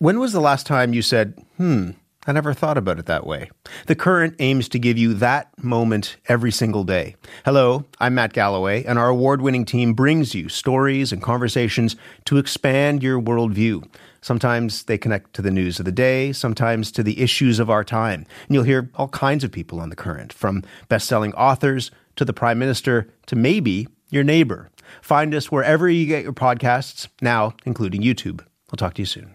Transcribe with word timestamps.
When 0.00 0.18
was 0.18 0.32
the 0.32 0.40
last 0.40 0.66
time 0.66 0.94
you 0.94 1.02
said, 1.02 1.38
hmm, 1.58 1.90
I 2.26 2.32
never 2.32 2.54
thought 2.54 2.78
about 2.78 2.98
it 2.98 3.04
that 3.04 3.26
way? 3.26 3.50
The 3.86 3.94
Current 3.94 4.34
aims 4.38 4.66
to 4.70 4.78
give 4.78 4.96
you 4.96 5.12
that 5.12 5.50
moment 5.62 6.16
every 6.26 6.50
single 6.50 6.84
day. 6.84 7.16
Hello, 7.44 7.84
I'm 7.98 8.14
Matt 8.14 8.32
Galloway, 8.32 8.82
and 8.84 8.98
our 8.98 9.10
award 9.10 9.42
winning 9.42 9.66
team 9.66 9.92
brings 9.92 10.34
you 10.34 10.48
stories 10.48 11.12
and 11.12 11.22
conversations 11.22 11.96
to 12.24 12.38
expand 12.38 13.02
your 13.02 13.20
worldview. 13.20 13.86
Sometimes 14.22 14.84
they 14.84 14.96
connect 14.96 15.34
to 15.34 15.42
the 15.42 15.50
news 15.50 15.78
of 15.78 15.84
the 15.84 15.92
day, 15.92 16.32
sometimes 16.32 16.90
to 16.92 17.02
the 17.02 17.20
issues 17.20 17.58
of 17.58 17.68
our 17.68 17.84
time. 17.84 18.24
And 18.48 18.54
you'll 18.54 18.64
hear 18.64 18.90
all 18.94 19.08
kinds 19.08 19.44
of 19.44 19.52
people 19.52 19.80
on 19.80 19.90
The 19.90 19.96
Current, 19.96 20.32
from 20.32 20.64
best 20.88 21.06
selling 21.08 21.34
authors 21.34 21.90
to 22.16 22.24
the 22.24 22.32
Prime 22.32 22.58
Minister 22.58 23.12
to 23.26 23.36
maybe 23.36 23.86
your 24.08 24.24
neighbor. 24.24 24.70
Find 25.02 25.34
us 25.34 25.52
wherever 25.52 25.90
you 25.90 26.06
get 26.06 26.22
your 26.22 26.32
podcasts, 26.32 27.08
now 27.20 27.52
including 27.66 28.00
YouTube. 28.00 28.40
I'll 28.70 28.78
talk 28.78 28.94
to 28.94 29.02
you 29.02 29.06
soon. 29.06 29.34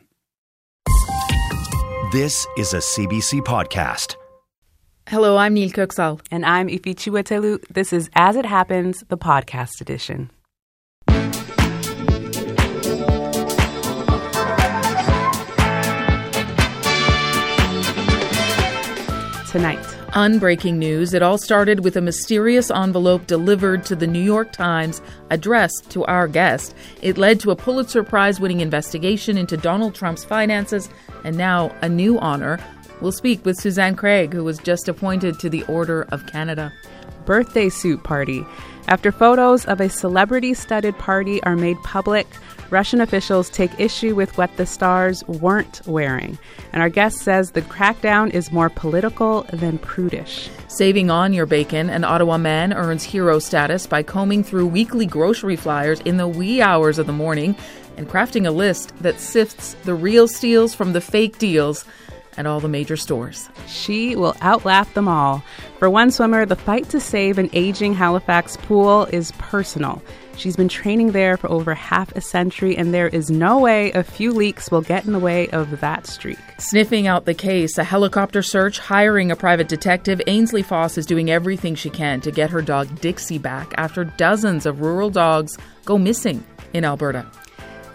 This 2.16 2.48
is 2.56 2.74
a 2.74 2.78
CBC 2.78 3.42
podcast. 3.42 4.16
Hello, 5.10 5.36
I'm 5.36 5.54
Nil 5.54 5.70
Köksal. 5.70 6.22
And 6.32 6.46
I'm 6.46 6.70
Ify 6.70 6.96
Chiwetelu. 6.96 7.62
This 7.70 7.92
is 7.92 8.10
As 8.16 8.38
It 8.38 8.46
Happens, 8.46 9.04
the 9.10 9.18
podcast 9.18 9.82
edition. 9.82 10.32
Tonight. 19.52 19.95
Unbreaking 20.16 20.78
news. 20.78 21.14
It 21.14 21.22
all 21.22 21.38
started 21.38 21.84
with 21.84 21.98
a 21.98 22.02
mysterious 22.02 22.72
envelope 22.72 23.28
delivered 23.28 23.84
to 23.86 23.98
the 23.98 24.08
New 24.08 24.22
York 24.22 24.54
Times 24.54 25.02
addressed 25.30 25.90
to 25.90 26.06
our 26.06 26.30
guest. 26.30 26.74
It 27.02 27.18
led 27.18 27.42
to 27.42 27.52
a 27.52 27.56
Pulitzer 27.58 28.02
Prize 28.02 28.40
winning 28.40 28.62
investigation 28.62 29.38
into 29.38 29.58
Donald 29.58 29.94
Trump's 29.94 30.24
finances 30.24 30.90
and 31.26 31.38
now 31.38 31.76
a 31.82 31.90
new 31.90 32.18
honor. 32.18 32.62
We'll 33.02 33.12
speak 33.12 33.44
with 33.44 33.58
Susanne 33.58 33.98
Craig, 33.98 34.32
who 34.32 34.46
was 34.46 34.58
just 34.60 34.88
appointed 34.88 35.38
to 35.40 35.50
the 35.50 35.64
Order 35.64 36.04
of 36.14 36.26
Canada. 36.28 36.72
Birthday 37.26 37.68
suit 37.68 38.02
party. 38.06 38.46
After 38.88 39.12
photos 39.12 39.66
of 39.66 39.82
a 39.82 39.90
celebrity 39.90 40.54
studded 40.54 40.98
party 40.98 41.44
are 41.44 41.58
made 41.58 41.76
public, 41.84 42.28
Russian 42.70 43.02
officials 43.02 43.50
take 43.50 43.80
issue 43.80 44.16
with 44.16 44.38
what 44.38 44.56
the 44.58 44.66
stars 44.66 45.26
weren't 45.28 45.82
wearing. 45.86 46.38
And 46.74 46.82
our 46.82 46.90
guest 46.90 47.18
says 47.18 47.52
the 47.52 47.62
crackdown 47.62 48.32
is 48.32 48.52
more 48.52 48.70
political 48.70 49.44
than 49.54 49.78
prudish. 49.78 50.50
Saving 50.68 51.10
on 51.10 51.34
your 51.34 51.46
bacon, 51.46 51.90
an 51.90 52.04
Ottawa 52.04 52.38
man 52.38 52.74
earns 52.74 53.04
hero 53.04 53.40
status 53.40 53.88
by 53.88 54.04
combing 54.04 54.44
through 54.44 54.68
weekly 54.68 55.06
grocery 55.06 55.56
flyers 55.56 56.00
in 56.02 56.18
the 56.18 56.28
wee 56.28 56.62
hours 56.62 57.00
of 57.00 57.08
the 57.08 57.14
morning 57.14 57.56
and 57.98 58.10
crafting 58.10 58.46
a 58.46 58.52
list 58.52 58.94
that 59.02 59.20
sifts 59.20 59.76
the 59.84 59.94
real 59.94 60.28
steals 60.28 60.74
from 60.74 60.94
the 60.94 61.02
fake 61.02 61.38
deals 61.38 61.86
at 62.38 62.46
all 62.46 62.60
the 62.60 62.68
major 62.68 62.98
stores. 62.98 63.50
She 63.68 64.16
will 64.16 64.36
outlaugh 64.42 64.84
them 64.94 65.08
all. 65.08 65.44
For 65.80 65.90
one 65.90 66.12
swimmer, 66.12 66.46
the 66.46 66.56
fight 66.56 66.90
to 66.90 67.00
save 67.00 67.38
an 67.38 67.50
aging 67.54 67.94
Halifax 67.94 68.58
pool 68.58 69.06
is 69.06 69.32
personal. 69.34 70.02
She's 70.38 70.56
been 70.56 70.68
training 70.68 71.12
there 71.12 71.38
for 71.38 71.50
over 71.50 71.74
half 71.74 72.12
a 72.16 72.22
century, 72.22 72.78
and 72.78 72.94
there 72.94 73.08
is 73.08 73.30
no 73.30 73.60
way 73.60 73.92
a 73.92 74.04
few 74.04 74.32
leaks 74.32 74.70
will 74.70 74.82
get 74.82 75.06
in 75.06 75.14
the 75.14 75.20
way 75.20 75.48
of 75.50 75.80
that 75.80 76.08
streak. 76.08 76.38
Sniffing 76.58 77.08
out 77.08 77.26
the 77.26 77.34
case, 77.34 77.78
a 77.78 77.84
helicopter 77.84 78.42
search, 78.42 78.80
hiring 78.80 79.32
a 79.32 79.36
private 79.36 79.68
detective, 79.68 80.22
Ainsley 80.28 80.62
Foss 80.62 80.98
is 80.98 81.06
doing 81.06 81.32
everything 81.32 81.76
she 81.76 81.90
can 81.90 82.22
to 82.22 82.32
get 82.32 82.50
her 82.50 82.62
dog 82.62 83.00
Dixie 83.02 83.38
back 83.38 83.74
after 83.78 84.04
dozens 84.04 84.66
of 84.66 84.82
rural 84.82 85.10
dogs 85.10 85.58
go 85.86 85.98
missing 85.98 86.44
in 86.74 86.84
Alberta 86.84 87.26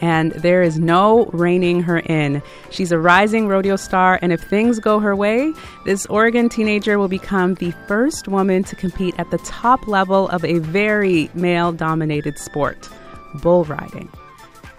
and 0.00 0.32
there 0.32 0.62
is 0.62 0.78
no 0.78 1.26
reining 1.26 1.82
her 1.82 1.98
in. 1.98 2.42
She's 2.70 2.92
a 2.92 2.98
rising 2.98 3.48
rodeo 3.48 3.76
star, 3.76 4.18
and 4.22 4.32
if 4.32 4.40
things 4.40 4.78
go 4.78 4.98
her 5.00 5.14
way, 5.14 5.52
this 5.84 6.06
Oregon 6.06 6.48
teenager 6.48 6.98
will 6.98 7.08
become 7.08 7.54
the 7.54 7.72
first 7.86 8.28
woman 8.28 8.64
to 8.64 8.76
compete 8.76 9.14
at 9.18 9.30
the 9.30 9.38
top 9.38 9.86
level 9.86 10.28
of 10.28 10.44
a 10.44 10.58
very 10.58 11.30
male 11.34 11.72
dominated 11.72 12.38
sport 12.38 12.88
bull 13.34 13.64
riding. 13.64 14.08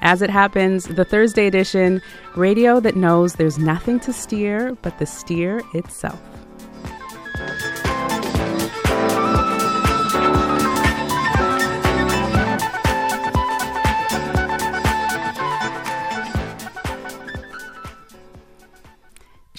As 0.01 0.21
it 0.21 0.29
happens, 0.31 0.85
the 0.85 1.05
Thursday 1.05 1.45
edition 1.45 2.01
radio 2.35 2.79
that 2.79 2.95
knows 2.95 3.35
there's 3.35 3.59
nothing 3.59 3.99
to 4.01 4.11
steer 4.11 4.75
but 4.81 4.97
the 4.97 5.05
steer 5.05 5.61
itself. 5.73 6.19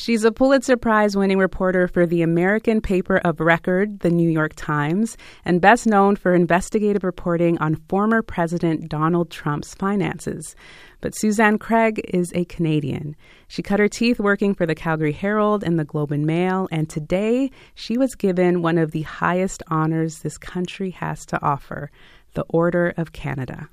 She's 0.03 0.25
a 0.25 0.33
Pulitzer 0.33 0.77
Prize 0.77 1.17
winning 1.17 1.39
reporter 1.39 1.87
for 1.87 2.07
the 2.07 2.23
American 2.23 2.81
paper 2.81 3.19
of 3.19 3.39
record, 3.39 4.01
the 4.01 4.11
New 4.11 4.29
York 4.29 4.53
Times, 4.57 5.17
and 5.45 5.61
best 5.61 5.87
known 5.87 6.17
for 6.17 6.35
investigative 6.35 7.05
reporting 7.05 7.57
on 7.59 7.77
former 7.89 8.21
President 8.21 8.89
Donald 8.89 9.31
Trump's 9.31 9.77
finances. 9.77 10.57
But 11.01 11.15
Susanne 11.15 11.57
Craig 11.57 12.01
is 12.13 12.33
a 12.35 12.47
Canadian. 12.47 13.15
She 13.47 13.63
cut 13.63 13.79
her 13.79 13.87
teeth 13.87 14.19
working 14.19 14.57
for 14.57 14.67
the 14.67 14.75
Calgary 14.75 15.13
Herald 15.13 15.63
and 15.63 15.79
the 15.79 15.85
Globe 15.85 16.11
and 16.11 16.27
Mail, 16.27 16.67
and 16.73 16.91
today 16.91 17.53
she 17.77 17.97
was 17.97 18.17
given 18.17 18.61
one 18.61 18.79
of 18.79 18.91
the 18.91 19.03
highest 19.03 19.63
honors 19.69 20.19
this 20.19 20.37
country 20.37 20.91
has 20.91 21.25
to 21.27 21.41
offer 21.45 21.93
the 22.34 22.45
Order 22.49 22.93
of 22.97 23.13
Canada. 23.13 23.69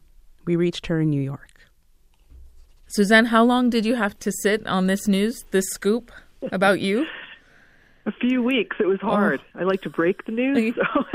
We 0.45 0.55
reached 0.55 0.85
her 0.85 1.01
in 1.01 1.09
New 1.09 1.23
York. 1.23 1.58
Susanne, 2.89 3.25
how 3.25 3.43
long 3.43 3.69
did 3.69 3.85
you 3.85 3.95
have 3.95 4.17
to 4.19 4.31
sit 4.31 4.65
on 4.65 4.87
this 4.87 5.07
news, 5.07 5.45
this 5.51 5.69
scoop 5.69 6.11
about 6.51 6.79
you? 6.79 7.05
A 8.07 8.11
few 8.11 8.41
weeks. 8.41 8.77
It 8.79 8.87
was 8.87 8.99
hard. 8.99 9.41
Oh. 9.55 9.59
I 9.59 9.63
like 9.63 9.81
to 9.83 9.91
break 9.91 10.25
the 10.25 10.31
news. 10.31 10.73
So. 10.75 11.05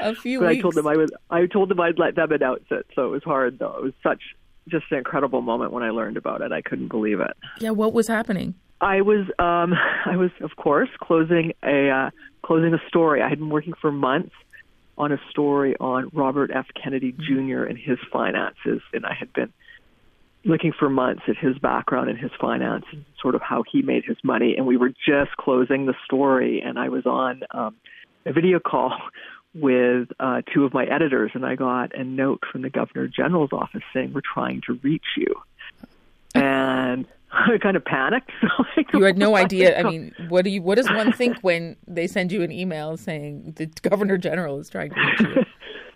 a 0.02 0.14
few 0.14 0.40
but 0.40 0.50
weeks. 0.50 0.58
I 0.58 0.62
told 0.62 0.74
them 0.74 0.86
I 0.86 0.96
would. 0.96 1.14
I 1.30 1.46
told 1.46 1.70
them 1.70 1.80
I'd 1.80 1.98
let 1.98 2.14
them 2.14 2.30
announce 2.30 2.64
it. 2.70 2.86
So 2.94 3.06
it 3.06 3.10
was 3.10 3.22
hard, 3.24 3.58
though. 3.58 3.74
It 3.78 3.82
was 3.84 3.92
such 4.02 4.20
just 4.68 4.84
an 4.90 4.98
incredible 4.98 5.40
moment 5.40 5.72
when 5.72 5.82
I 5.82 5.90
learned 5.90 6.18
about 6.18 6.42
it. 6.42 6.52
I 6.52 6.60
couldn't 6.60 6.88
believe 6.88 7.20
it. 7.20 7.34
Yeah. 7.58 7.70
What 7.70 7.94
was 7.94 8.06
happening? 8.06 8.54
I 8.82 9.00
was. 9.00 9.26
Um, 9.38 9.72
I 10.04 10.16
was, 10.16 10.30
of 10.42 10.56
course, 10.56 10.90
closing 11.00 11.54
a 11.62 11.88
uh, 11.88 12.10
closing 12.42 12.74
a 12.74 12.80
story. 12.86 13.22
I 13.22 13.30
had 13.30 13.38
been 13.38 13.50
working 13.50 13.72
for 13.80 13.90
months 13.90 14.34
on 14.98 15.10
a 15.10 15.20
story 15.30 15.74
on 15.80 16.10
Robert 16.12 16.50
F. 16.54 16.66
Kennedy 16.74 17.12
Jr. 17.12 17.62
and 17.62 17.78
his 17.78 17.98
finances, 18.12 18.82
and 18.92 19.06
I 19.06 19.14
had 19.14 19.32
been 19.32 19.50
looking 20.44 20.72
for 20.72 20.88
months 20.88 21.22
at 21.28 21.36
his 21.36 21.58
background 21.58 22.08
and 22.08 22.18
his 22.18 22.30
finance 22.40 22.84
and 22.92 23.04
sort 23.20 23.34
of 23.34 23.42
how 23.42 23.62
he 23.70 23.82
made 23.82 24.04
his 24.04 24.16
money. 24.24 24.54
And 24.56 24.66
we 24.66 24.76
were 24.76 24.90
just 24.90 25.36
closing 25.38 25.86
the 25.86 25.94
story, 26.04 26.62
and 26.64 26.78
I 26.78 26.88
was 26.88 27.04
on 27.06 27.42
um, 27.50 27.76
a 28.24 28.32
video 28.32 28.58
call 28.58 28.96
with 29.54 30.08
uh, 30.20 30.42
two 30.52 30.64
of 30.64 30.72
my 30.72 30.84
editors, 30.84 31.32
and 31.34 31.44
I 31.44 31.56
got 31.56 31.94
a 31.94 32.04
note 32.04 32.40
from 32.50 32.62
the 32.62 32.70
Governor 32.70 33.08
General's 33.08 33.52
office 33.52 33.82
saying, 33.92 34.12
We're 34.12 34.22
trying 34.22 34.62
to 34.66 34.74
reach 34.82 35.16
you. 35.16 35.34
And 36.34 37.06
I 37.32 37.58
kind 37.58 37.76
of 37.76 37.84
panicked. 37.84 38.30
So 38.92 38.98
you 38.98 39.04
had 39.04 39.18
no 39.18 39.36
idea. 39.36 39.78
I 39.78 39.82
mean, 39.82 40.12
what 40.28 40.44
do 40.44 40.50
you? 40.50 40.62
What 40.62 40.76
does 40.76 40.88
one 40.90 41.12
think 41.12 41.38
when 41.42 41.76
they 41.86 42.06
send 42.06 42.32
you 42.32 42.42
an 42.42 42.50
email 42.50 42.96
saying 42.96 43.54
the 43.56 43.66
Governor 43.88 44.16
General 44.16 44.58
is 44.58 44.70
trying 44.70 44.90
to 44.90 45.00
reach 45.00 45.20
you? 45.20 45.44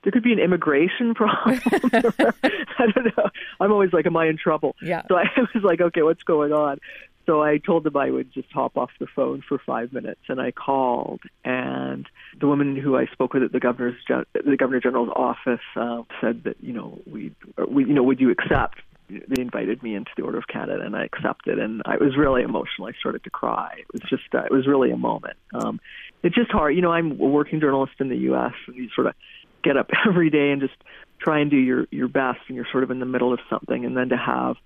There 0.04 0.12
could 0.12 0.22
be 0.22 0.32
an 0.32 0.38
immigration 0.38 1.14
problem. 1.14 1.60
I 1.66 2.86
don't 2.94 3.16
know. 3.16 3.30
I'm 3.60 3.72
always 3.72 3.92
like, 3.92 4.06
am 4.06 4.16
I 4.16 4.26
in 4.28 4.36
trouble? 4.36 4.76
Yeah. 4.80 5.02
So 5.08 5.16
I 5.16 5.24
was 5.54 5.64
like, 5.64 5.80
okay, 5.80 6.02
what's 6.02 6.22
going 6.22 6.52
on? 6.52 6.78
So 7.26 7.42
I 7.42 7.56
told 7.56 7.84
them 7.84 7.96
I 7.96 8.10
would 8.10 8.32
just 8.34 8.52
hop 8.52 8.76
off 8.76 8.90
the 9.00 9.06
phone 9.06 9.42
for 9.48 9.58
five 9.58 9.94
minutes, 9.94 10.20
and 10.28 10.38
I 10.38 10.50
called, 10.50 11.22
and 11.42 12.06
the 12.38 12.46
woman 12.46 12.76
who 12.76 12.98
I 12.98 13.06
spoke 13.06 13.32
with 13.32 13.42
at 13.42 13.52
the 13.52 13.60
governor's 13.60 13.96
the 14.06 14.56
governor 14.58 14.80
general's 14.80 15.08
office 15.08 15.64
uh, 15.74 16.02
said 16.20 16.44
that 16.44 16.56
you 16.60 16.74
know 16.74 17.00
we, 17.10 17.34
we 17.66 17.86
you 17.86 17.94
know 17.94 18.02
would 18.02 18.20
you 18.20 18.30
accept? 18.30 18.80
They 19.08 19.40
invited 19.40 19.82
me 19.82 19.94
into 19.94 20.10
the 20.18 20.22
Order 20.22 20.36
of 20.36 20.48
Canada, 20.48 20.82
and 20.84 20.94
I 20.94 21.04
accepted, 21.04 21.58
and 21.58 21.80
I 21.86 21.96
was 21.96 22.14
really 22.14 22.42
emotional. 22.42 22.88
I 22.88 22.92
started 23.00 23.24
to 23.24 23.30
cry. 23.30 23.74
It 23.78 23.86
was 23.90 24.02
just 24.02 24.34
uh, 24.34 24.44
it 24.44 24.50
was 24.50 24.66
really 24.66 24.90
a 24.90 24.96
moment. 24.98 25.38
Um, 25.54 25.80
it's 26.22 26.34
just 26.34 26.50
hard, 26.50 26.74
you 26.74 26.82
know. 26.82 26.92
I'm 26.92 27.12
a 27.12 27.26
working 27.26 27.58
journalist 27.58 27.92
in 28.00 28.08
the 28.10 28.16
U.S. 28.16 28.52
and 28.66 28.76
you 28.76 28.88
sort 28.94 29.06
of 29.06 29.14
get 29.64 29.76
up 29.76 29.90
every 30.06 30.30
day 30.30 30.50
and 30.50 30.60
just 30.60 30.74
try 31.18 31.40
and 31.40 31.50
do 31.50 31.56
your 31.56 31.86
your 31.90 32.08
best 32.08 32.40
and 32.48 32.56
you're 32.56 32.68
sort 32.70 32.84
of 32.84 32.90
in 32.90 33.00
the 33.00 33.06
middle 33.06 33.32
of 33.32 33.40
something. 33.50 33.84
And 33.84 33.96
then 33.96 34.10
to 34.10 34.16
have 34.16 34.56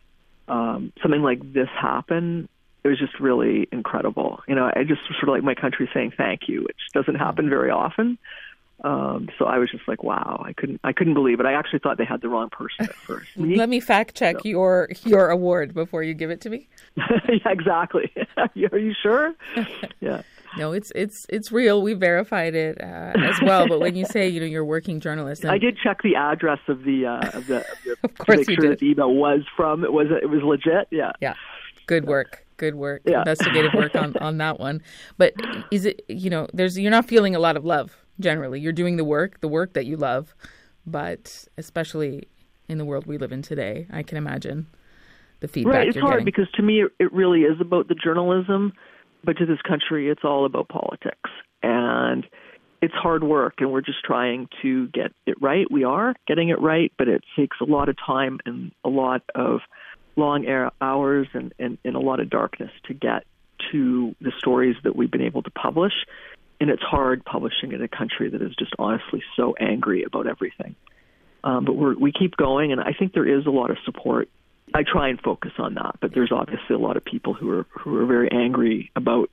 um 0.49 0.93
something 1.03 1.23
like 1.23 1.53
this 1.53 1.69
happen 1.81 2.49
it 2.85 2.89
was 2.89 2.99
just 2.99 3.19
really 3.21 3.69
incredible. 3.73 4.41
You 4.49 4.55
know 4.55 4.71
i 4.75 4.85
just 4.85 5.01
sort 5.21 5.25
of 5.25 5.29
like 5.29 5.43
my 5.43 5.55
country 5.55 5.89
saying 5.95 6.13
thank 6.17 6.49
you 6.49 6.63
which 6.63 6.77
doesn't 6.93 7.17
happen 7.17 7.49
very 7.49 7.71
often. 7.71 8.19
Um 8.85 9.29
so 9.39 9.45
i 9.45 9.59
was 9.59 9.71
just 9.71 9.87
like 9.89 10.03
wow 10.03 10.43
i 10.45 10.53
couldn't 10.53 10.81
i 10.85 10.93
couldn't 10.93 11.15
believe 11.15 11.41
it. 11.41 11.47
I 11.47 11.55
actually 11.55 11.81
thought 11.81 11.99
they 11.99 12.05
had 12.05 12.21
the 12.21 12.29
wrong 12.29 12.51
person 12.51 12.87
at 12.87 12.95
first. 12.95 13.29
Me? 13.37 13.57
let 13.57 13.69
me 13.69 13.81
fact 13.81 14.15
check 14.15 14.37
so. 14.43 14.49
your 14.49 14.89
your 15.05 15.31
award 15.31 15.75
before 15.75 16.03
you 16.03 16.15
give 16.15 16.31
it 16.31 16.41
to 16.43 16.51
me. 16.51 16.69
Yeah 16.97 17.53
exactly. 17.53 18.11
Are 18.37 18.79
you 18.79 18.95
sure? 19.03 19.35
Yeah 20.01 20.23
no, 20.59 20.73
it's 20.73 20.93
it's 20.95 21.27
it's 21.29 21.53
real. 21.53 21.83
We 21.83 21.95
verified 21.95 22.55
it 22.55 22.81
uh, 22.81 23.13
as 23.17 23.41
well. 23.43 23.69
But 23.69 23.81
when 23.81 23.97
you 23.97 24.05
say 24.05 24.29
you 24.29 24.41
know 24.41 24.47
you're 24.47 24.63
a 24.63 24.67
working 24.67 25.01
journalist, 25.01 25.45
and... 25.45 25.53
I 25.53 25.59
did 25.59 25.79
check 25.83 26.03
the 26.03 26.17
address 26.17 26.61
of 26.69 26.85
the 26.85 27.07
uh, 27.07 27.37
of 27.37 27.47
the, 27.47 27.59
of, 27.59 27.79
the, 27.85 27.97
of 28.05 28.19
course 28.19 28.41
to 28.41 28.51
make 28.51 28.61
sure 28.61 28.71
did. 28.71 28.81
the 28.81 28.91
email 28.91 29.15
was 29.15 29.41
from 29.57 29.85
it 29.85 29.93
was 29.93 30.09
it 30.23 30.29
was 30.29 30.43
legit. 30.43 30.89
Yeah. 30.91 31.13
Yeah. 31.21 31.35
Good 31.87 32.07
work. 32.07 32.45
Good 32.59 32.75
work. 32.75 33.03
Yeah. 33.07 33.21
Investigative 33.21 33.73
work 33.73 33.95
on, 33.95 34.15
on 34.17 34.39
that 34.39 34.61
one. 34.61 34.83
But 35.17 35.35
is 35.71 35.87
it 35.87 36.05
you 36.09 36.29
know, 36.29 36.49
there's 36.53 36.79
you're 36.79 36.91
not 36.91 37.07
feeling 37.07 37.35
a 37.35 37.39
lot 37.39 37.57
of 37.57 37.65
love 37.65 37.97
generally. 38.21 38.61
You're 38.61 38.73
doing 38.73 38.97
the 38.97 39.05
work, 39.05 39.41
the 39.41 39.49
work 39.49 39.73
that 39.75 39.87
you 39.87 39.97
love, 39.97 40.35
but 40.87 41.47
especially 41.57 42.29
in 42.69 42.79
the 42.79 42.85
world 42.85 43.07
we 43.07 43.17
live 43.17 43.33
in 43.33 43.43
today, 43.43 43.87
I 43.91 44.03
can 44.03 44.19
imagine 44.19 44.67
the 45.41 45.49
feedback 45.49 45.75
right, 45.75 45.89
it's 45.89 45.99
hard 45.99 46.13
getting. 46.13 46.25
because 46.25 46.51
to 46.55 46.63
me 46.63 46.83
it 46.99 47.13
really 47.13 47.43
is 47.43 47.61
about 47.61 47.89
the 47.89 47.95
journalism, 47.95 48.73
but 49.25 49.37
to 49.39 49.47
this 49.47 49.61
country 49.67 50.11
it's 50.11 50.25
all 50.25 50.45
about 50.45 50.69
politics. 50.69 51.31
And 51.63 52.27
it's 52.81 52.95
hard 52.95 53.25
work 53.25 53.55
and 53.59 53.73
we're 53.73 53.81
just 53.81 54.03
trying 54.05 54.49
to 54.63 54.89
get 54.89 55.13
it 55.27 55.41
right. 55.41 55.71
We 55.71 55.85
are 55.85 56.15
getting 56.27 56.49
it 56.49 56.61
right, 56.61 56.93
but 56.97 57.09
it 57.09 57.23
takes 57.37 57.57
a 57.61 57.65
lot 57.65 57.89
of 57.89 57.97
time 58.05 58.39
and 58.47 58.73
a 58.85 58.89
lot 58.89 59.23
of 59.35 59.61
long 60.17 60.47
hours 60.81 61.29
and, 61.33 61.53
and, 61.59 61.79
and 61.85 61.97
a 61.97 62.01
lot 62.01 62.21
of 62.21 62.31
darkness 62.31 62.71
to 62.87 62.95
get 62.95 63.25
to 63.73 64.15
the 64.21 64.33
stories 64.39 64.77
that 64.85 64.97
we've 64.97 65.11
been 65.11 65.23
able 65.23 65.43
to 65.43 65.51
publish. 65.51 65.93
And 66.61 66.71
it's 66.71 66.83
hard 66.83 67.25
publishing 67.25 67.73
in 67.73 67.83
a 67.83 67.89
country 67.89 68.31
that 68.31 68.43
is 68.43 68.55
just 68.59 68.73
honestly 68.79 69.23
so 69.37 69.55
angry 69.59 70.03
about 70.03 70.27
everything. 70.27 70.75
Um, 71.45 71.65
but 71.65 71.75
we're, 71.75 71.97
we 71.97 72.13
keep 72.13 72.37
going, 72.37 72.73
and 72.73 72.81
I 72.81 72.93
think 72.99 73.13
there 73.13 73.27
is 73.27 73.47
a 73.47 73.51
lot 73.51 73.71
of 73.71 73.77
support. 73.85 74.29
I 74.75 74.83
try 74.83 75.09
and 75.09 75.21
focus 75.21 75.53
on 75.59 75.75
that, 75.75 75.97
but 76.01 76.13
there's 76.15 76.33
obviously 76.33 76.75
a 76.75 76.79
lot 76.79 76.97
of 76.97 77.05
people 77.05 77.35
who 77.35 77.51
are 77.51 77.67
who 77.71 77.97
are 77.99 78.07
very 78.07 78.31
angry 78.31 78.91
about 78.97 79.31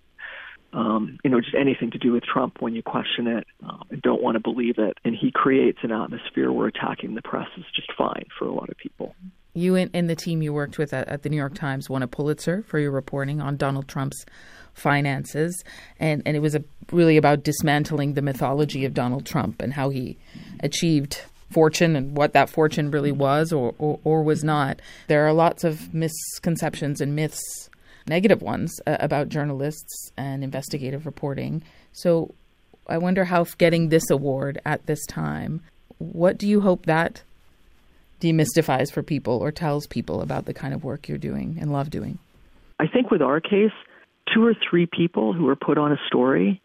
um, 0.76 1.18
you 1.24 1.30
know, 1.30 1.40
just 1.40 1.56
anything 1.56 1.92
to 1.92 1.98
do 1.98 2.12
with 2.12 2.24
Trump 2.24 2.58
when 2.60 2.76
you 2.76 2.84
question 2.84 3.28
it 3.28 3.48
um, 3.64 3.84
and 3.90 4.02
don't 4.02 4.22
want 4.22 4.36
to 4.36 4.42
believe 4.42 4.78
it. 4.78 4.98
And 5.06 5.16
he 5.16 5.32
creates 5.32 5.80
an 5.84 5.92
atmosphere 5.92 6.52
where 6.52 6.68
attacking 6.68 7.16
the 7.16 7.22
press 7.22 7.48
is 7.58 7.64
just 7.74 7.90
fine 7.98 8.26
for 8.38 8.46
a 8.46 8.52
lot 8.52 8.70
of 8.70 8.78
people. 8.78 9.16
You 9.54 9.76
and, 9.76 9.90
and 9.94 10.10
the 10.10 10.18
team 10.18 10.42
you 10.42 10.52
worked 10.52 10.78
with 10.78 10.94
at, 10.94 11.08
at, 11.08 11.24
the 11.24 11.30
New 11.30 11.38
York 11.38 11.56
Times 11.56 11.90
won 11.90 12.04
a 12.04 12.08
Pulitzer 12.08 12.62
for 12.68 12.78
your 12.78 12.92
reporting 12.92 13.40
on 13.40 13.56
Donald 13.56 13.88
Trump's 13.88 14.26
finances, 14.74 15.64
and, 15.98 16.22
and 16.26 16.36
it 16.36 16.42
was 16.42 16.56
a, 16.56 16.64
really 16.92 17.16
about 17.16 17.44
dismantling 17.44 18.16
the 18.16 18.22
mythology 18.22 18.84
of 18.84 18.94
Donald 18.94 19.26
Trump 19.26 19.62
and 19.62 19.72
how 19.72 19.90
he 19.90 20.18
achieved 20.60 21.22
fortune 21.50 21.96
and 21.96 22.18
what 22.18 22.34
that 22.34 22.50
fortune 22.50 22.92
really 22.92 23.12
was 23.12 23.54
or, 23.54 23.74
or, 23.78 24.00
or 24.04 24.24
was 24.24 24.44
not. 24.44 24.82
There 25.08 25.26
are 25.26 25.34
lots 25.34 25.64
of 25.64 25.94
misconceptions 25.94 27.02
and 27.02 27.16
myths 27.16 27.70
negative 28.08 28.42
ones 28.42 28.80
uh, 28.86 28.98
about 29.00 29.30
journalists 29.30 30.12
and 30.18 30.44
investigative 30.44 31.06
reporting. 31.06 31.64
So 31.92 32.34
I 32.88 32.98
wonder 32.98 33.26
how 33.26 33.46
getting 33.58 33.90
this 33.90 34.10
award 34.10 34.62
at 34.66 34.86
this 34.86 35.06
time, 35.08 35.62
what 35.98 36.38
do 36.38 36.48
you 36.48 36.62
hope 36.62 36.86
that 36.86 37.24
demystifies 38.22 38.92
for 38.92 39.04
people 39.04 39.38
or 39.38 39.52
tells 39.52 39.88
people 39.88 40.22
about 40.22 40.46
the 40.46 40.54
kind 40.54 40.74
of 40.74 40.84
work 40.84 41.08
you're 41.08 41.18
doing 41.18 41.58
and 41.60 41.72
love 41.72 41.90
doing? 41.90 42.20
I 42.80 42.88
think 42.88 43.10
with 43.12 43.22
our 43.22 43.40
case, 43.40 43.72
two 44.34 44.46
or 44.46 44.54
three 44.70 44.86
people 44.86 45.34
who 45.34 45.48
are 45.48 45.56
put 45.56 45.78
on 45.78 45.92
a 45.92 45.98
story 46.08 46.62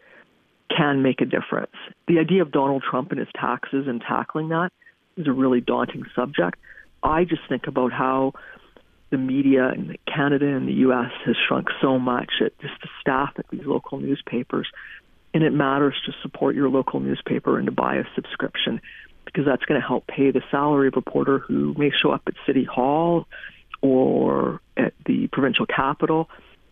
can 0.74 1.02
make 1.02 1.20
a 1.20 1.24
difference. 1.24 1.72
The 2.08 2.18
idea 2.18 2.42
of 2.42 2.52
Donald 2.52 2.82
Trump 2.88 3.10
and 3.10 3.18
his 3.18 3.28
taxes 3.34 3.86
and 3.86 4.00
tackling 4.00 4.48
that 4.48 4.70
is 5.16 5.26
a 5.26 5.32
really 5.32 5.60
daunting 5.60 6.04
subject. 6.14 6.58
I 7.02 7.24
just 7.24 7.42
think 7.48 7.66
about 7.66 7.92
how 7.92 8.32
the 9.10 9.18
media 9.18 9.70
in 9.72 9.96
Canada 10.06 10.46
and 10.46 10.68
the 10.68 10.72
U.S. 10.74 11.10
has 11.26 11.36
shrunk 11.48 11.68
so 11.80 11.98
much. 11.98 12.30
At 12.44 12.58
just 12.60 12.74
the 12.82 12.88
staff 13.00 13.32
at 13.38 13.46
these 13.50 13.64
local 13.64 13.98
newspapers, 13.98 14.68
and 15.34 15.42
it 15.42 15.52
matters 15.52 15.94
to 16.06 16.12
support 16.22 16.54
your 16.54 16.68
local 16.68 17.00
newspaper 17.00 17.58
and 17.58 17.66
to 17.66 17.72
buy 17.72 17.96
a 17.96 18.04
subscription 18.14 18.80
because 19.24 19.44
that's 19.44 19.64
going 19.64 19.80
to 19.80 19.86
help 19.86 20.06
pay 20.06 20.30
the 20.30 20.42
salary 20.50 20.88
of 20.88 20.94
a 20.94 20.96
reporter 20.96 21.38
who 21.38 21.74
may 21.76 21.90
show 21.90 22.10
up 22.10 22.22
at 22.26 22.34
City 22.46 22.64
Hall 22.64 23.26
or 23.80 24.60
at 24.76 24.92
the 25.06 25.28
provincial 25.28 25.66
capital 25.66 26.28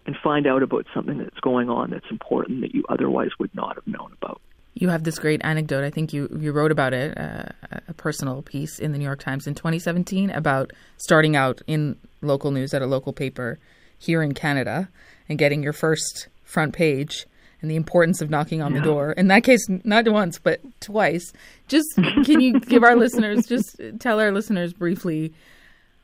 and 0.09 0.17
find 0.25 0.47
out 0.47 0.63
about 0.63 0.87
something 0.95 1.19
that's 1.19 1.39
going 1.41 1.69
on 1.69 1.91
that's 1.91 2.11
important 2.11 2.63
that 2.63 2.75
you 2.75 2.83
otherwise 2.89 3.29
would 3.39 3.55
not 3.55 3.75
have 3.75 3.87
known 3.87 4.11
about. 4.23 4.41
You 4.73 4.89
have 4.89 5.05
this 5.05 5.19
great 5.19 5.43
anecdote. 5.45 5.85
I 5.85 5.91
think 5.91 6.15
you, 6.15 6.35
you 6.41 6.51
wrote 6.51 6.73
about 6.73 6.95
it, 6.95 7.19
uh, 7.19 7.51
a 7.89 7.93
personal 7.93 8.41
piece 8.41 8.79
in 8.79 8.93
the 8.93 8.99
New 8.99 9.05
York 9.05 9.21
Times 9.21 9.47
in 9.47 9.55
2017 9.55 10.31
about 10.31 10.73
starting 10.97 11.37
out 11.37 11.61
in 11.67 11.95
local 12.23 12.53
news 12.53 12.73
at 12.73 12.81
a 12.81 12.87
local 12.87 13.13
paper 13.13 13.59
here 13.99 14.23
in 14.23 14.33
Canada 14.33 14.89
and 15.29 15.39
getting 15.39 15.63
your 15.63 15.75
first 15.75 16.29
front 16.43 16.73
page 16.73 17.27
and 17.61 17.71
the 17.71 17.77
importance 17.77 18.23
of 18.23 18.31
knocking 18.31 18.63
on 18.63 18.73
yeah. 18.73 18.81
the 18.81 18.87
door. 18.87 19.13
In 19.13 19.29
that 19.29 19.45
case, 19.45 19.61
not 19.69 20.09
once, 20.09 20.39
but 20.39 20.59
twice. 20.81 21.35
Just 21.67 21.87
can 21.97 22.41
you 22.41 22.61
give 22.61 22.83
our 22.83 22.97
listeners, 23.05 23.47
just 23.47 23.79
tell 23.99 24.21
our 24.21 24.33
listeners 24.33 24.73
briefly 24.73 25.35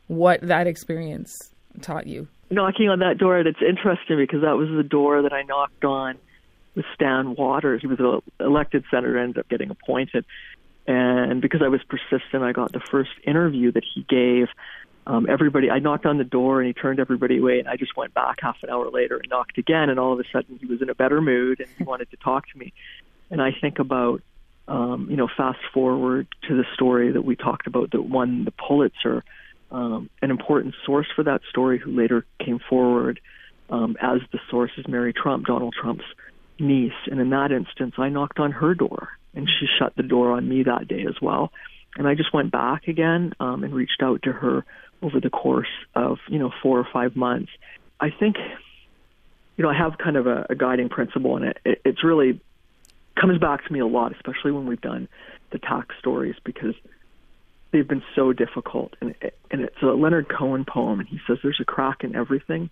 what 0.09 0.43
that 0.43 0.67
experience 0.67 1.33
taught 1.81 2.07
you? 2.07 2.29
Knocking 2.55 2.89
on 2.89 3.01
that 3.01 3.19
door, 3.19 3.37
and 3.37 3.49
it's 3.49 3.61
interesting 3.61 4.17
because 4.17 4.43
that 4.43 4.57
was 4.57 4.69
the 4.69 4.85
door 4.85 5.23
that 5.23 5.33
I 5.33 5.43
knocked 5.43 5.85
on 5.85 6.19
with 6.77 6.85
Stan 6.95 7.35
Waters. 7.35 7.81
He 7.81 7.89
was 7.89 7.99
an 7.99 8.21
elected 8.39 8.85
senator, 8.93 9.19
ended 9.19 9.39
up 9.39 9.49
getting 9.49 9.71
appointed. 9.71 10.25
And 10.87 11.43
because 11.43 11.63
I 11.65 11.69
was 11.69 11.81
persistent, 11.83 12.45
I 12.45 12.53
got 12.53 12.71
the 12.73 12.81
first 12.93 13.11
interview 13.27 13.73
that 13.73 13.83
he 13.95 14.05
gave. 14.09 14.47
Um, 15.05 15.27
everybody, 15.29 15.69
I 15.69 15.81
knocked 15.81 16.07
on 16.07 16.17
the 16.17 16.25
door 16.25 16.61
and 16.61 16.69
he 16.69 16.73
turned 16.73 17.01
everybody 17.01 17.39
away, 17.39 17.59
and 17.59 17.69
I 17.69 17.77
just 17.77 17.97
went 17.97 18.15
back 18.15 18.37
half 18.41 18.57
an 18.63 18.71
hour 18.71 18.89
later 18.89 19.17
and 19.17 19.29
knocked 19.29 19.59
again, 19.59 19.91
and 19.91 19.99
all 19.99 20.13
of 20.13 20.21
a 20.21 20.25
sudden 20.33 20.57
he 20.61 20.67
was 20.67 20.81
in 20.81 20.89
a 20.89 20.95
better 20.95 21.21
mood 21.21 21.59
and 21.59 21.69
he 21.77 21.83
wanted 21.93 22.09
to 22.13 22.17
talk 22.19 22.49
to 22.53 22.59
me. 22.59 22.73
And 23.31 23.43
I 23.43 23.51
think 23.51 23.81
about, 23.81 24.23
um, 24.69 25.09
you 25.11 25.17
know, 25.17 25.29
fast 25.37 25.59
forward 25.73 26.29
to 26.49 26.57
the 26.57 26.65
story 26.75 27.11
that 27.11 27.23
we 27.23 27.35
talked 27.35 27.67
about 27.67 27.91
that 27.91 28.03
won 28.03 28.45
the 28.45 28.53
Pulitzer. 28.53 29.25
Um, 29.75 30.09
an 30.23 30.31
important 30.31 30.77
source 30.87 31.09
for 31.17 31.25
that 31.25 31.41
story, 31.51 31.81
who 31.81 31.91
later 31.91 32.25
came 32.39 32.61
forward 32.61 33.19
um, 33.71 33.97
as 34.01 34.21
the 34.31 34.39
source, 34.49 34.71
is 34.79 34.87
Mary 34.87 35.13
Trump, 35.13 35.47
Donald 35.47 35.75
Trump's 35.75 36.05
niece. 36.61 36.93
And 37.11 37.19
in 37.21 37.31
that 37.31 37.51
instance, 37.51 37.95
I 37.99 38.09
knocked 38.09 38.39
on 38.39 38.53
her 38.53 38.77
door, 38.77 39.09
and 39.35 39.49
she 39.49 39.67
shut 39.67 39.97
the 39.97 40.05
door 40.05 40.31
on 40.31 40.49
me 40.49 40.63
that 40.63 40.87
day 40.87 41.05
as 41.09 41.21
well. 41.21 41.51
And 41.97 42.07
I 42.07 42.15
just 42.15 42.33
went 42.33 42.53
back 42.53 42.87
again 42.87 43.33
um, 43.41 43.65
and 43.65 43.75
reached 43.75 44.01
out 44.01 44.23
to 44.23 44.33
her 44.33 44.65
over 45.03 45.19
the 45.19 45.29
course 45.29 45.75
of 45.97 46.19
you 46.29 46.39
know 46.39 46.53
four 46.63 46.79
or 46.79 46.87
five 46.93 47.17
months. 47.17 47.51
I 47.99 48.11
think 48.11 48.37
you 49.57 49.65
know 49.65 49.71
I 49.71 49.77
have 49.77 49.99
kind 49.99 50.17
of 50.17 50.29
a, 50.29 50.47
a 50.51 50.55
guiding 50.55 50.89
principle, 50.89 51.37
and 51.37 51.47
it, 51.47 51.59
it 51.65 51.81
it's 51.85 52.05
really 52.05 52.41
comes 53.21 53.41
back 53.41 53.65
to 53.67 53.73
me 53.73 53.81
a 53.81 53.87
lot, 53.87 54.13
especially 54.13 54.53
when 54.53 54.67
we've 54.67 54.81
done 54.81 55.09
the 55.51 55.59
tax 55.59 55.97
stories 55.99 56.37
because 56.45 56.75
they've 57.75 57.87
been 57.87 58.05
so 58.15 58.33
difficult. 58.33 58.95
And 59.01 59.15
and 59.51 59.61
it's 59.61 59.83
a 59.83 59.87
Leonard 59.87 60.29
Cohen 60.29 60.65
poem, 60.65 61.01
and 61.01 61.09
he 61.09 61.19
says 61.27 61.39
there's 61.43 61.61
a 61.61 61.65
crack 61.65 62.05
in 62.05 62.15
everything, 62.15 62.71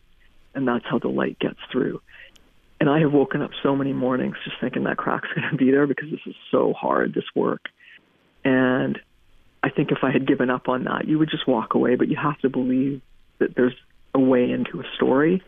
and 0.55 0.67
that's 0.67 0.85
how 0.89 0.99
the 0.99 1.09
light 1.09 1.39
gets 1.39 1.59
through. 1.71 2.01
And 2.81 2.89
I 2.89 3.01
have 3.01 3.13
woken 3.13 3.43
up 3.43 3.51
so 3.63 3.77
many 3.77 3.93
mornings 3.93 4.37
just 4.45 4.57
thinking 4.61 4.85
that 4.85 4.97
crack's 4.97 5.29
going 5.35 5.51
to 5.51 5.57
be 5.57 5.71
there 5.71 5.87
because 5.87 6.11
this 6.11 6.21
is 6.25 6.35
so 6.51 6.73
hard, 6.73 7.13
this 7.13 7.25
work. 7.35 7.69
And 8.45 8.99
I 9.63 9.71
think 9.71 9.91
if 9.91 9.99
I 10.03 10.11
had 10.11 10.27
given 10.27 10.51
up 10.51 10.69
on 10.69 10.85
that, 10.85 11.07
you 11.07 11.19
would 11.19 11.31
just 11.31 11.47
walk 11.47 11.75
away, 11.75 11.97
but 11.97 12.09
you 12.09 12.17
have 12.17 12.39
to 12.41 12.49
believe 12.49 13.03
that 13.39 13.55
there's 13.55 13.75
a 14.15 14.21
way 14.21 14.51
into 14.51 14.81
a 14.81 14.85
story. 14.97 15.43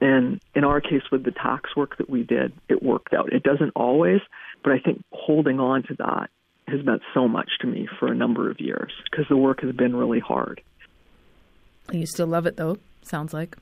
And 0.00 0.40
in 0.54 0.64
our 0.64 0.80
case, 0.80 1.02
with 1.12 1.24
the 1.24 1.32
tax 1.32 1.76
work 1.76 1.98
that 1.98 2.08
we 2.08 2.22
did, 2.22 2.52
it 2.68 2.82
worked 2.82 3.14
out. 3.14 3.32
It 3.32 3.42
doesn't 3.42 3.72
always, 3.76 4.20
but 4.64 4.72
I 4.72 4.78
think 4.78 5.02
holding 5.12 5.60
on 5.60 5.82
to 5.84 5.94
that 5.98 6.30
has 6.70 6.84
meant 6.84 7.02
so 7.14 7.28
much 7.28 7.50
to 7.60 7.66
me 7.66 7.88
for 7.98 8.08
a 8.08 8.14
number 8.14 8.50
of 8.50 8.60
years 8.60 8.92
because 9.10 9.26
the 9.28 9.36
work 9.36 9.62
has 9.62 9.72
been 9.74 9.94
really 9.94 10.20
hard. 10.20 10.60
You 11.92 12.06
still 12.06 12.26
love 12.26 12.46
it, 12.46 12.56
though, 12.56 12.78
sounds 13.02 13.34
like. 13.34 13.56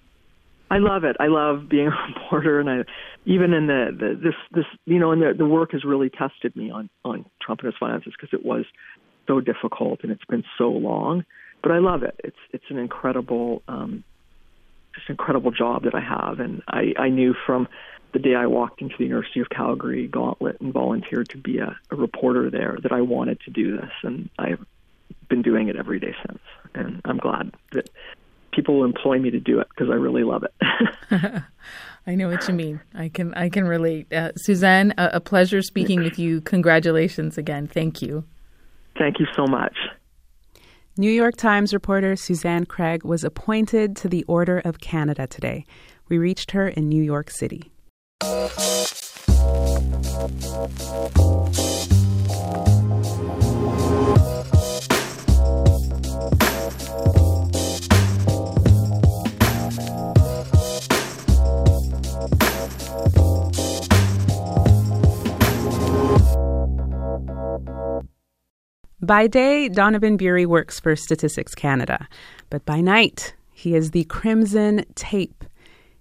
I 0.71 0.79
love 0.79 1.05
it. 1.05 1.17
I 1.19 1.27
love 1.29 1.69
being 1.69 1.87
a 1.89 2.13
reporter, 2.15 2.61
and 2.61 2.69
I 2.69 2.85
even 3.25 3.53
in 3.53 3.67
the, 3.67 3.89
the 3.99 4.21
this 4.23 4.35
this 4.53 4.65
you 4.85 4.99
know, 4.99 5.13
and 5.13 5.23
the 5.23 5.35
the 5.37 5.47
work 5.47 5.73
has 5.73 5.85
really 5.85 6.11
tested 6.11 6.55
me 6.57 6.71
on 6.71 6.91
on 7.05 7.25
Trump 7.41 7.61
and 7.61 7.67
his 7.67 7.79
finances 7.79 8.13
because 8.19 8.39
it 8.39 8.45
was 8.45 8.65
so 9.27 9.41
difficult 9.41 10.01
and 10.03 10.11
it's 10.11 10.25
been 10.25 10.45
so 10.57 10.69
long. 10.71 11.25
But 11.63 11.73
I 11.73 11.79
love 11.79 12.03
it. 12.03 12.19
It's 12.23 12.37
it's 12.53 12.65
an 12.71 12.79
incredible, 12.79 13.63
um, 13.69 14.05
just 14.95 15.09
incredible 15.09 15.51
job 15.51 15.85
that 15.85 15.95
I 15.95 16.01
have, 16.01 16.41
and 16.41 16.63
I 16.69 16.93
I 16.99 17.09
knew 17.09 17.35
from 17.47 17.69
the 18.13 18.19
day 18.19 18.35
I 18.35 18.47
walked 18.47 18.81
into 18.81 18.95
the 18.99 19.05
University 19.05 19.41
of 19.41 19.51
Calgary 19.51 20.07
Gauntlet 20.07 20.61
and 20.61 20.73
volunteered 20.73 21.29
to 21.31 21.37
be 21.37 21.59
a, 21.59 21.77
a 21.91 21.97
reporter 21.97 22.51
there 22.51 22.79
that 22.83 22.93
I 22.93 23.01
wanted 23.01 23.41
to 23.41 23.51
do 23.51 23.77
this, 23.77 23.91
and 24.03 24.31
I've 24.39 24.65
been 25.29 25.43
doing 25.43 25.69
it 25.69 25.77
every 25.77 26.01
day 26.01 26.15
since. 26.27 26.41
And 26.75 27.01
I'm 27.05 27.19
glad 27.19 27.53
that 27.73 27.91
people 28.53 28.85
employ 28.85 29.19
me 29.19 29.31
to 29.31 29.41
do 29.41 29.61
it 29.61 29.69
because 29.69 29.91
I 29.91 29.95
really 29.95 30.25
love 30.25 30.45
it. 30.45 30.55
I 32.07 32.15
know 32.15 32.29
what 32.29 32.49
you 32.49 32.55
mean. 32.55 32.81
I 32.95 33.09
can 33.09 33.35
I 33.35 33.51
can 33.51 33.67
relate. 33.67 34.13
Uh, 34.13 34.33
Susanne, 34.37 34.95
a, 34.97 35.11
a 35.15 35.21
pleasure 35.21 35.61
speaking 35.61 36.03
with 36.03 36.19
you. 36.19 36.41
Congratulations 36.41 37.37
again. 37.37 37.67
Thank 37.67 38.01
you. 38.01 38.25
Thank 38.99 39.21
you 39.21 39.27
so 39.37 39.47
much. 39.47 39.77
New 40.97 41.11
York 41.11 41.37
Times 41.37 41.73
reporter 41.73 42.17
Susanne 42.17 42.65
Craig 42.67 43.05
was 43.05 43.23
appointed 43.23 43.95
to 43.99 44.09
the 44.09 44.25
Order 44.25 44.59
of 44.59 44.81
Canada 44.81 45.27
today. 45.29 45.65
We 46.09 46.19
reached 46.19 46.51
her 46.53 46.67
in 46.67 46.89
New 46.89 47.03
York 47.03 47.31
City. 47.31 47.71
By 48.21 48.49
day, 69.29 69.69
Donovan 69.69 70.17
Bury 70.17 70.45
works 70.45 70.81
for 70.81 70.97
Statistics 70.97 71.55
Canada, 71.55 72.09
but 72.51 72.67
by 72.67 72.81
night, 72.81 73.37
he 73.53 73.77
is 73.77 73.93
the 73.93 74.03
Crimson 74.05 74.85
Tape, 74.97 75.45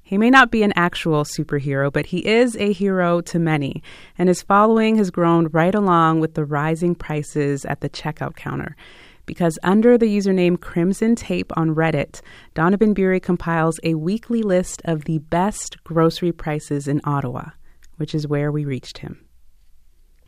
he 0.08 0.18
may 0.18 0.30
not 0.30 0.52
be 0.52 0.64
an 0.64 0.72
actual 0.78 1.26
superhero, 1.26 1.92
but 1.92 2.06
he 2.06 2.26
is 2.26 2.56
a 2.56 2.72
hero 2.72 3.20
to 3.20 3.40
many, 3.40 3.84
and 4.18 4.30
his 4.30 4.42
following 4.42 4.96
has 4.96 5.12
grown 5.12 5.48
right 5.48 5.76
along 5.76 6.22
with 6.22 6.34
the 6.34 6.46
rising 6.46 6.96
prices 6.96 7.66
at 7.66 7.82
the 7.82 7.90
checkout 7.90 8.38
counter. 8.38 8.78
Because 9.26 9.60
under 9.64 9.98
the 9.98 10.06
username 10.06 10.62
Crimson 10.62 11.18
Tape 11.18 11.52
on 11.58 11.76
Reddit, 11.76 12.22
Donovan 12.54 12.94
Beery 12.94 13.20
compiles 13.20 13.82
a 13.84 13.96
weekly 13.96 14.42
list 14.42 14.82
of 14.86 15.04
the 15.04 15.18
best 15.18 15.84
grocery 15.84 16.32
prices 16.32 16.88
in 16.88 17.02
Ottawa, 17.04 17.50
which 17.98 18.16
is 18.16 18.26
where 18.26 18.50
we 18.50 18.64
reached 18.64 19.00
him. 19.00 19.26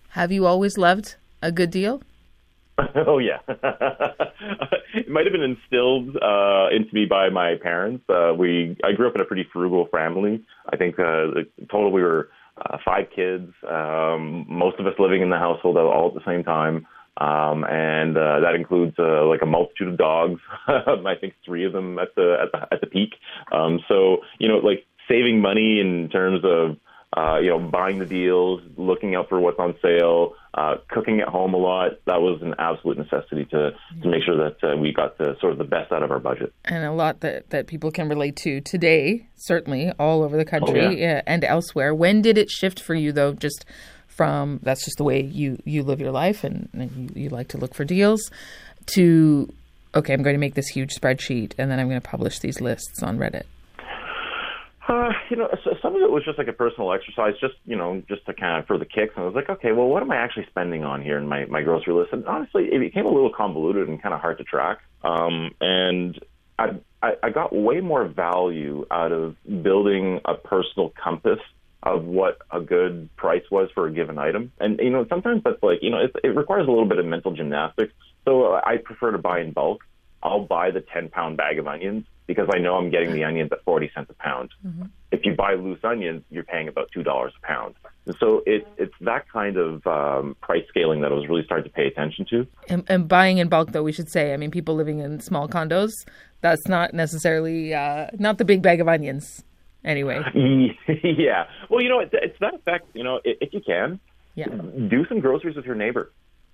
Have 0.10 0.34
you 0.34 0.46
always 0.46 0.78
loved 0.78 1.16
a 1.42 1.54
good 1.54 1.72
deal? 1.72 2.04
Oh 3.08 3.20
yeah, 3.20 3.40
it 3.48 5.10
might 5.10 5.26
have 5.26 5.34
been 5.34 5.42
instilled 5.42 6.16
uh, 6.22 6.68
into 6.76 6.94
me 6.94 7.06
by 7.06 7.30
my 7.30 7.56
parents. 7.62 8.04
Uh, 8.10 8.34
we 8.38 8.78
I 8.84 8.94
grew 8.94 9.08
up 9.08 9.16
in 9.16 9.22
a 9.22 9.26
pretty 9.26 9.48
frugal 9.52 9.88
family. 9.92 10.44
I 10.72 10.78
think 10.78 11.00
uh, 11.00 11.42
total 11.72 11.92
we 11.92 12.02
were 12.02 12.30
uh, 12.58 12.78
five 12.86 13.08
kids, 13.16 13.52
um, 13.70 14.46
most 14.48 14.80
of 14.80 14.88
us 14.88 14.94
living 15.00 15.22
in 15.22 15.30
the 15.30 15.38
household 15.38 15.78
all 15.78 16.08
at 16.10 16.14
the 16.14 16.26
same 16.26 16.44
time, 16.44 16.88
um, 17.18 17.64
and 17.70 18.18
uh, 18.18 18.40
that 18.42 18.56
includes 18.56 18.96
uh, 19.00 19.26
like 19.26 19.42
a 19.42 19.46
multitude 19.46 19.90
of 19.90 19.98
dogs. 19.98 20.42
I 20.68 21.16
think 21.20 21.34
three 21.46 21.66
of 21.66 21.74
them 21.74 22.00
at 22.00 22.16
the 22.16 22.38
at 22.44 22.52
the, 22.52 22.76
at 22.76 22.82
the 22.82 22.88
peak. 22.88 23.14
Um, 23.52 23.80
so 23.88 24.18
you 24.40 24.48
know, 24.48 24.58
like 24.58 24.86
saving 25.08 25.42
money 25.42 25.80
in 25.80 26.10
terms 26.12 26.42
of 26.44 26.78
uh, 27.18 27.38
you 27.42 27.50
know, 27.50 27.60
buying 27.60 27.98
the 28.00 28.06
deals, 28.06 28.62
looking 28.78 29.16
out 29.16 29.30
for 29.30 29.40
what's 29.40 29.58
on 29.60 29.76
sale, 29.82 30.34
uh, 30.54 30.76
cooking 30.90 31.20
at 31.22 31.28
home 31.28 31.54
a 31.54 31.58
lot. 31.58 31.92
That 32.06 32.22
was 32.22 32.42
an 32.42 32.54
absolute 32.60 32.98
necessity 33.00 33.46
to 33.46 33.72
to 34.04 34.08
make 34.08 34.24
sure 34.24 34.38
that 34.38 34.64
uh, 34.64 34.78
we 34.78 34.94
got 34.94 35.18
the 35.18 35.36
sort 35.42 35.52
of 35.54 35.58
the 35.58 35.64
best 35.64 35.92
out 35.92 36.04
of 36.04 36.12
our 36.12 36.20
budget. 36.20 36.54
And 36.66 36.86
a 36.86 36.92
lot 36.92 37.22
that, 37.22 37.50
that 37.50 37.66
people 37.68 37.92
can 37.92 38.10
relate 38.10 38.36
to 38.38 38.62
today, 38.62 39.28
certainly 39.36 39.92
all 39.98 40.22
over 40.22 40.38
the 40.38 40.46
country 40.46 40.82
Oh, 40.86 40.90
yeah. 40.92 41.22
and 41.26 41.44
elsewhere. 41.44 41.96
When 41.96 42.22
did 42.22 42.38
it 42.38 42.50
shift 42.52 42.80
for 42.80 42.94
you, 42.94 43.12
though? 43.12 43.34
Just 43.34 43.66
from 44.08 44.60
that's 44.64 44.84
just 44.86 44.98
the 44.98 45.04
way 45.04 45.22
you 45.22 45.58
you 45.66 45.82
live 45.82 46.00
your 46.00 46.12
life, 46.12 46.44
and, 46.44 46.70
and 46.74 47.12
you, 47.16 47.24
you 47.24 47.30
like 47.30 47.48
to 47.50 47.58
look 47.58 47.74
for 47.74 47.86
deals. 47.86 48.30
To 48.88 49.52
okay, 49.96 50.14
I'm 50.14 50.22
going 50.24 50.36
to 50.36 50.40
make 50.40 50.54
this 50.56 50.68
huge 50.68 50.94
spreadsheet, 50.96 51.54
and 51.58 51.72
then 51.72 51.80
I'm 51.80 51.88
going 51.90 52.02
to 52.02 52.08
publish 52.08 52.40
these 52.40 52.60
lists 52.62 53.02
on 53.02 53.18
Reddit. 53.18 53.44
Uh, 54.90 55.12
you 55.30 55.38
know, 55.38 55.48
some 55.84 55.96
of 55.96 56.02
it 56.02 56.10
was 56.10 56.26
just 56.26 56.40
like 56.40 56.48
a 56.48 56.54
personal 56.54 56.92
exercise, 56.92 57.34
just 57.40 57.54
you 57.64 57.76
know, 57.76 58.02
just 58.10 58.26
to 58.26 58.34
kind 58.34 58.60
of 58.60 58.66
for 58.66 58.80
the 58.80 58.86
kicks. 58.86 59.14
And 59.16 59.24
I 59.24 59.28
was 59.28 59.36
like, 59.36 59.48
okay, 59.48 59.72
well, 59.72 59.86
what 59.86 60.02
am 60.02 60.10
I 60.10 60.16
actually 60.16 60.48
spending 60.50 60.84
on 60.84 61.04
here 61.04 61.20
in 61.20 61.28
my 61.28 61.46
my 61.46 61.62
grocery 61.62 61.94
list? 61.94 62.12
And 62.12 62.26
honestly, 62.26 62.70
it 62.72 62.80
became 62.80 63.06
a 63.06 63.12
little 63.12 63.32
convoluted 63.32 63.88
and 63.88 64.02
kind 64.02 64.16
of 64.16 64.20
hard 64.20 64.40
to 64.40 64.44
track. 64.44 64.80
Um, 65.04 65.52
and 65.62 66.20
I, 66.58 66.70
I 67.04 67.12
I 67.22 67.30
got 67.30 67.56
way 67.56 67.82
more 67.82 68.08
value 68.08 68.88
out 68.90 69.12
of 69.12 69.36
building 69.46 70.22
a 70.26 70.34
personal 70.34 70.92
compass 71.02 71.40
of 71.84 72.06
what 72.06 72.40
a 72.52 72.60
good 72.60 73.16
price 73.16 73.44
was 73.52 73.70
for 73.76 73.86
a 73.86 73.92
given 73.92 74.18
item. 74.18 74.52
And 74.60 74.80
you 74.80 74.90
know, 74.90 75.06
sometimes 75.08 75.44
that's 75.44 75.62
like 75.62 75.84
you 75.84 75.92
know, 75.92 76.00
it, 76.00 76.16
it 76.24 76.36
requires 76.36 76.68
a 76.68 76.72
little 76.72 76.90
bit 76.90 76.98
of 76.98 77.06
mental 77.06 77.36
gymnastics. 77.36 77.94
So 78.26 78.54
uh, 78.54 78.62
I 78.66 78.78
prefer 78.78 79.12
to 79.12 79.20
buy 79.20 79.42
in 79.42 79.52
bulk. 79.52 79.84
I'll 80.24 80.46
buy 80.46 80.72
the 80.72 80.82
10 80.82 81.10
pound 81.10 81.38
bag 81.38 81.60
of 81.60 81.68
onions 81.68 82.06
because 82.30 82.48
I 82.54 82.60
know 82.60 82.76
I'm 82.76 82.92
getting 82.92 83.12
the 83.12 83.24
onions 83.24 83.52
at 83.52 83.64
40 83.64 83.90
cents 83.96 84.12
a 84.12 84.14
pound. 84.14 84.52
If 85.12 85.26
you 85.26 85.34
buy 85.34 85.56
loose 85.56 85.80
onions, 85.84 86.22
you're 86.30 86.44
paying 86.44 86.68
about 86.68 86.92
$2 86.96 87.02
a 87.02 87.32
pound. 87.42 87.74
And 88.06 88.16
so 88.20 88.44
it, 88.46 88.68
it's 88.78 88.94
that 89.02 89.28
kind 89.34 89.58
of 89.58 89.88
um, 89.88 90.36
price 90.40 90.64
scaling 90.70 91.02
that 91.02 91.12
I 91.12 91.16
was 91.16 91.28
really 91.28 91.44
starting 91.44 91.64
to 91.64 91.76
pay 91.76 91.88
attention 91.88 92.28
to. 92.30 92.46
And, 92.68 92.84
and 92.88 93.08
buying 93.08 93.40
in 93.40 93.50
bulk, 93.50 93.72
though, 93.72 93.82
we 93.82 93.92
should 93.92 94.12
say. 94.12 94.32
I 94.32 94.38
mean, 94.38 94.52
people 94.52 94.76
living 94.76 95.00
in 95.00 95.20
small 95.22 95.48
condos, 95.48 95.90
that's 96.42 96.68
not 96.68 96.94
necessarily 96.94 97.74
uh, 97.74 98.10
not 98.20 98.38
the 98.38 98.46
big 98.46 98.62
bag 98.62 98.80
of 98.80 98.88
onions. 98.88 99.44
Anyway, 99.84 100.22
yeah. 101.04 101.46
Well, 101.68 101.82
you 101.82 101.90
know, 101.90 102.00
it's, 102.00 102.14
it's 102.14 102.38
that 102.42 102.54
effect, 102.54 102.90
you 102.94 103.04
know, 103.04 103.22
if, 103.24 103.38
if 103.42 103.54
you 103.54 103.62
can, 103.62 104.00
yeah. 104.36 104.46
do 104.46 105.04
some 105.10 105.20
groceries 105.20 105.56
with 105.56 105.66
your 105.66 105.74
neighbor. 105.74 106.12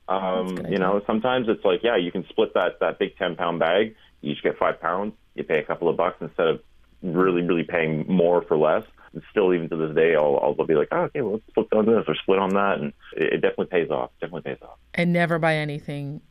Um, 0.07 0.55
good 0.55 0.69
you 0.69 0.77
know, 0.77 1.01
sometimes 1.05 1.47
it's 1.49 1.65
like, 1.65 1.81
yeah, 1.83 1.97
you 1.97 2.13
can 2.13 2.25
split 2.29 2.53
that, 2.53 2.79
that 2.79 2.97
big 2.97 3.17
10 3.17 3.35
pound 3.35 3.59
bag. 3.59 3.95
You 4.25 4.33
each 4.33 4.43
get 4.43 4.57
five 4.57 4.81
pounds. 4.81 5.13
You 5.35 5.43
pay 5.43 5.59
a 5.59 5.63
couple 5.63 5.87
of 5.87 5.97
bucks 5.97 6.17
instead 6.19 6.47
of 6.47 6.61
really, 7.01 7.41
really 7.41 7.63
paying 7.63 8.05
more 8.07 8.41
for 8.41 8.57
less. 8.57 8.83
And 9.13 9.21
still, 9.29 9.53
even 9.53 9.69
to 9.69 9.75
this 9.75 9.95
day, 9.95 10.15
I'll, 10.15 10.55
I'll 10.59 10.65
be 10.65 10.75
like, 10.75 10.89
oh, 10.91 11.03
okay, 11.03 11.21
well, 11.21 11.33
let's 11.33 11.47
split 11.47 11.67
on 11.73 11.85
this 11.85 12.03
or 12.07 12.15
split 12.15 12.39
on 12.39 12.49
that. 12.55 12.79
And 12.79 12.93
it, 13.15 13.33
it 13.33 13.41
definitely 13.41 13.67
pays 13.67 13.89
off. 13.89 14.11
Definitely 14.19 14.53
pays 14.53 14.61
off. 14.61 14.77
And 14.93 15.13
never 15.13 15.39
buy 15.39 15.55
anything 15.55 16.21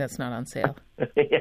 that's 0.00 0.18
not 0.18 0.32
on 0.32 0.46
sale. 0.46 0.76
yeah. 1.16 1.38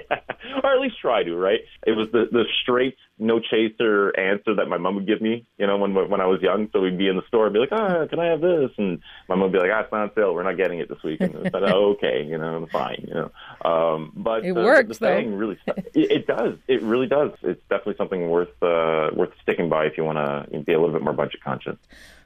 Or 0.64 0.74
at 0.74 0.80
least 0.80 0.96
try 1.02 1.24
to, 1.24 1.36
right? 1.36 1.60
It 1.86 1.92
was 1.92 2.08
the, 2.12 2.26
the 2.32 2.44
straight, 2.62 2.96
no 3.18 3.40
chaser 3.40 4.18
answer 4.18 4.56
that 4.56 4.68
my 4.68 4.78
mom 4.78 4.96
would 4.96 5.08
give 5.08 5.22
me, 5.22 5.46
you 5.58 5.68
know, 5.68 5.78
when 5.78 5.94
when 5.94 6.22
I 6.22 6.26
was 6.26 6.42
young. 6.42 6.70
So 6.72 6.82
we'd 6.82 6.98
be 6.98 7.08
in 7.08 7.16
the 7.16 7.28
store 7.28 7.46
and 7.46 7.54
be 7.54 7.60
like, 7.60 7.72
ah, 7.72 8.06
can 8.08 8.20
I 8.20 8.28
have 8.28 8.42
this? 8.42 8.72
And 8.78 9.00
my 9.28 9.36
mom 9.36 9.52
would 9.52 9.54
be 9.54 9.60
like, 9.60 9.72
ah, 9.74 9.82
it's 9.82 9.92
not 9.92 10.02
on 10.02 10.12
sale. 10.16 10.34
We're 10.34 10.44
not 10.44 10.58
getting 10.58 10.80
it 10.80 10.90
this 10.90 11.02
week. 11.04 11.22
And 11.22 11.36
I 11.36 11.44
said, 11.44 11.64
oh, 11.64 11.96
okay, 11.98 12.24
you 12.24 12.38
know, 12.38 12.68
fine, 12.72 13.06
you 13.08 13.14
know. 13.14 13.32
Um, 13.70 14.12
but 14.16 14.46
It 14.46 14.54
the, 14.54 14.62
works, 14.62 15.00
the 15.00 15.06
though. 15.06 15.22
really, 15.22 15.58
it, 15.68 16.12
it 16.12 16.28
does. 16.28 16.56
It 16.68 16.82
really 16.82 17.08
does. 17.08 17.32
It's 17.42 17.62
definitely 17.70 17.96
something 17.98 18.30
worth 18.30 18.50
uh, 18.62 19.10
worth 19.14 19.32
sticking 19.42 19.70
by 19.70 19.86
if 19.86 19.98
you 19.98 20.04
want 20.04 20.18
to 20.52 20.60
be 20.60 20.74
a 20.74 20.80
little 20.80 20.94
bit 20.94 21.04
more 21.04 21.14
budget 21.14 21.42
conscious. 21.44 21.78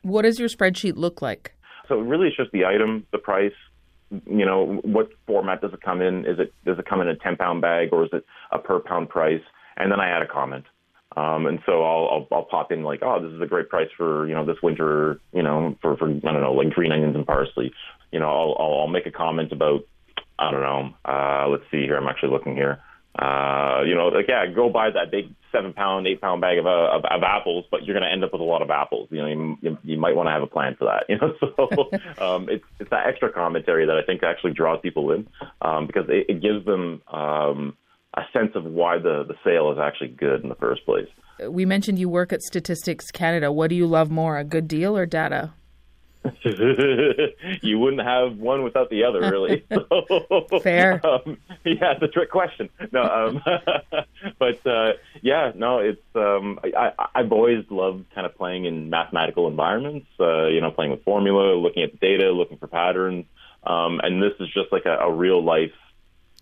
What 0.01 0.23
does 0.23 0.39
your 0.39 0.49
spreadsheet 0.49 0.97
look 0.97 1.21
like? 1.21 1.53
So 1.87 1.99
really, 1.99 2.27
it's 2.27 2.37
just 2.37 2.51
the 2.51 2.65
item, 2.65 3.05
the 3.11 3.17
price. 3.17 3.53
You 4.25 4.45
know, 4.45 4.79
what 4.83 5.09
format 5.25 5.61
does 5.61 5.73
it 5.73 5.81
come 5.81 6.01
in? 6.01 6.25
Is 6.25 6.39
it 6.39 6.53
does 6.65 6.77
it 6.79 6.85
come 6.85 7.01
in 7.01 7.07
a 7.07 7.15
ten 7.15 7.35
pound 7.35 7.61
bag 7.61 7.89
or 7.91 8.03
is 8.03 8.09
it 8.13 8.25
a 8.51 8.59
per 8.59 8.79
pound 8.79 9.09
price? 9.09 9.41
And 9.77 9.91
then 9.91 9.99
I 9.99 10.09
add 10.09 10.21
a 10.21 10.27
comment. 10.27 10.65
Um, 11.15 11.45
and 11.45 11.59
so 11.65 11.83
I'll, 11.83 12.09
I'll 12.09 12.27
I'll 12.37 12.45
pop 12.45 12.71
in 12.71 12.83
like, 12.83 13.01
oh, 13.03 13.21
this 13.21 13.31
is 13.31 13.41
a 13.41 13.45
great 13.45 13.69
price 13.69 13.89
for 13.97 14.27
you 14.27 14.33
know 14.33 14.45
this 14.45 14.61
winter. 14.63 15.19
You 15.31 15.43
know, 15.43 15.75
for 15.81 15.95
for 15.97 16.09
I 16.09 16.19
don't 16.19 16.41
know 16.41 16.53
like 16.53 16.71
green 16.71 16.91
onions 16.91 17.15
and 17.15 17.25
parsley. 17.25 17.71
You 18.11 18.19
know, 18.19 18.29
I'll 18.29 18.55
I'll, 18.59 18.79
I'll 18.81 18.87
make 18.87 19.05
a 19.05 19.11
comment 19.11 19.51
about 19.51 19.81
I 20.39 20.51
don't 20.51 20.61
know. 20.61 20.93
Uh, 21.05 21.47
let's 21.49 21.63
see 21.71 21.83
here. 21.83 21.97
I'm 21.97 22.07
actually 22.07 22.31
looking 22.31 22.55
here. 22.55 22.81
Uh, 23.17 23.83
you 23.85 23.93
know, 23.93 24.07
like 24.07 24.27
yeah, 24.27 24.45
go 24.47 24.69
buy 24.69 24.89
that 24.89 25.11
big 25.11 25.33
seven 25.51 25.71
pound, 25.71 26.07
eight 26.07 26.19
pound 26.19 26.41
bag 26.41 26.57
of, 26.57 26.65
uh, 26.65 26.89
of 26.91 27.05
of 27.05 27.21
apples, 27.21 27.63
but 27.69 27.83
you're 27.83 27.93
going 27.93 28.03
to 28.03 28.11
end 28.11 28.23
up 28.23 28.33
with 28.33 28.41
a 28.41 28.45
lot 28.45 28.63
of 28.63 28.71
apples. 28.71 29.07
You 29.11 29.21
know, 29.21 29.27
you, 29.27 29.57
you, 29.61 29.77
you 29.83 29.97
might 29.99 30.15
want 30.15 30.27
to 30.27 30.31
have 30.31 30.41
a 30.41 30.47
plan 30.47 30.75
for 30.77 30.85
that. 30.85 31.05
You 31.13 31.19
know, 31.19 31.33
so 31.39 32.25
um, 32.25 32.49
it's 32.49 32.63
it's 32.79 32.89
that 32.89 33.05
extra 33.05 33.31
commentary 33.31 33.85
that 33.85 33.95
I 33.95 34.01
think 34.03 34.23
actually 34.23 34.53
draws 34.53 34.79
people 34.81 35.11
in 35.11 35.27
um, 35.61 35.85
because 35.85 36.05
it, 36.09 36.25
it 36.27 36.41
gives 36.41 36.65
them 36.65 37.03
um, 37.11 37.77
a 38.15 38.21
sense 38.33 38.53
of 38.55 38.63
why 38.63 38.97
the 38.97 39.23
the 39.27 39.35
sale 39.43 39.71
is 39.71 39.77
actually 39.77 40.09
good 40.09 40.41
in 40.41 40.49
the 40.49 40.55
first 40.55 40.83
place. 40.85 41.07
We 41.47 41.65
mentioned 41.65 41.99
you 41.99 42.09
work 42.09 42.33
at 42.33 42.41
Statistics 42.41 43.11
Canada. 43.11 43.51
What 43.51 43.69
do 43.69 43.75
you 43.75 43.85
love 43.85 44.09
more, 44.09 44.39
a 44.39 44.43
good 44.43 44.67
deal 44.67 44.97
or 44.97 45.05
data? 45.05 45.53
you 47.61 47.79
wouldn't 47.79 48.01
have 48.01 48.37
one 48.37 48.63
without 48.63 48.89
the 48.89 49.03
other, 49.03 49.21
really. 49.21 49.65
So, 50.49 50.59
Fair. 50.59 51.01
Um, 51.05 51.37
yeah, 51.65 51.93
it's 51.93 52.01
a 52.01 52.07
trick 52.07 52.31
question. 52.31 52.69
No, 52.91 53.01
um, 53.01 53.41
but 54.39 54.65
uh, 54.65 54.93
yeah, 55.21 55.51
no, 55.55 55.79
it's. 55.79 56.01
Um, 56.15 56.59
I, 56.63 56.91
I, 56.97 57.07
I've 57.15 57.31
always 57.31 57.65
loved 57.69 58.05
kind 58.13 58.25
of 58.25 58.35
playing 58.35 58.65
in 58.65 58.89
mathematical 58.89 59.47
environments. 59.47 60.07
Uh, 60.19 60.47
you 60.47 60.61
know, 60.61 60.71
playing 60.71 60.91
with 60.91 61.03
formula, 61.03 61.55
looking 61.55 61.83
at 61.83 61.91
the 61.91 61.97
data, 61.97 62.31
looking 62.31 62.57
for 62.57 62.67
patterns, 62.67 63.25
um, 63.63 63.99
and 64.03 64.21
this 64.21 64.33
is 64.39 64.47
just 64.53 64.71
like 64.71 64.85
a, 64.85 64.97
a 64.99 65.11
real 65.11 65.43
life 65.43 65.71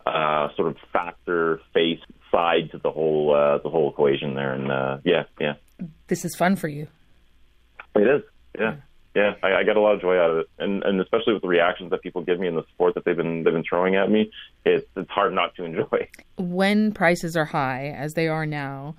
uh, 0.06 0.50
sort 0.56 0.70
of 0.70 0.78
factor 0.92 1.60
face 1.74 2.00
side 2.32 2.72
to 2.72 2.78
the 2.78 2.92
whole 2.92 3.34
uh, 3.34 3.58
the 3.60 3.70
whole 3.70 3.90
equation 3.90 4.36
there. 4.36 4.54
And 4.54 4.72
uh, 4.72 4.98
yeah, 5.04 5.24
yeah. 5.40 5.54
This 6.08 6.26
is 6.26 6.36
fun 6.36 6.56
for 6.56 6.68
you. 6.68 6.88
It 7.96 8.08
is. 8.08 8.22
Yeah. 8.58 8.76
Yeah. 8.76 8.76
I, 9.16 9.56
I 9.56 9.64
get 9.64 9.76
a 9.76 9.82
lot 9.82 9.94
of 9.96 10.02
joy 10.02 10.18
out 10.18 10.32
of 10.32 10.38
it. 10.40 10.50
And 10.60 10.84
and 10.84 11.00
especially 11.02 11.34
with 11.34 11.42
the 11.42 11.48
reactions 11.48 11.92
that 11.92 12.02
people 12.02 12.24
give 12.24 12.40
me 12.40 12.48
and 12.48 12.58
the 12.58 12.66
support 12.72 12.96
that 12.96 13.06
they've 13.06 13.18
been 13.18 13.44
they've 13.44 13.54
been 13.54 13.64
throwing 13.68 13.96
at 13.96 14.10
me, 14.10 14.32
it's 14.66 14.88
it's 14.96 15.10
hard 15.10 15.34
not 15.34 15.56
to 15.56 15.64
enjoy. 15.64 16.08
When 16.38 16.92
prices 16.94 17.36
are 17.36 17.46
high, 17.46 17.94
as 17.98 18.14
they 18.14 18.28
are 18.28 18.46
now, 18.46 18.96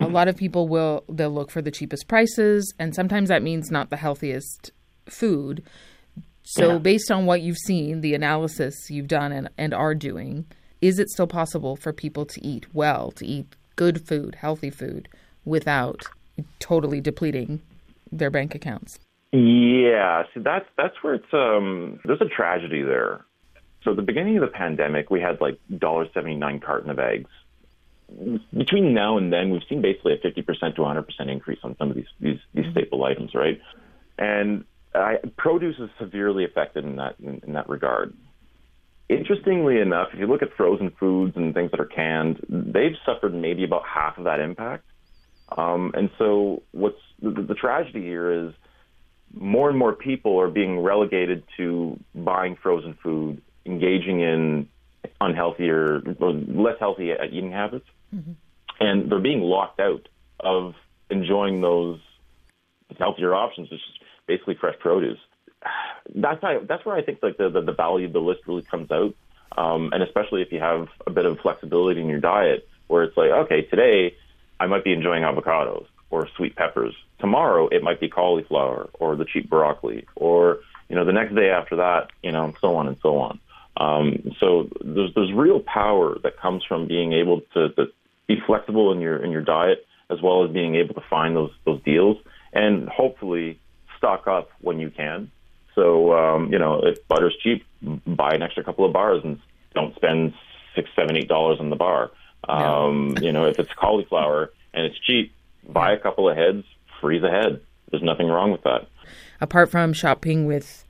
a 0.00 0.06
lot 0.06 0.28
of 0.28 0.36
people 0.36 0.68
will 0.68 1.04
they'll 1.08 1.30
look 1.30 1.50
for 1.50 1.62
the 1.62 1.70
cheapest 1.70 2.08
prices, 2.08 2.72
and 2.78 2.94
sometimes 2.94 3.28
that 3.30 3.42
means 3.42 3.70
not 3.70 3.90
the 3.90 3.96
healthiest 3.96 4.70
food. 5.08 5.62
So, 6.42 6.72
Yeah. 6.72 6.78
based 6.78 7.10
on 7.10 7.26
what 7.26 7.42
you've 7.42 7.58
seen, 7.58 8.00
the 8.00 8.14
analysis 8.14 8.74
you've 8.88 9.08
done 9.08 9.32
and, 9.32 9.50
and 9.58 9.74
are 9.74 9.94
doing, 9.94 10.46
is 10.80 10.98
it 10.98 11.10
still 11.10 11.26
possible 11.26 11.76
for 11.76 11.92
people 11.92 12.24
to 12.24 12.46
eat 12.46 12.74
well, 12.74 13.10
to 13.12 13.26
eat 13.26 13.54
good 13.76 14.06
food, 14.08 14.36
healthy 14.36 14.70
food, 14.70 15.08
without 15.44 16.04
totally 16.58 17.02
depleting 17.02 17.60
their 18.10 18.30
bank 18.30 18.54
accounts? 18.54 18.98
Yeah, 19.32 20.24
see 20.34 20.40
that's 20.40 20.66
that's 20.76 20.94
where 21.02 21.14
it's 21.14 21.32
um 21.32 22.00
there's 22.04 22.20
a 22.20 22.28
tragedy 22.28 22.82
there. 22.82 23.24
So 23.84 23.90
at 23.90 23.96
the 23.96 24.02
beginning 24.02 24.36
of 24.38 24.42
the 24.42 24.48
pandemic, 24.48 25.10
we 25.10 25.20
had 25.20 25.40
like 25.40 25.58
dollar 25.76 26.06
seventy 26.14 26.36
nine 26.36 26.60
carton 26.60 26.90
of 26.90 26.98
eggs. 26.98 27.30
Between 28.56 28.94
now 28.94 29.18
and 29.18 29.30
then, 29.30 29.50
we've 29.50 29.62
seen 29.68 29.82
basically 29.82 30.14
a 30.14 30.18
fifty 30.18 30.42
percent 30.42 30.76
to 30.76 30.82
one 30.82 30.90
hundred 30.90 31.06
percent 31.06 31.28
increase 31.30 31.58
on 31.62 31.76
some 31.76 31.90
of 31.90 31.96
these 31.96 32.06
these, 32.20 32.38
these 32.54 32.64
staple 32.70 33.04
items, 33.04 33.34
right? 33.34 33.60
And 34.18 34.64
I, 34.94 35.16
produce 35.36 35.78
is 35.78 35.90
severely 35.98 36.44
affected 36.44 36.84
in 36.84 36.96
that 36.96 37.16
in, 37.20 37.42
in 37.46 37.52
that 37.52 37.68
regard. 37.68 38.14
interestingly 39.08 39.80
enough, 39.80 40.08
if 40.12 40.18
you 40.20 40.26
look 40.26 40.42
at 40.42 40.52
frozen 40.56 40.90
foods 40.98 41.36
and 41.36 41.54
things 41.54 41.70
that 41.70 41.80
are 41.80 41.86
canned, 41.86 42.44
they've 42.48 42.96
suffered 43.06 43.34
maybe 43.34 43.64
about 43.64 43.82
half 43.86 44.18
of 44.18 44.24
that 44.24 44.40
impact. 44.40 44.84
Um, 45.56 45.92
and 45.94 46.10
so, 46.18 46.62
what's 46.72 47.00
the, 47.22 47.30
the 47.30 47.54
tragedy 47.54 48.02
here 48.02 48.30
is 48.30 48.52
more 49.34 49.68
and 49.68 49.78
more 49.78 49.92
people 49.92 50.40
are 50.40 50.48
being 50.48 50.80
relegated 50.80 51.42
to 51.56 51.98
buying 52.14 52.56
frozen 52.56 52.94
food, 53.02 53.42
engaging 53.66 54.20
in 54.20 54.68
unhealthier, 55.20 56.02
less 56.20 56.78
healthy 56.78 57.12
eating 57.30 57.52
habits, 57.52 57.86
mm-hmm. 58.14 58.32
and 58.80 59.10
they're 59.10 59.18
being 59.18 59.40
locked 59.40 59.80
out 59.80 60.08
of 60.40 60.74
enjoying 61.10 61.60
those 61.60 62.00
healthier 62.98 63.34
options, 63.34 63.70
which 63.70 63.80
is 63.80 64.06
basically 64.26 64.54
fresh 64.54 64.78
produce. 64.78 65.18
That's 66.14 66.42
why, 66.42 66.58
that's 66.66 66.84
where 66.84 66.96
I 66.96 67.02
think 67.02 67.18
like 67.22 67.36
the, 67.36 67.48
the, 67.48 67.60
the 67.60 67.72
value 67.72 68.06
of 68.06 68.12
the 68.12 68.20
list 68.20 68.40
really 68.46 68.62
comes 68.62 68.90
out, 68.90 69.14
um, 69.56 69.90
and 69.92 70.02
especially 70.02 70.42
if 70.42 70.52
you 70.52 70.60
have 70.60 70.88
a 71.06 71.10
bit 71.10 71.26
of 71.26 71.38
flexibility 71.40 72.00
in 72.00 72.08
your 72.08 72.20
diet, 72.20 72.68
where 72.86 73.02
it's 73.02 73.16
like, 73.16 73.30
okay, 73.30 73.62
today 73.62 74.14
I 74.58 74.66
might 74.66 74.84
be 74.84 74.92
enjoying 74.92 75.22
avocados 75.22 75.86
or 76.10 76.28
sweet 76.36 76.56
peppers. 76.56 76.94
Tomorrow 77.20 77.68
it 77.68 77.82
might 77.82 78.00
be 78.00 78.08
cauliflower 78.08 78.88
or 78.94 79.16
the 79.16 79.24
cheap 79.24 79.48
broccoli, 79.48 80.06
or 80.16 80.58
you 80.88 80.96
know 80.96 81.04
the 81.04 81.12
next 81.12 81.34
day 81.34 81.50
after 81.50 81.76
that, 81.76 82.10
you 82.22 82.32
know, 82.32 82.44
and 82.44 82.54
so 82.60 82.76
on 82.76 82.88
and 82.88 82.96
so 83.02 83.18
on. 83.18 83.40
Um, 83.76 84.32
so 84.40 84.68
there's 84.82 85.14
there's 85.14 85.32
real 85.32 85.60
power 85.60 86.18
that 86.22 86.38
comes 86.38 86.64
from 86.64 86.88
being 86.88 87.12
able 87.12 87.42
to, 87.54 87.70
to 87.70 87.86
be 88.26 88.36
flexible 88.46 88.92
in 88.92 89.00
your 89.00 89.22
in 89.22 89.30
your 89.30 89.42
diet 89.42 89.86
as 90.10 90.22
well 90.22 90.44
as 90.44 90.50
being 90.50 90.74
able 90.74 90.94
to 90.94 91.02
find 91.08 91.36
those 91.36 91.52
those 91.64 91.82
deals 91.82 92.16
and 92.52 92.88
hopefully 92.88 93.58
stock 93.96 94.26
up 94.26 94.50
when 94.60 94.78
you 94.78 94.90
can. 94.90 95.30
So 95.74 96.12
um, 96.12 96.52
you 96.52 96.58
know, 96.58 96.80
if 96.82 97.06
butter's 97.06 97.36
cheap, 97.42 97.64
buy 98.06 98.30
an 98.34 98.42
extra 98.42 98.64
couple 98.64 98.84
of 98.84 98.92
bars 98.92 99.22
and 99.22 99.38
don't 99.74 99.94
spend 99.94 100.34
six, 100.74 100.90
seven, 100.96 101.16
eight 101.16 101.28
dollars 101.28 101.60
on 101.60 101.70
the 101.70 101.76
bar. 101.76 102.10
Um, 102.48 103.16
you 103.20 103.32
know, 103.32 103.46
if 103.46 103.58
it's 103.58 103.72
cauliflower 103.74 104.50
and 104.72 104.86
it's 104.86 104.98
cheap, 104.98 105.32
buy 105.68 105.92
a 105.92 105.98
couple 105.98 106.28
of 106.28 106.36
heads, 106.36 106.64
freeze 107.00 107.22
a 107.22 107.30
head. 107.30 107.60
There's 107.90 108.02
nothing 108.02 108.28
wrong 108.28 108.50
with 108.52 108.62
that. 108.62 108.88
Apart 109.40 109.70
from 109.70 109.92
shopping 109.92 110.46
with, 110.46 110.84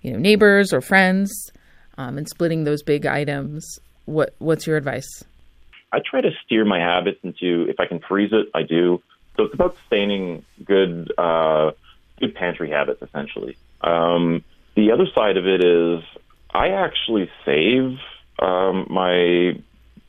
you 0.00 0.12
know, 0.12 0.18
neighbors 0.18 0.72
or 0.72 0.80
friends, 0.80 1.52
um, 1.98 2.18
and 2.18 2.28
splitting 2.28 2.64
those 2.64 2.82
big 2.82 3.06
items, 3.06 3.78
what 4.06 4.34
what's 4.38 4.66
your 4.66 4.76
advice? 4.76 5.24
I 5.92 5.98
try 5.98 6.20
to 6.20 6.30
steer 6.44 6.64
my 6.64 6.78
habits 6.78 7.18
into 7.22 7.66
if 7.68 7.78
I 7.78 7.86
can 7.86 8.00
freeze 8.00 8.30
it, 8.32 8.48
I 8.54 8.62
do. 8.62 9.02
So 9.36 9.44
it's 9.44 9.54
about 9.54 9.76
sustaining 9.82 10.44
good 10.64 11.12
uh, 11.18 11.72
good 12.18 12.34
pantry 12.34 12.70
habits 12.70 13.02
essentially. 13.02 13.56
Um, 13.82 14.42
the 14.74 14.92
other 14.92 15.06
side 15.14 15.36
of 15.36 15.46
it 15.46 15.64
is 15.64 16.02
I 16.50 16.68
actually 16.68 17.30
save 17.44 17.98
um, 18.38 18.86
my 18.88 19.54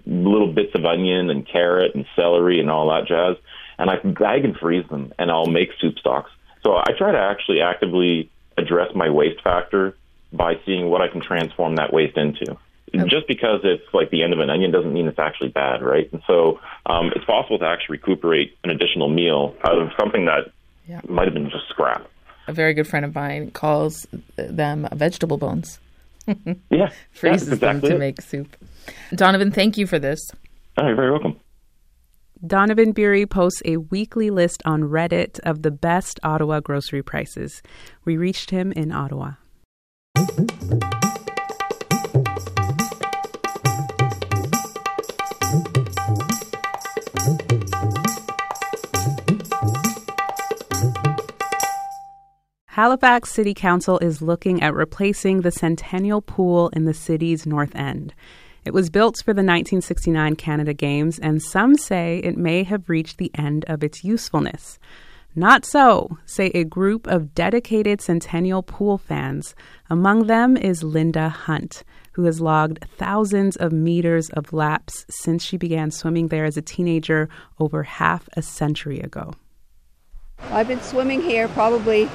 little 0.06 0.52
bits 0.52 0.74
of 0.76 0.86
onion 0.86 1.30
and 1.30 1.48
carrot 1.48 1.96
and 1.96 2.06
celery 2.16 2.60
and 2.60 2.70
all 2.70 2.90
that 2.90 3.08
jazz, 3.08 3.38
and 3.84 3.92
I 3.92 3.98
can 3.98 4.16
I 4.26 4.40
can 4.40 4.56
freeze 4.56 4.88
them 4.88 5.14
and 5.20 5.30
I'll 5.30 5.46
make 5.46 5.72
soup 5.80 6.00
stocks. 6.00 6.32
So 6.64 6.78
I 6.78 6.92
try 6.98 7.12
to 7.12 7.20
actually 7.20 7.60
actively 7.60 8.32
address 8.58 8.96
my 8.96 9.10
waste 9.10 9.44
factor 9.44 9.98
by 10.32 10.54
seeing 10.66 10.90
what 10.90 11.02
I 11.02 11.10
can 11.10 11.20
transform 11.20 11.76
that 11.76 11.92
waste 11.92 12.16
into. 12.16 12.58
Okay. 12.96 13.10
Just 13.10 13.28
because 13.28 13.60
it's 13.64 13.84
like 13.94 14.10
the 14.10 14.24
end 14.24 14.32
of 14.32 14.40
an 14.40 14.50
onion 14.50 14.72
doesn't 14.72 14.94
mean 14.94 15.08
it's 15.08 15.20
actually 15.20 15.50
bad, 15.50 15.82
right? 15.82 16.08
And 16.14 16.22
so 16.26 16.62
um, 16.86 17.12
it's 17.14 17.26
possible 17.26 17.60
to 17.60 17.66
actually 17.66 17.98
recuperate 17.98 18.58
an 18.64 18.70
additional 18.70 19.10
meal 19.10 19.54
out 19.66 19.78
of 19.78 19.90
something 20.00 20.26
that 20.26 20.52
yeah. 20.88 21.02
might 21.10 21.26
have 21.26 21.34
been 21.34 21.50
just 21.50 21.68
scrap. 21.68 22.08
A 22.48 22.54
very 22.54 22.74
good 22.74 22.88
friend 22.88 23.04
of 23.04 23.14
mine 23.14 23.52
calls 23.52 24.08
them 24.38 24.88
vegetable 24.94 25.38
bones. 25.38 25.80
yeah, 26.70 26.92
freezes 27.12 27.52
exactly 27.52 27.58
them 27.60 27.82
to 27.82 27.96
it. 27.96 28.00
make 28.00 28.22
soup. 28.22 28.56
Donovan, 29.14 29.52
thank 29.52 29.78
you 29.78 29.88
for 29.88 30.00
this. 30.00 30.32
Oh, 30.78 30.88
you're 30.88 30.96
very 30.96 31.12
welcome. 31.12 31.38
Donovan 32.46 32.92
Beery 32.92 33.26
posts 33.26 33.62
a 33.64 33.78
weekly 33.78 34.30
list 34.30 34.62
on 34.66 34.82
Reddit 34.82 35.40
of 35.46 35.62
the 35.62 35.72
best 35.72 36.20
Ottawa 36.24 36.60
grocery 36.60 37.02
prices. 37.02 37.62
We 38.04 38.18
reached 38.18 38.50
him 38.50 38.74
in 38.74 38.92
Ottawa. 38.92 39.36
Halifax 52.68 53.32
City 53.32 53.54
Council 53.54 54.00
is 54.00 54.22
looking 54.22 54.62
at 54.62 54.74
replacing 54.74 55.42
the 55.42 55.52
Centennial 55.52 56.22
Pool 56.22 56.68
in 56.74 56.84
the 56.84 56.94
city's 56.94 57.46
north 57.46 57.74
end. 57.74 58.14
It 58.66 58.74
was 58.74 58.90
built 58.90 59.18
for 59.18 59.34
the 59.34 59.40
1969 59.40 60.36
Canada 60.36 60.74
Games, 60.74 61.20
and 61.20 61.42
some 61.42 61.76
say 61.76 62.20
it 62.24 62.38
may 62.38 62.64
have 62.64 62.90
reached 62.90 63.18
the 63.18 63.32
end 63.36 63.66
of 63.68 63.84
its 63.84 64.04
usefulness. 64.04 64.80
Not 65.36 65.66
so, 65.66 66.18
say 66.26 66.48
a 66.48 66.64
group 66.64 67.08
of 67.08 67.34
dedicated 67.34 68.00
Centennial 68.00 68.62
Pool 68.62 68.98
fans. 68.98 69.56
Among 69.90 70.28
them 70.28 70.56
is 70.56 70.84
Linda 70.84 71.28
Hunt, 71.28 71.84
who 72.14 72.26
has 72.26 72.40
logged 72.40 72.86
thousands 72.98 73.56
of 73.56 73.74
meters 73.74 74.30
of 74.30 74.54
laps 74.54 75.06
since 75.10 75.44
she 75.44 75.58
began 75.58 75.90
swimming 75.90 76.28
there 76.28 76.46
as 76.46 76.56
a 76.56 76.62
teenager 76.62 77.30
over 77.60 77.84
half 77.84 78.30
a 78.38 78.42
century 78.42 79.00
ago. 79.00 79.34
I've 80.52 80.68
been 80.68 80.82
swimming 80.82 81.22
here 81.22 81.48
probably 81.50 82.10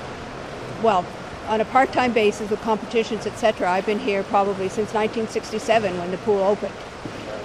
well, 0.83 1.05
on 1.49 1.63
a 1.63 1.65
part-time 1.65 2.13
basis 2.13 2.51
with 2.51 2.61
competitions, 2.61 3.27
etc. 3.27 3.71
I've 3.71 3.87
been 3.87 3.99
here 3.99 4.23
probably 4.23 4.69
since 4.69 4.93
1967 4.93 5.99
when 5.99 6.11
the 6.11 6.19
pool 6.19 6.43
opened. 6.43 6.75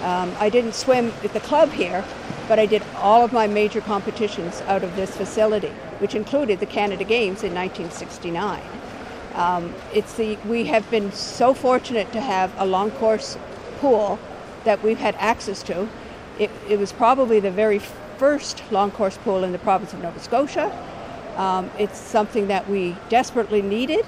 Um, 0.02 0.34
I 0.40 0.50
didn't 0.50 0.74
swim 0.74 1.14
at 1.24 1.32
the 1.32 1.40
club 1.40 1.72
here, 1.72 2.04
but 2.50 2.60
I 2.60 2.66
did 2.66 2.84
all 2.98 3.24
of 3.24 3.32
my 3.32 3.48
major 3.48 3.80
competitions 3.80 4.62
out 4.64 4.84
of 4.84 4.96
this 4.98 5.16
facility, 5.16 5.72
which 6.00 6.14
included 6.16 6.60
the 6.60 6.66
Canada 6.66 7.06
Games 7.06 7.44
in 7.44 7.54
1969. 7.54 8.62
Um, 9.36 9.74
it's 9.94 10.14
the 10.16 10.38
we 10.46 10.66
have 10.66 10.90
been 10.92 11.12
so 11.14 11.54
fortunate 11.54 12.12
to 12.12 12.22
have 12.22 12.54
a 12.60 12.66
long 12.66 12.92
course 12.92 13.38
pool 13.80 14.20
that 14.66 14.84
we've 14.84 15.00
had 15.00 15.16
access 15.16 15.64
to. 15.64 15.88
It, 16.38 16.52
it 16.70 16.78
was 16.78 16.92
probably 16.92 17.40
the 17.40 17.52
very 17.52 17.80
first 17.80 18.62
long 18.72 18.92
course 18.92 19.18
pool 19.18 19.44
in 19.44 19.54
the 19.54 19.60
province 19.60 19.94
of 19.94 20.02
Nova 20.02 20.20
Scotia 20.20 20.72
um, 21.38 21.70
it's 21.78 21.98
something 21.98 22.48
that 22.48 22.70
we 22.70 22.96
desperately 23.10 23.62
needed. 23.62 24.06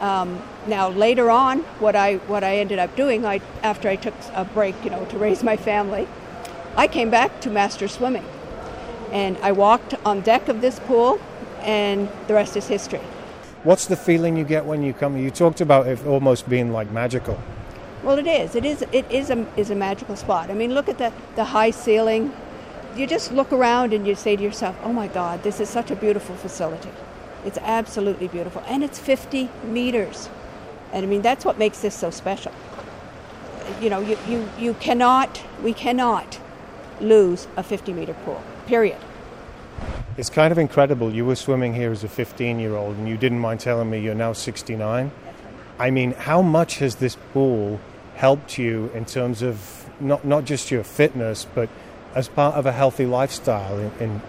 Um, 0.00 0.42
now 0.66 0.90
later 0.90 1.30
on, 1.30 1.60
what 1.80 1.96
I 1.96 2.16
what 2.26 2.44
I 2.44 2.58
ended 2.58 2.78
up 2.78 2.94
doing, 2.96 3.24
I 3.24 3.40
after 3.62 3.88
I 3.88 3.96
took 3.96 4.14
a 4.34 4.44
break, 4.44 4.74
you 4.84 4.90
know, 4.90 5.04
to 5.06 5.18
raise 5.18 5.42
my 5.42 5.56
family, 5.56 6.06
I 6.76 6.86
came 6.86 7.10
back 7.10 7.40
to 7.42 7.50
master 7.50 7.88
swimming, 7.88 8.24
and 9.10 9.38
I 9.38 9.52
walked 9.52 9.94
on 10.04 10.20
deck 10.20 10.48
of 10.48 10.60
this 10.60 10.78
pool, 10.80 11.18
and 11.60 12.08
the 12.26 12.34
rest 12.34 12.56
is 12.56 12.66
history. 12.68 13.00
What's 13.64 13.86
the 13.86 13.96
feeling 13.96 14.36
you 14.36 14.44
get 14.44 14.64
when 14.64 14.82
you 14.82 14.92
come? 14.92 15.16
You 15.16 15.30
talked 15.30 15.60
about 15.60 15.86
it 15.88 16.04
almost 16.06 16.48
being 16.48 16.72
like 16.72 16.90
magical. 16.90 17.40
Well, 18.02 18.18
it 18.18 18.26
is. 18.26 18.54
It 18.54 18.64
is. 18.64 18.82
It 18.92 19.10
is 19.10 19.30
a 19.30 19.46
is 19.56 19.70
a 19.70 19.74
magical 19.74 20.14
spot. 20.14 20.50
I 20.50 20.54
mean, 20.54 20.74
look 20.74 20.88
at 20.88 20.98
the 20.98 21.12
the 21.36 21.44
high 21.44 21.70
ceiling, 21.70 22.32
you 22.96 23.06
just 23.06 23.32
look 23.32 23.52
around 23.52 23.92
and 23.92 24.06
you 24.06 24.14
say 24.14 24.36
to 24.36 24.42
yourself, 24.42 24.76
oh 24.82 24.92
my 24.92 25.08
God, 25.08 25.42
this 25.42 25.60
is 25.60 25.68
such 25.68 25.90
a 25.90 25.96
beautiful 25.96 26.34
facility. 26.36 26.90
It's 27.44 27.58
absolutely 27.58 28.28
beautiful. 28.28 28.62
And 28.66 28.82
it's 28.82 28.98
50 28.98 29.48
meters. 29.64 30.28
And 30.92 31.04
I 31.04 31.08
mean, 31.08 31.22
that's 31.22 31.44
what 31.44 31.58
makes 31.58 31.80
this 31.80 31.94
so 31.94 32.10
special. 32.10 32.52
You 33.80 33.90
know, 33.90 34.00
you, 34.00 34.16
you, 34.28 34.48
you 34.58 34.74
cannot, 34.74 35.42
we 35.62 35.72
cannot 35.72 36.40
lose 37.00 37.46
a 37.56 37.62
50 37.62 37.92
meter 37.92 38.14
pool, 38.24 38.42
period. 38.66 38.98
It's 40.16 40.30
kind 40.30 40.50
of 40.50 40.58
incredible. 40.58 41.12
You 41.12 41.26
were 41.26 41.36
swimming 41.36 41.74
here 41.74 41.92
as 41.92 42.02
a 42.02 42.08
15 42.08 42.58
year 42.58 42.74
old 42.74 42.96
and 42.96 43.08
you 43.08 43.18
didn't 43.18 43.40
mind 43.40 43.60
telling 43.60 43.90
me 43.90 44.00
you're 44.00 44.14
now 44.14 44.32
69. 44.32 45.10
I 45.78 45.90
mean, 45.90 46.12
how 46.12 46.40
much 46.40 46.78
has 46.78 46.96
this 46.96 47.16
pool 47.34 47.78
helped 48.14 48.56
you 48.56 48.90
in 48.94 49.04
terms 49.04 49.42
of 49.42 49.90
not, 50.00 50.24
not 50.24 50.46
just 50.46 50.70
your 50.70 50.84
fitness, 50.84 51.46
but 51.54 51.68
as 52.14 52.28
part 52.28 52.54
of 52.54 52.66
a 52.66 52.72
healthy 52.72 53.06
lifestyle. 53.06 53.78
In, 53.78 53.92
in 54.00 54.22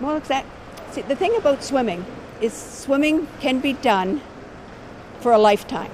well, 0.00 0.16
exactly. 0.16 0.50
See, 0.92 1.02
the 1.02 1.16
thing 1.16 1.36
about 1.36 1.62
swimming 1.62 2.04
is 2.40 2.52
swimming 2.52 3.26
can 3.40 3.60
be 3.60 3.72
done 3.74 4.20
for 5.20 5.32
a 5.32 5.38
lifetime. 5.38 5.90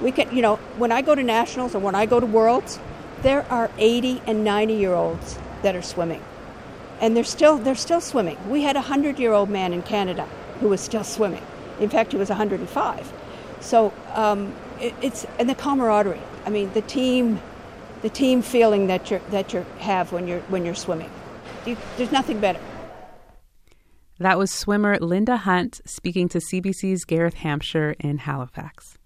We 0.00 0.12
can, 0.12 0.34
you 0.34 0.42
know, 0.42 0.56
when 0.76 0.92
I 0.92 1.02
go 1.02 1.14
to 1.14 1.22
nationals 1.22 1.74
or 1.74 1.78
when 1.78 1.94
I 1.94 2.06
go 2.06 2.20
to 2.20 2.26
worlds, 2.26 2.78
there 3.22 3.44
are 3.50 3.70
80 3.78 4.22
and 4.26 4.44
90 4.44 4.74
year 4.74 4.94
olds 4.94 5.38
that 5.62 5.76
are 5.76 5.82
swimming, 5.82 6.22
and 7.00 7.16
they're 7.16 7.24
still 7.24 7.56
they're 7.58 7.74
still 7.74 8.00
swimming. 8.00 8.38
We 8.48 8.62
had 8.62 8.76
a 8.76 8.80
hundred 8.80 9.18
year 9.18 9.32
old 9.32 9.48
man 9.48 9.72
in 9.72 9.82
Canada 9.82 10.28
who 10.60 10.68
was 10.68 10.80
still 10.80 11.04
swimming. 11.04 11.42
In 11.80 11.88
fact, 11.88 12.12
he 12.12 12.18
was 12.18 12.28
105. 12.28 13.12
So 13.60 13.92
um, 14.14 14.52
it, 14.80 14.94
it's 15.02 15.24
and 15.38 15.48
the 15.48 15.54
camaraderie. 15.54 16.20
I 16.44 16.50
mean, 16.50 16.72
the 16.72 16.82
team 16.82 17.40
the 18.02 18.10
team 18.10 18.42
feeling 18.42 18.88
that 18.88 19.10
you 19.10 19.20
that 19.30 19.52
you 19.52 19.64
have 19.78 20.12
when 20.12 20.28
you're 20.28 20.40
when 20.42 20.64
you're 20.64 20.74
swimming. 20.74 21.10
You, 21.64 21.76
there's 21.96 22.12
nothing 22.12 22.40
better. 22.40 22.60
That 24.18 24.38
was 24.38 24.52
swimmer 24.52 24.98
Linda 24.98 25.36
Hunt 25.36 25.80
speaking 25.84 26.28
to 26.28 26.38
CBC's 26.38 27.04
Gareth 27.04 27.34
Hampshire 27.34 27.96
in 27.98 28.18
Halifax. 28.18 28.98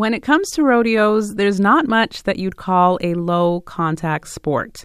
When 0.00 0.14
it 0.14 0.22
comes 0.22 0.48
to 0.52 0.62
rodeos, 0.62 1.34
there's 1.34 1.60
not 1.60 1.86
much 1.86 2.22
that 2.22 2.38
you'd 2.38 2.56
call 2.56 2.98
a 3.02 3.12
low 3.12 3.60
contact 3.60 4.28
sport. 4.28 4.82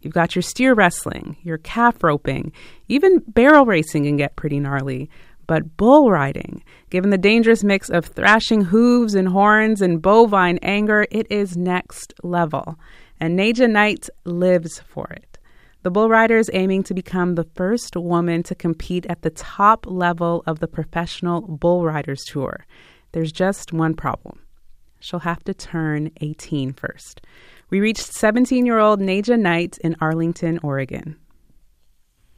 You've 0.00 0.14
got 0.14 0.34
your 0.34 0.40
steer 0.40 0.72
wrestling, 0.72 1.36
your 1.42 1.58
calf 1.58 2.02
roping, 2.02 2.50
even 2.88 3.22
barrel 3.28 3.66
racing 3.66 4.04
can 4.04 4.16
get 4.16 4.36
pretty 4.36 4.58
gnarly. 4.58 5.10
But 5.46 5.76
bull 5.76 6.10
riding, 6.10 6.64
given 6.88 7.10
the 7.10 7.18
dangerous 7.18 7.62
mix 7.62 7.90
of 7.90 8.06
thrashing 8.06 8.62
hooves 8.62 9.14
and 9.14 9.28
horns 9.28 9.82
and 9.82 10.00
bovine 10.00 10.58
anger, 10.62 11.06
it 11.10 11.26
is 11.28 11.58
next 11.58 12.14
level. 12.22 12.78
And 13.20 13.38
Najiah 13.38 13.70
Knight 13.70 14.08
lives 14.24 14.80
for 14.88 15.08
it. 15.10 15.36
The 15.82 15.90
bull 15.90 16.08
rider 16.08 16.38
is 16.38 16.48
aiming 16.54 16.84
to 16.84 16.94
become 16.94 17.34
the 17.34 17.48
first 17.54 17.98
woman 17.98 18.42
to 18.44 18.54
compete 18.54 19.04
at 19.10 19.20
the 19.20 19.28
top 19.28 19.84
level 19.86 20.42
of 20.46 20.60
the 20.60 20.68
Professional 20.68 21.42
Bull 21.42 21.84
Riders 21.84 22.24
Tour. 22.24 22.64
There's 23.12 23.30
just 23.30 23.70
one 23.70 23.92
problem. 23.92 24.38
She'll 25.04 25.20
have 25.20 25.44
to 25.44 25.52
turn 25.52 26.10
18 26.22 26.72
first. 26.72 27.20
We 27.68 27.78
reached 27.78 28.06
17 28.14 28.64
year 28.64 28.78
old 28.78 29.00
Najiah 29.00 29.38
Knight 29.38 29.76
in 29.84 29.96
Arlington, 30.00 30.58
Oregon. 30.62 31.16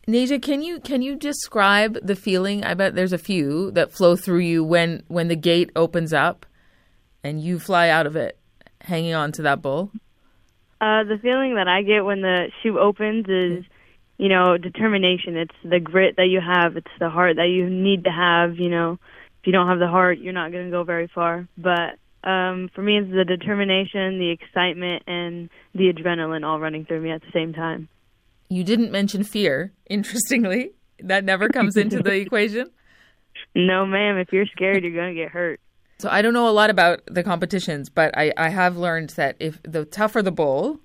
Najiah, 0.08 0.42
can 0.42 0.62
you 0.62 0.80
can 0.80 1.00
you 1.00 1.14
describe 1.14 1.96
the 2.02 2.16
feeling? 2.16 2.64
I 2.64 2.74
bet 2.74 2.96
there's 2.96 3.12
a 3.12 3.18
few 3.18 3.70
that 3.72 3.92
flow 3.92 4.16
through 4.16 4.40
you 4.40 4.64
when 4.64 5.04
when 5.06 5.28
the 5.28 5.36
gate 5.36 5.70
opens 5.76 6.12
up 6.12 6.44
and 7.22 7.40
you 7.40 7.60
fly 7.60 7.88
out 7.88 8.04
of 8.04 8.16
it, 8.16 8.36
hanging 8.80 9.14
on 9.14 9.30
to 9.32 9.42
that 9.42 9.62
bull. 9.62 9.92
Uh, 10.80 11.04
the 11.04 11.18
feeling 11.22 11.54
that 11.54 11.68
I 11.68 11.82
get 11.82 12.04
when 12.04 12.20
the 12.20 12.48
chute 12.62 12.76
opens 12.76 13.26
is, 13.28 13.64
you 14.18 14.28
know, 14.28 14.58
determination. 14.58 15.36
It's 15.36 15.54
the 15.62 15.78
grit 15.78 16.16
that 16.16 16.26
you 16.26 16.40
have. 16.40 16.76
It's 16.76 16.98
the 16.98 17.10
heart 17.10 17.36
that 17.36 17.48
you 17.48 17.70
need 17.70 18.04
to 18.04 18.10
have. 18.10 18.56
You 18.56 18.70
know, 18.70 18.98
if 19.40 19.46
you 19.46 19.52
don't 19.52 19.68
have 19.68 19.78
the 19.78 19.86
heart, 19.86 20.18
you're 20.18 20.32
not 20.32 20.50
going 20.50 20.64
to 20.64 20.70
go 20.72 20.82
very 20.82 21.06
far. 21.06 21.46
But 21.56 21.98
um, 22.26 22.68
for 22.74 22.82
me, 22.82 22.98
it's 22.98 23.10
the 23.10 23.24
determination, 23.24 24.18
the 24.18 24.30
excitement, 24.32 25.04
and 25.06 25.48
the 25.74 25.92
adrenaline 25.92 26.44
all 26.44 26.58
running 26.58 26.84
through 26.84 27.00
me 27.00 27.12
at 27.12 27.20
the 27.20 27.30
same 27.32 27.52
time. 27.52 27.88
You 28.48 28.64
didn't 28.64 28.90
mention 28.90 29.22
fear, 29.22 29.72
interestingly. 29.88 30.72
That 30.98 31.24
never 31.24 31.48
comes 31.48 31.76
into 31.76 32.02
the 32.02 32.14
equation. 32.20 32.70
No, 33.54 33.86
ma'am. 33.86 34.18
If 34.18 34.32
you're 34.32 34.46
scared, 34.46 34.82
you're 34.82 34.92
going 34.92 35.14
to 35.14 35.20
get 35.20 35.30
hurt. 35.30 35.60
So 35.98 36.08
I 36.10 36.20
don't 36.20 36.34
know 36.34 36.48
a 36.48 36.50
lot 36.50 36.68
about 36.68 37.00
the 37.06 37.22
competitions, 37.22 37.88
but 37.88 38.16
I, 38.18 38.32
I 38.36 38.48
have 38.48 38.76
learned 38.76 39.10
that 39.10 39.36
if 39.38 39.62
the 39.62 39.84
tougher 39.84 40.20
the 40.20 40.32
bull, 40.32 40.80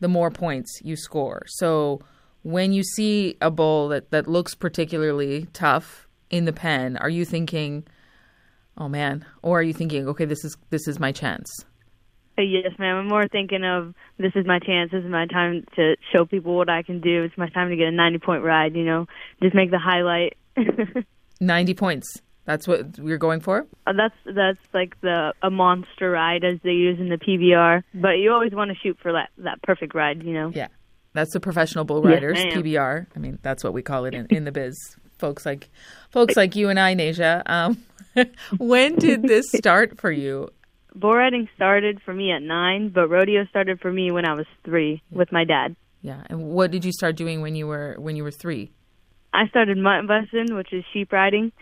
the 0.00 0.08
more 0.08 0.30
points 0.30 0.80
you 0.82 0.96
score. 0.96 1.42
So 1.48 2.00
when 2.42 2.72
you 2.72 2.82
see 2.82 3.36
a 3.42 3.50
bull 3.50 3.88
that, 3.88 4.10
that 4.10 4.26
looks 4.26 4.54
particularly 4.54 5.48
tough 5.52 6.08
in 6.30 6.46
the 6.46 6.52
pen, 6.52 6.96
are 6.96 7.10
you 7.10 7.26
thinking– 7.26 7.84
oh 8.78 8.88
man, 8.88 9.24
or 9.42 9.60
are 9.60 9.62
you 9.62 9.74
thinking, 9.74 10.08
okay, 10.08 10.24
this 10.24 10.44
is 10.44 10.56
this 10.70 10.88
is 10.88 10.98
my 10.98 11.12
chance? 11.12 11.64
Uh, 12.38 12.42
yes, 12.42 12.72
ma'am. 12.78 12.96
I'm 12.96 13.08
more 13.08 13.26
thinking 13.26 13.64
of 13.64 13.94
this 14.16 14.32
is 14.36 14.46
my 14.46 14.60
chance. 14.60 14.92
This 14.92 15.04
is 15.04 15.10
my 15.10 15.26
time 15.26 15.64
to 15.76 15.96
show 16.12 16.24
people 16.24 16.56
what 16.56 16.70
I 16.70 16.82
can 16.82 17.00
do. 17.00 17.24
It's 17.24 17.36
my 17.36 17.48
time 17.48 17.68
to 17.70 17.76
get 17.76 17.88
a 17.88 17.92
90 17.92 18.18
point 18.18 18.44
ride. 18.44 18.76
You 18.76 18.84
know, 18.84 19.06
just 19.42 19.54
make 19.54 19.70
the 19.70 19.78
highlight. 19.78 20.36
90 21.40 21.74
points. 21.74 22.22
That's 22.44 22.66
what 22.66 22.98
we're 22.98 23.18
going 23.18 23.40
for. 23.40 23.66
Uh, 23.86 23.92
that's 23.92 24.14
that's 24.24 24.58
like 24.72 24.98
the 25.02 25.34
a 25.42 25.50
monster 25.50 26.10
ride 26.10 26.44
as 26.44 26.58
they 26.62 26.70
use 26.70 26.98
in 26.98 27.10
the 27.10 27.18
PBR. 27.18 27.82
But 27.92 28.12
you 28.12 28.32
always 28.32 28.52
want 28.54 28.70
to 28.70 28.76
shoot 28.82 28.96
for 29.02 29.12
that 29.12 29.28
that 29.38 29.60
perfect 29.62 29.94
ride. 29.94 30.22
You 30.22 30.32
know. 30.32 30.52
Yeah, 30.54 30.68
that's 31.12 31.32
the 31.32 31.40
professional 31.40 31.84
bull 31.84 32.02
riders 32.02 32.38
yes, 32.42 32.54
PBR. 32.54 33.06
I 33.14 33.18
mean, 33.18 33.38
that's 33.42 33.62
what 33.62 33.74
we 33.74 33.82
call 33.82 34.06
it 34.06 34.14
in, 34.14 34.26
in 34.30 34.44
the 34.44 34.52
biz. 34.52 34.74
Folks 35.18 35.44
like 35.44 35.68
folks 36.10 36.36
like 36.36 36.56
you 36.56 36.70
and 36.70 36.80
I, 36.80 36.94
Najiah. 36.94 37.42
Um, 37.44 37.84
when 38.58 38.96
did 38.96 39.22
this 39.22 39.46
start 39.56 39.98
for 39.98 40.10
you? 40.10 40.48
Bull 40.94 41.14
riding 41.14 41.48
started 41.54 42.00
for 42.04 42.12
me 42.12 42.32
at 42.32 42.42
nine, 42.42 42.88
but 42.88 43.08
rodeo 43.08 43.46
started 43.46 43.80
for 43.80 43.92
me 43.92 44.10
when 44.10 44.26
I 44.26 44.34
was 44.34 44.46
three 44.64 45.02
with 45.10 45.30
my 45.30 45.44
dad. 45.44 45.76
Yeah, 46.02 46.22
and 46.28 46.44
what 46.50 46.70
did 46.70 46.84
you 46.84 46.92
start 46.92 47.16
doing 47.16 47.40
when 47.40 47.54
you 47.54 47.66
were 47.66 47.96
when 47.98 48.16
you 48.16 48.24
were 48.24 48.30
three? 48.30 48.70
I 49.32 49.46
started 49.48 49.76
mutton 49.76 50.06
busting, 50.06 50.54
which 50.54 50.72
is 50.72 50.84
sheep 50.92 51.12
riding, 51.12 51.52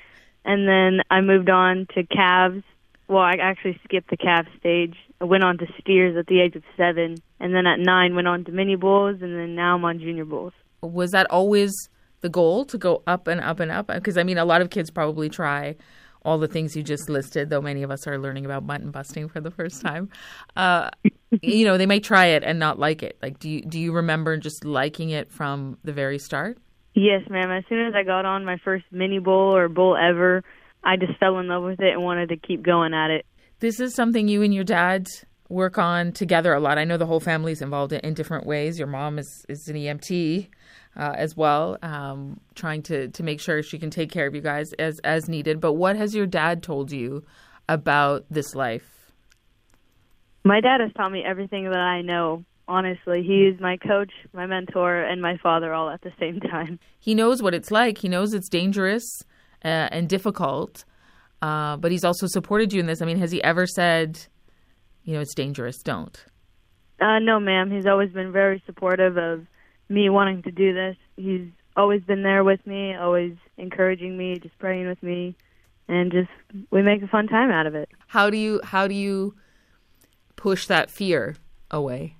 and 0.44 0.68
then 0.68 1.02
I 1.10 1.20
moved 1.20 1.50
on 1.50 1.86
to 1.94 2.04
calves. 2.04 2.62
Well, 3.08 3.22
I 3.22 3.34
actually 3.40 3.78
skipped 3.84 4.10
the 4.10 4.16
calf 4.16 4.46
stage. 4.58 4.94
I 5.20 5.24
went 5.24 5.44
on 5.44 5.58
to 5.58 5.66
steers 5.80 6.16
at 6.16 6.26
the 6.26 6.40
age 6.40 6.56
of 6.56 6.62
seven, 6.76 7.16
and 7.40 7.54
then 7.54 7.66
at 7.66 7.78
nine 7.78 8.14
went 8.14 8.28
on 8.28 8.44
to 8.44 8.52
mini 8.52 8.76
bulls, 8.76 9.22
and 9.22 9.34
then 9.34 9.54
now 9.54 9.76
I'm 9.76 9.84
on 9.84 9.98
junior 9.98 10.24
bulls. 10.24 10.52
Was 10.82 11.10
that 11.12 11.30
always 11.30 11.72
the 12.20 12.28
goal 12.28 12.64
to 12.66 12.78
go 12.78 13.02
up 13.06 13.26
and 13.26 13.40
up 13.40 13.60
and 13.60 13.70
up? 13.70 13.88
Because 13.88 14.18
I 14.18 14.22
mean, 14.22 14.38
a 14.38 14.44
lot 14.44 14.60
of 14.60 14.70
kids 14.70 14.90
probably 14.90 15.28
try 15.28 15.76
all 16.26 16.38
the 16.38 16.48
things 16.48 16.76
you 16.76 16.82
just 16.82 17.08
listed, 17.08 17.50
though 17.50 17.60
many 17.62 17.84
of 17.84 17.90
us 17.92 18.06
are 18.06 18.18
learning 18.18 18.44
about 18.44 18.64
mutton 18.64 18.90
busting 18.90 19.28
for 19.28 19.40
the 19.40 19.50
first 19.50 19.80
time. 19.80 20.10
Uh, 20.56 20.90
you 21.40 21.64
know, 21.64 21.78
they 21.78 21.86
may 21.86 22.00
try 22.00 22.26
it 22.26 22.42
and 22.42 22.58
not 22.58 22.78
like 22.78 23.02
it. 23.02 23.16
Like, 23.22 23.38
do 23.38 23.48
you 23.48 23.62
do 23.62 23.78
you 23.78 23.92
remember 23.92 24.36
just 24.36 24.64
liking 24.64 25.10
it 25.10 25.30
from 25.30 25.78
the 25.84 25.92
very 25.92 26.18
start? 26.18 26.58
Yes, 26.94 27.22
ma'am. 27.30 27.50
As 27.50 27.64
soon 27.68 27.86
as 27.86 27.94
I 27.94 28.02
got 28.02 28.24
on 28.24 28.44
my 28.44 28.56
first 28.64 28.84
mini 28.90 29.20
bull 29.20 29.54
or 29.54 29.68
bull 29.68 29.96
ever, 29.96 30.42
I 30.82 30.96
just 30.96 31.18
fell 31.20 31.38
in 31.38 31.46
love 31.46 31.62
with 31.62 31.80
it 31.80 31.92
and 31.92 32.02
wanted 32.02 32.30
to 32.30 32.36
keep 32.36 32.62
going 32.62 32.92
at 32.92 33.10
it. 33.10 33.24
This 33.60 33.78
is 33.80 33.94
something 33.94 34.28
you 34.28 34.42
and 34.42 34.52
your 34.52 34.64
dad 34.64 35.06
work 35.48 35.78
on 35.78 36.12
together 36.12 36.52
a 36.52 36.58
lot. 36.58 36.76
I 36.76 36.84
know 36.84 36.96
the 36.96 37.06
whole 37.06 37.20
family's 37.20 37.62
involved 37.62 37.92
in, 37.92 38.00
in 38.00 38.14
different 38.14 38.46
ways. 38.46 38.78
Your 38.78 38.88
mom 38.88 39.18
is, 39.18 39.46
is 39.48 39.68
an 39.68 39.76
EMT 39.76 40.48
uh, 40.96 41.14
as 41.16 41.36
well, 41.36 41.76
um, 41.82 42.40
trying 42.54 42.82
to 42.82 43.08
to 43.08 43.22
make 43.22 43.40
sure 43.40 43.62
she 43.62 43.78
can 43.78 43.90
take 43.90 44.10
care 44.10 44.26
of 44.26 44.34
you 44.34 44.40
guys 44.40 44.72
as 44.74 44.98
as 45.00 45.28
needed. 45.28 45.60
But 45.60 45.74
what 45.74 45.96
has 45.96 46.14
your 46.14 46.26
dad 46.26 46.62
told 46.62 46.90
you 46.90 47.24
about 47.68 48.24
this 48.30 48.54
life? 48.54 49.12
My 50.44 50.60
dad 50.60 50.80
has 50.80 50.92
taught 50.96 51.10
me 51.10 51.24
everything 51.26 51.64
that 51.64 51.78
I 51.78 52.02
know. 52.02 52.44
Honestly, 52.68 53.22
he's 53.22 53.60
my 53.60 53.76
coach, 53.76 54.12
my 54.32 54.46
mentor, 54.46 55.02
and 55.02 55.22
my 55.22 55.36
father 55.42 55.72
all 55.72 55.88
at 55.90 56.02
the 56.02 56.12
same 56.18 56.40
time. 56.40 56.78
He 56.98 57.14
knows 57.14 57.42
what 57.42 57.54
it's 57.54 57.70
like. 57.70 57.98
He 57.98 58.08
knows 58.08 58.32
it's 58.32 58.48
dangerous 58.48 59.04
uh, 59.64 59.88
and 59.90 60.08
difficult, 60.08 60.84
uh, 61.42 61.76
but 61.76 61.92
he's 61.92 62.04
also 62.04 62.26
supported 62.26 62.72
you 62.72 62.80
in 62.80 62.86
this. 62.86 63.02
I 63.02 63.04
mean, 63.04 63.18
has 63.18 63.30
he 63.30 63.42
ever 63.42 63.66
said, 63.66 64.18
you 65.04 65.14
know, 65.14 65.20
it's 65.20 65.34
dangerous, 65.34 65.78
don't? 65.82 66.24
Uh, 67.00 67.18
no, 67.20 67.38
ma'am. 67.38 67.70
He's 67.70 67.86
always 67.86 68.10
been 68.10 68.32
very 68.32 68.62
supportive 68.66 69.16
of 69.16 69.46
me 69.88 70.08
wanting 70.08 70.42
to 70.42 70.50
do 70.50 70.74
this. 70.74 70.96
He's 71.16 71.48
always 71.76 72.02
been 72.02 72.22
there 72.22 72.42
with 72.44 72.64
me, 72.66 72.94
always 72.94 73.34
encouraging 73.56 74.16
me, 74.16 74.38
just 74.38 74.58
praying 74.58 74.88
with 74.88 75.02
me, 75.02 75.36
and 75.88 76.10
just 76.10 76.30
we 76.70 76.82
make 76.82 77.02
a 77.02 77.08
fun 77.08 77.28
time 77.28 77.50
out 77.50 77.66
of 77.66 77.74
it. 77.74 77.88
How 78.08 78.30
do 78.30 78.36
you 78.36 78.60
how 78.64 78.86
do 78.86 78.94
you 78.94 79.34
push 80.36 80.66
that 80.66 80.90
fear 80.90 81.36
away? 81.70 82.16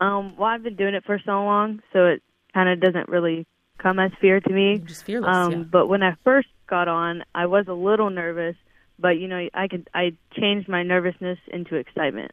Um, 0.00 0.36
well, 0.36 0.48
I've 0.48 0.62
been 0.62 0.76
doing 0.76 0.94
it 0.94 1.04
for 1.04 1.18
so 1.24 1.32
long, 1.32 1.80
so 1.92 2.06
it 2.06 2.22
kind 2.52 2.68
of 2.68 2.80
doesn't 2.80 3.08
really 3.08 3.46
come 3.78 3.98
as 3.98 4.10
fear 4.20 4.40
to 4.40 4.52
me. 4.52 4.76
You're 4.76 4.86
just 4.86 5.04
fearless. 5.04 5.34
Um, 5.34 5.52
yeah. 5.52 5.58
But 5.58 5.86
when 5.86 6.02
I 6.02 6.16
first 6.24 6.48
got 6.66 6.88
on, 6.88 7.22
I 7.34 7.46
was 7.46 7.66
a 7.68 7.72
little 7.72 8.10
nervous, 8.10 8.56
but 8.98 9.18
you 9.18 9.28
know, 9.28 9.48
I 9.54 9.68
could 9.68 9.88
I 9.94 10.16
changed 10.38 10.68
my 10.68 10.82
nervousness 10.82 11.38
into 11.48 11.76
excitement 11.76 12.32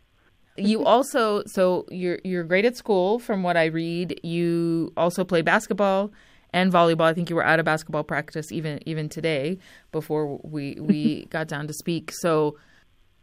you 0.58 0.84
also 0.86 1.44
so 1.46 1.86
you're 1.89 2.20
you're 2.24 2.44
great 2.44 2.66
at 2.66 2.76
school 2.76 3.20
from 3.20 3.44
what 3.44 3.58
I 3.58 3.66
read. 3.66 4.20
You 4.24 4.94
also 4.96 5.24
play 5.24 5.42
basketball 5.42 6.12
and 6.52 6.72
volleyball. 6.72 7.06
I 7.06 7.13
think 7.13 7.30
you 7.30 7.36
were 7.36 7.46
out 7.46 7.60
of 7.60 7.66
basketball 7.66 8.04
practice 8.04 8.52
even 8.52 8.80
even 8.88 9.10
today 9.10 9.58
before 9.92 10.39
we 10.44 10.78
we 10.80 11.26
got 11.30 11.48
down 11.48 11.68
to 11.68 11.74
speak. 11.74 12.12
So 12.12 12.58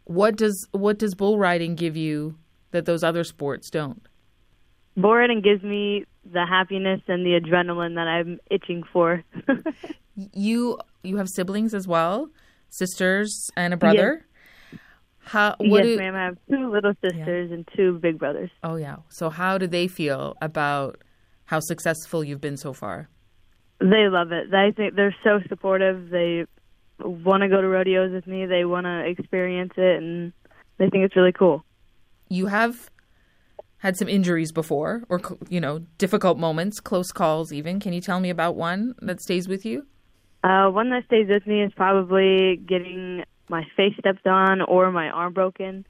what 0.05 0.35
does 0.35 0.67
what 0.71 0.99
does 0.99 1.15
bull 1.15 1.37
riding 1.37 1.75
give 1.75 1.95
you 1.95 2.37
that 2.71 2.85
those 2.85 3.03
other 3.03 3.23
sports 3.23 3.69
don't? 3.69 4.05
Bull 4.97 5.15
riding 5.15 5.41
gives 5.41 5.63
me 5.63 6.05
the 6.25 6.45
happiness 6.45 7.01
and 7.07 7.25
the 7.25 7.39
adrenaline 7.39 7.95
that 7.95 8.07
I'm 8.07 8.39
itching 8.49 8.83
for. 8.91 9.23
you 10.15 10.77
you 11.03 11.17
have 11.17 11.29
siblings 11.29 11.73
as 11.73 11.87
well, 11.87 12.29
sisters 12.69 13.49
and 13.55 13.73
a 13.73 13.77
brother. 13.77 14.19
Yes. 14.19 14.30
How? 15.23 15.55
yes, 15.59 15.83
do, 15.83 15.97
ma'am. 15.97 16.15
I 16.15 16.25
have 16.25 16.37
two 16.49 16.71
little 16.71 16.93
sisters 17.03 17.49
yeah. 17.49 17.55
and 17.55 17.67
two 17.75 17.99
big 17.99 18.17
brothers. 18.17 18.49
Oh 18.63 18.75
yeah. 18.75 18.97
So 19.09 19.29
how 19.29 19.57
do 19.57 19.67
they 19.67 19.87
feel 19.87 20.35
about 20.41 21.01
how 21.45 21.59
successful 21.59 22.23
you've 22.23 22.41
been 22.41 22.57
so 22.57 22.73
far? 22.73 23.09
They 23.79 24.07
love 24.09 24.31
it. 24.31 24.51
They 24.51 24.71
think 24.75 24.95
they're 24.95 25.15
so 25.23 25.39
supportive. 25.49 26.09
They 26.09 26.45
want 26.99 27.41
to 27.41 27.49
go 27.49 27.61
to 27.61 27.67
rodeos 27.67 28.11
with 28.11 28.27
me. 28.27 28.45
They 28.45 28.65
want 28.65 28.85
to 28.85 29.05
experience 29.05 29.73
it, 29.77 29.97
and 29.97 30.33
they 30.77 30.89
think 30.89 31.05
it's 31.05 31.15
really 31.15 31.31
cool. 31.31 31.63
You 32.29 32.47
have 32.47 32.89
had 33.77 33.97
some 33.97 34.07
injuries 34.07 34.51
before, 34.51 35.03
or 35.09 35.19
you 35.49 35.59
know, 35.59 35.79
difficult 35.97 36.37
moments, 36.37 36.79
close 36.79 37.11
calls. 37.11 37.51
Even 37.51 37.79
can 37.79 37.93
you 37.93 38.01
tell 38.01 38.19
me 38.19 38.29
about 38.29 38.55
one 38.55 38.93
that 39.01 39.19
stays 39.19 39.47
with 39.47 39.65
you? 39.65 39.87
Uh, 40.43 40.69
one 40.69 40.89
that 40.89 41.05
stays 41.05 41.27
with 41.27 41.45
me 41.45 41.63
is 41.63 41.71
probably 41.75 42.57
getting 42.57 43.23
my 43.51 43.67
face 43.75 43.93
stepped 43.99 44.25
on 44.25 44.61
or 44.61 44.91
my 44.91 45.09
arm 45.09 45.33
broken 45.33 45.85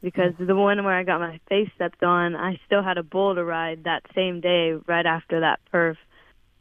because 0.00 0.34
the 0.38 0.54
one 0.54 0.84
where 0.84 0.94
I 0.94 1.02
got 1.02 1.18
my 1.18 1.40
face 1.48 1.68
stepped 1.74 2.04
on, 2.04 2.36
I 2.36 2.60
still 2.66 2.82
had 2.84 2.98
a 2.98 3.02
bull 3.02 3.34
to 3.34 3.42
ride 3.42 3.84
that 3.84 4.02
same 4.14 4.40
day 4.40 4.74
right 4.86 5.06
after 5.06 5.40
that 5.40 5.58
perf. 5.72 5.96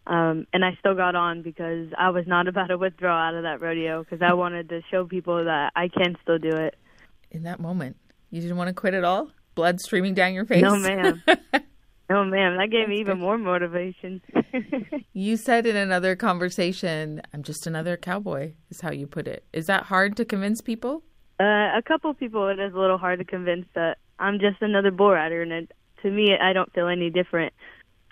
Um, 0.08 0.48
and 0.54 0.64
I 0.64 0.78
still 0.80 0.96
got 0.96 1.16
on 1.16 1.44
because 1.44 1.90
I 1.98 2.10
was 2.10 2.26
not 2.26 2.48
about 2.52 2.68
to 2.68 2.78
withdraw 2.78 3.28
out 3.28 3.36
of 3.36 3.44
that 3.44 3.62
rodeo 3.62 4.04
because 4.04 4.22
I 4.22 4.34
wanted 4.34 4.70
to 4.70 4.82
show 4.90 5.06
people 5.06 5.46
that 5.46 5.74
I 5.76 5.90
can 5.90 6.16
still 6.24 6.40
do 6.40 6.56
it. 6.56 6.76
in 7.30 7.44
that 7.44 7.60
moment? 7.60 7.98
You 8.32 8.42
didn't 8.42 8.58
want 8.58 8.70
to 8.70 8.74
quit 8.74 8.94
at 8.94 9.04
all? 9.04 9.30
Blood 9.54 9.82
streaming 9.82 10.14
down 10.14 10.34
your 10.34 10.46
face? 10.46 10.62
No, 10.62 10.76
ma'am. 10.78 11.22
no, 12.10 12.24
man, 12.26 12.58
That 12.58 12.70
gave 12.72 12.88
me 12.88 13.00
even 13.00 13.20
more 13.20 13.38
motivation. 13.38 14.22
you 15.13 15.36
said 15.36 15.65
in 15.65 15.76
another 15.76 16.15
conversation, 16.15 17.22
I'm 17.34 17.43
just 17.43 17.67
another 17.67 17.98
cowboy, 17.98 18.54
is 18.70 18.82
how 18.82 18.91
you 18.91 19.08
put 19.08 19.28
it. 19.28 19.43
Is 19.52 19.67
that 19.67 19.84
hard 19.84 20.15
to 20.17 20.26
convince 20.26 20.62
people? 20.62 21.04
Uh, 21.39 21.78
a 21.78 21.82
couple 21.86 22.13
people, 22.13 22.48
it 22.48 22.60
is 22.60 22.74
a 22.74 22.80
little 22.80 22.98
hard 22.98 23.20
to 23.20 23.26
convince 23.26 23.67
that 23.76 23.98
I'm 24.20 24.39
just 24.39 24.62
another 24.62 24.91
bull 24.91 25.12
rider. 25.12 25.41
And 25.41 25.52
it, 25.52 25.72
to 26.02 26.10
me, 26.10 26.36
I 26.39 26.54
don't 26.54 26.72
feel 26.74 26.88
any 26.88 27.10
different 27.10 27.54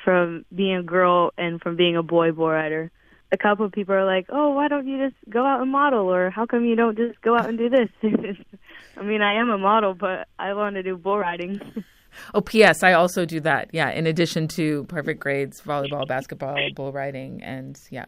from 0.04 0.46
being 0.54 0.76
a 0.76 0.84
girl 0.84 1.32
and 1.38 1.62
from 1.62 1.76
being 1.76 1.96
a 1.96 2.04
boy 2.04 2.32
bull 2.32 2.50
rider. 2.50 2.92
A 3.32 3.38
couple 3.38 3.66
of 3.66 3.72
people 3.72 3.96
are 3.96 4.06
like, 4.06 4.28
"Oh, 4.30 4.52
why 4.52 4.68
don't 4.68 4.88
you 4.88 5.10
just 5.10 5.16
go 5.30 5.44
out 5.44 5.60
and 5.62 5.72
model?" 5.72 6.14
Or 6.14 6.30
"How 6.30 6.46
come 6.46 6.64
you 6.64 6.76
don't 6.76 6.96
just 6.96 7.20
go 7.22 7.36
out 7.36 7.50
and 7.50 7.58
do 7.58 7.70
this?" 7.70 7.90
I 8.98 9.02
mean, 9.02 9.22
I 9.22 9.42
am 9.42 9.50
a 9.50 9.58
model, 9.58 9.96
but 9.96 10.28
I 10.38 10.54
want 10.54 10.76
to 10.76 10.84
do 10.84 10.96
bull 10.96 11.18
riding. 11.18 11.60
oh, 12.34 12.42
P.S. 12.42 12.84
I 12.84 12.94
also 12.94 13.26
do 13.26 13.40
that. 13.42 13.70
Yeah, 13.74 13.90
in 13.92 14.08
addition 14.08 14.48
to 14.50 14.84
perfect 14.86 15.20
grades, 15.20 15.62
volleyball, 15.62 16.08
basketball, 16.08 16.58
bull 16.76 16.92
riding, 16.92 17.42
and 17.44 17.78
yeah, 17.92 18.06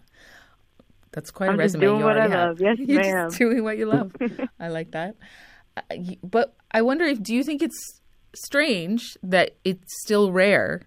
that's 1.11 1.31
quite 1.31 1.49
I'm 1.49 1.55
a 1.55 1.57
resume. 1.57 1.81
doing 1.81 1.99
you 1.99 2.05
what 2.05 2.17
I 2.17 2.27
have. 2.27 2.31
love. 2.31 2.61
Yes, 2.61 2.77
You're 2.79 3.01
ma'am. 3.01 3.27
Just 3.29 3.37
doing 3.39 3.63
what 3.63 3.77
you 3.77 3.85
love. 3.91 4.11
I 4.59 4.67
like 4.69 4.91
that. 4.91 5.15
Uh, 5.75 5.81
But 6.23 6.55
I 6.71 6.81
wonder 6.81 7.05
if 7.05 7.21
do 7.21 7.33
you 7.33 7.43
think 7.43 7.61
it's 7.61 8.01
strange 8.35 9.17
that 9.23 9.55
it's 9.63 9.93
still 10.03 10.31
rare 10.31 10.81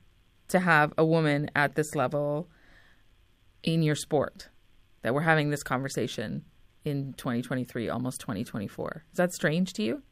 to 0.48 0.60
have 0.60 0.92
a 0.98 1.04
woman 1.04 1.50
at 1.56 1.74
this 1.74 1.94
level 1.94 2.48
in 3.62 3.82
your 3.82 3.94
sport? 3.94 4.48
That 5.02 5.14
we're 5.14 5.22
having 5.22 5.50
this 5.50 5.62
conversation 5.62 6.44
in 6.84 7.14
2023, 7.14 7.88
almost 7.88 8.20
2024. 8.20 9.04
Is 9.12 9.16
that 9.16 9.32
strange 9.32 9.72
to 9.74 9.82
you? 9.82 10.02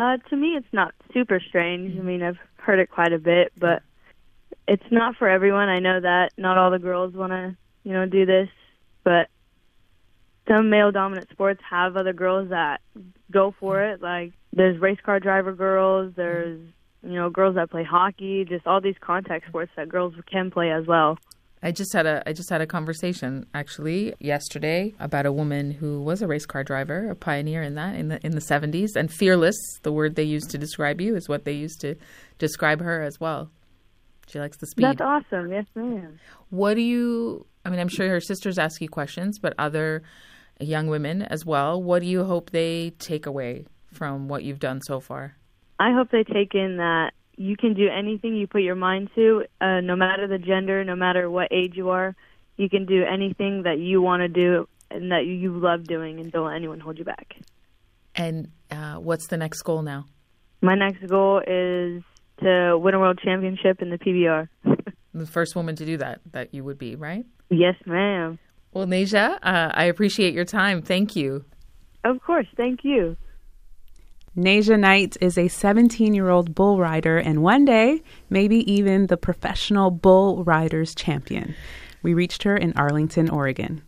Uh, 0.00 0.16
to 0.30 0.36
me, 0.36 0.56
it's 0.56 0.72
not 0.72 0.94
super 1.12 1.38
strange. 1.46 1.98
I 1.98 2.00
mean, 2.00 2.22
I've 2.22 2.38
heard 2.56 2.78
it 2.78 2.90
quite 2.90 3.12
a 3.12 3.18
bit, 3.18 3.52
but 3.54 3.82
it's 4.66 4.90
not 4.90 5.16
for 5.16 5.28
everyone. 5.28 5.68
I 5.68 5.78
know 5.78 6.00
that 6.00 6.30
not 6.38 6.56
all 6.56 6.70
the 6.70 6.78
girls 6.78 7.12
want 7.12 7.32
to, 7.32 7.54
you 7.84 7.92
know, 7.92 8.06
do 8.06 8.24
this, 8.24 8.48
but 9.04 9.28
some 10.48 10.70
male 10.70 10.90
dominant 10.90 11.28
sports 11.30 11.60
have 11.68 11.98
other 11.98 12.14
girls 12.14 12.48
that 12.48 12.80
go 13.30 13.54
for 13.60 13.82
it. 13.82 14.00
Like 14.00 14.32
there's 14.54 14.80
race 14.80 14.98
car 15.04 15.20
driver 15.20 15.52
girls, 15.52 16.14
there's 16.16 16.60
you 17.02 17.12
know 17.12 17.28
girls 17.28 17.56
that 17.56 17.70
play 17.70 17.84
hockey, 17.84 18.46
just 18.46 18.66
all 18.66 18.80
these 18.80 18.96
contact 19.02 19.48
sports 19.48 19.70
that 19.76 19.90
girls 19.90 20.14
can 20.32 20.50
play 20.50 20.70
as 20.72 20.86
well. 20.86 21.18
I 21.62 21.72
just 21.72 21.92
had 21.92 22.06
a 22.06 22.22
I 22.26 22.32
just 22.32 22.48
had 22.48 22.60
a 22.60 22.66
conversation 22.66 23.46
actually 23.52 24.14
yesterday 24.18 24.94
about 24.98 25.26
a 25.26 25.32
woman 25.32 25.72
who 25.72 26.02
was 26.02 26.22
a 26.22 26.26
race 26.26 26.46
car 26.46 26.64
driver, 26.64 27.10
a 27.10 27.14
pioneer 27.14 27.62
in 27.62 27.74
that 27.74 27.96
in 27.96 28.08
the 28.08 28.24
in 28.24 28.32
the 28.32 28.40
70s 28.40 28.96
and 28.96 29.12
fearless, 29.12 29.56
the 29.82 29.92
word 29.92 30.16
they 30.16 30.22
used 30.22 30.50
to 30.50 30.58
describe 30.58 31.00
you 31.00 31.16
is 31.16 31.28
what 31.28 31.44
they 31.44 31.52
used 31.52 31.80
to 31.82 31.96
describe 32.38 32.80
her 32.80 33.02
as 33.02 33.20
well. 33.20 33.50
She 34.28 34.38
likes 34.38 34.56
the 34.56 34.66
speed. 34.68 34.84
That's 34.84 35.00
awesome. 35.00 35.52
Yes, 35.52 35.66
ma'am. 35.74 36.18
What 36.48 36.74
do 36.74 36.80
you 36.80 37.46
I 37.64 37.68
mean, 37.68 37.80
I'm 37.80 37.88
sure 37.88 38.08
her 38.08 38.20
sisters 38.20 38.58
ask 38.58 38.80
you 38.80 38.88
questions, 38.88 39.38
but 39.38 39.54
other 39.58 40.02
young 40.60 40.86
women 40.86 41.22
as 41.22 41.44
well. 41.44 41.82
What 41.82 42.00
do 42.00 42.06
you 42.06 42.24
hope 42.24 42.50
they 42.50 42.90
take 42.98 43.26
away 43.26 43.66
from 43.92 44.28
what 44.28 44.44
you've 44.44 44.60
done 44.60 44.80
so 44.80 45.00
far? 45.00 45.36
I 45.78 45.92
hope 45.92 46.10
they 46.10 46.24
take 46.24 46.54
in 46.54 46.76
that 46.78 47.12
you 47.40 47.56
can 47.56 47.72
do 47.72 47.88
anything 47.88 48.36
you 48.36 48.46
put 48.46 48.60
your 48.60 48.74
mind 48.74 49.08
to, 49.14 49.46
uh, 49.62 49.80
no 49.80 49.96
matter 49.96 50.28
the 50.28 50.36
gender, 50.36 50.84
no 50.84 50.94
matter 50.94 51.30
what 51.30 51.48
age 51.50 51.72
you 51.74 51.88
are. 51.88 52.14
You 52.58 52.68
can 52.68 52.84
do 52.84 53.02
anything 53.02 53.62
that 53.62 53.78
you 53.78 54.02
want 54.02 54.20
to 54.20 54.28
do 54.28 54.68
and 54.90 55.10
that 55.10 55.24
you 55.24 55.58
love 55.58 55.84
doing, 55.84 56.20
and 56.20 56.30
don't 56.30 56.48
let 56.48 56.56
anyone 56.56 56.80
hold 56.80 56.98
you 56.98 57.04
back. 57.06 57.36
And 58.14 58.50
uh, 58.70 58.96
what's 58.96 59.28
the 59.28 59.38
next 59.38 59.62
goal 59.62 59.80
now? 59.80 60.04
My 60.60 60.74
next 60.74 61.06
goal 61.08 61.38
is 61.38 62.02
to 62.42 62.76
win 62.76 62.92
a 62.92 62.98
world 62.98 63.18
championship 63.24 63.80
in 63.80 63.88
the 63.88 63.98
PBR. 63.98 64.48
The 65.12 65.26
first 65.26 65.56
woman 65.56 65.74
to 65.74 65.84
do 65.84 65.96
that, 65.96 66.20
that 66.30 66.54
you 66.54 66.62
would 66.62 66.78
be, 66.78 66.94
right? 66.94 67.26
yes, 67.50 67.74
ma'am. 67.84 68.38
Well, 68.72 68.86
Najiah, 68.86 69.38
uh, 69.42 69.72
I 69.74 69.86
appreciate 69.86 70.34
your 70.34 70.44
time. 70.44 70.82
Thank 70.82 71.16
you. 71.16 71.44
Of 72.04 72.22
course. 72.22 72.46
Thank 72.56 72.84
you. 72.84 73.16
Najiah 74.40 74.80
Knight 74.80 75.18
is 75.20 75.36
a 75.36 75.48
17 75.48 76.14
year 76.14 76.30
old 76.30 76.54
bull 76.54 76.78
rider 76.78 77.18
and 77.18 77.42
one 77.42 77.66
day, 77.66 78.02
maybe 78.30 78.72
even 78.72 79.08
the 79.08 79.18
professional 79.18 79.90
bull 79.90 80.44
riders 80.44 80.94
champion. 80.94 81.54
We 82.02 82.14
reached 82.14 82.44
her 82.44 82.56
in 82.56 82.72
Arlington, 82.72 83.28
Oregon. 83.28 83.82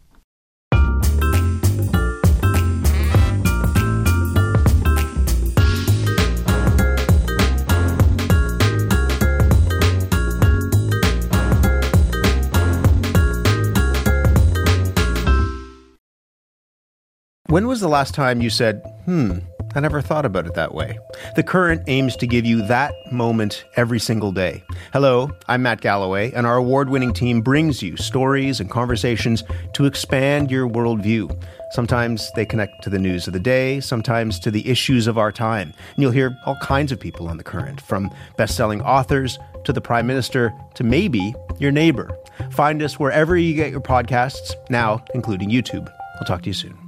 When 17.47 17.67
was 17.67 17.81
the 17.81 17.89
last 17.89 18.15
time 18.15 18.43
you 18.43 18.51
said, 18.51 18.83
hmm, 19.07 19.39
I 19.75 19.81
never 19.81 20.03
thought 20.03 20.27
about 20.27 20.47
it 20.47 20.55
that 20.55 20.75
way? 20.75 20.99
The 21.35 21.43
Current 21.43 21.85
aims 21.87 22.15
to 22.17 22.27
give 22.27 22.45
you 22.45 22.67
that 22.67 22.95
moment 23.11 23.65
every 23.77 23.99
single 23.99 24.31
day. 24.31 24.63
Hello, 24.93 25.31
I'm 25.49 25.63
Matt 25.63 25.81
Galloway, 25.81 26.31
and 26.33 26.47
our 26.47 26.57
award 26.57 26.91
winning 26.91 27.15
team 27.15 27.41
brings 27.41 27.83
you 27.83 27.97
stories 27.97 28.61
and 28.61 28.71
conversations 28.71 29.43
to 29.73 29.87
expand 29.87 30.51
your 30.51 30.69
worldview. 30.69 31.35
Sometimes 31.71 32.31
they 32.37 32.45
connect 32.45 32.83
to 32.83 32.91
the 32.91 32.99
news 32.99 33.27
of 33.27 33.33
the 33.33 33.41
day, 33.41 33.81
sometimes 33.81 34.39
to 34.41 34.51
the 34.51 34.69
issues 34.69 35.07
of 35.07 35.17
our 35.17 35.33
time. 35.33 35.73
And 35.95 36.03
you'll 36.03 36.13
hear 36.13 36.37
all 36.45 36.57
kinds 36.57 36.93
of 36.93 37.01
people 37.01 37.29
on 37.29 37.39
The 37.39 37.45
Current, 37.45 37.81
from 37.81 38.11
best 38.37 38.57
selling 38.57 38.83
authors 38.83 39.39
to 39.65 39.73
the 39.73 39.81
Prime 39.81 40.07
Minister 40.07 40.53
to 40.75 40.85
maybe 40.85 41.35
your 41.59 41.73
neighbor. 41.73 42.11
Find 42.51 42.83
us 42.83 42.99
wherever 42.99 43.39
you 43.39 43.55
get 43.55 43.71
your 43.71 43.81
podcasts, 43.81 44.53
now 44.69 45.03
including 45.15 45.49
YouTube. 45.49 45.91
I'll 46.19 46.27
talk 46.27 46.43
to 46.43 46.49
you 46.49 46.55
soon. 46.55 46.82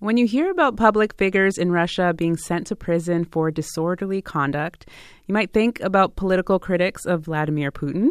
When 0.00 0.16
you 0.16 0.28
hear 0.28 0.48
about 0.48 0.76
public 0.76 1.14
figures 1.14 1.58
in 1.58 1.72
Russia 1.72 2.14
being 2.16 2.36
sent 2.36 2.68
to 2.68 2.76
prison 2.76 3.24
for 3.24 3.50
disorderly 3.50 4.22
conduct, 4.22 4.86
you 5.26 5.32
might 5.32 5.52
think 5.52 5.80
about 5.80 6.14
political 6.14 6.60
critics 6.60 7.04
of 7.04 7.22
Vladimir 7.22 7.72
Putin 7.72 8.10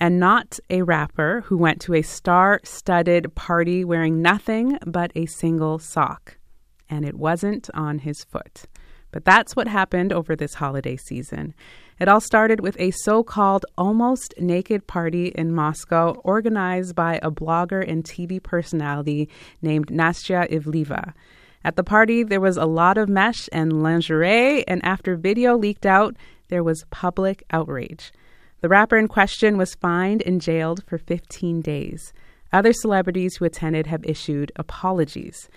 and 0.00 0.18
not 0.18 0.58
a 0.68 0.82
rapper 0.82 1.42
who 1.46 1.56
went 1.56 1.80
to 1.82 1.94
a 1.94 2.02
star 2.02 2.58
studded 2.64 3.32
party 3.36 3.84
wearing 3.84 4.20
nothing 4.20 4.78
but 4.84 5.12
a 5.14 5.26
single 5.26 5.78
sock. 5.78 6.38
And 6.90 7.04
it 7.04 7.14
wasn't 7.14 7.70
on 7.72 8.00
his 8.00 8.24
foot. 8.24 8.64
But 9.12 9.24
that's 9.24 9.54
what 9.54 9.68
happened 9.68 10.12
over 10.12 10.34
this 10.34 10.54
holiday 10.54 10.96
season. 10.96 11.54
It 11.98 12.08
all 12.08 12.20
started 12.20 12.60
with 12.60 12.78
a 12.78 12.92
so 12.92 13.24
called 13.24 13.66
almost 13.76 14.32
naked 14.38 14.86
party 14.86 15.28
in 15.28 15.52
Moscow 15.52 16.12
organized 16.22 16.94
by 16.94 17.18
a 17.22 17.30
blogger 17.30 17.84
and 17.86 18.04
TV 18.04 18.40
personality 18.40 19.28
named 19.62 19.88
Nastya 19.88 20.48
Ivleeva. 20.48 21.12
At 21.64 21.74
the 21.74 21.82
party, 21.82 22.22
there 22.22 22.40
was 22.40 22.56
a 22.56 22.66
lot 22.66 22.98
of 22.98 23.08
mesh 23.08 23.48
and 23.50 23.82
lingerie, 23.82 24.66
and 24.68 24.84
after 24.84 25.16
video 25.16 25.56
leaked 25.56 25.86
out, 25.86 26.14
there 26.48 26.62
was 26.62 26.84
public 26.90 27.42
outrage. 27.50 28.12
The 28.60 28.68
rapper 28.68 28.96
in 28.96 29.08
question 29.08 29.58
was 29.58 29.74
fined 29.74 30.22
and 30.24 30.40
jailed 30.40 30.84
for 30.84 30.98
15 30.98 31.60
days. 31.60 32.12
Other 32.52 32.72
celebrities 32.72 33.36
who 33.36 33.44
attended 33.44 33.88
have 33.88 34.04
issued 34.04 34.52
apologies. 34.54 35.48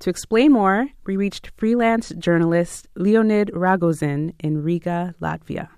To 0.00 0.10
explain 0.10 0.52
more, 0.52 0.88
we 1.04 1.16
reached 1.16 1.50
freelance 1.56 2.10
journalist 2.10 2.86
Leonid 2.94 3.50
Ragozin 3.52 4.32
in 4.38 4.62
Riga, 4.62 5.14
Latvia. 5.20 5.68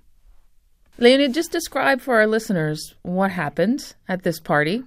Leonid, 0.99 1.35
just 1.35 1.53
describe 1.53 2.01
for 2.01 2.17
our 2.17 2.27
listeners 2.27 2.95
what 3.03 3.31
happened 3.31 3.95
at 4.09 4.23
this 4.23 4.39
party. 4.39 4.85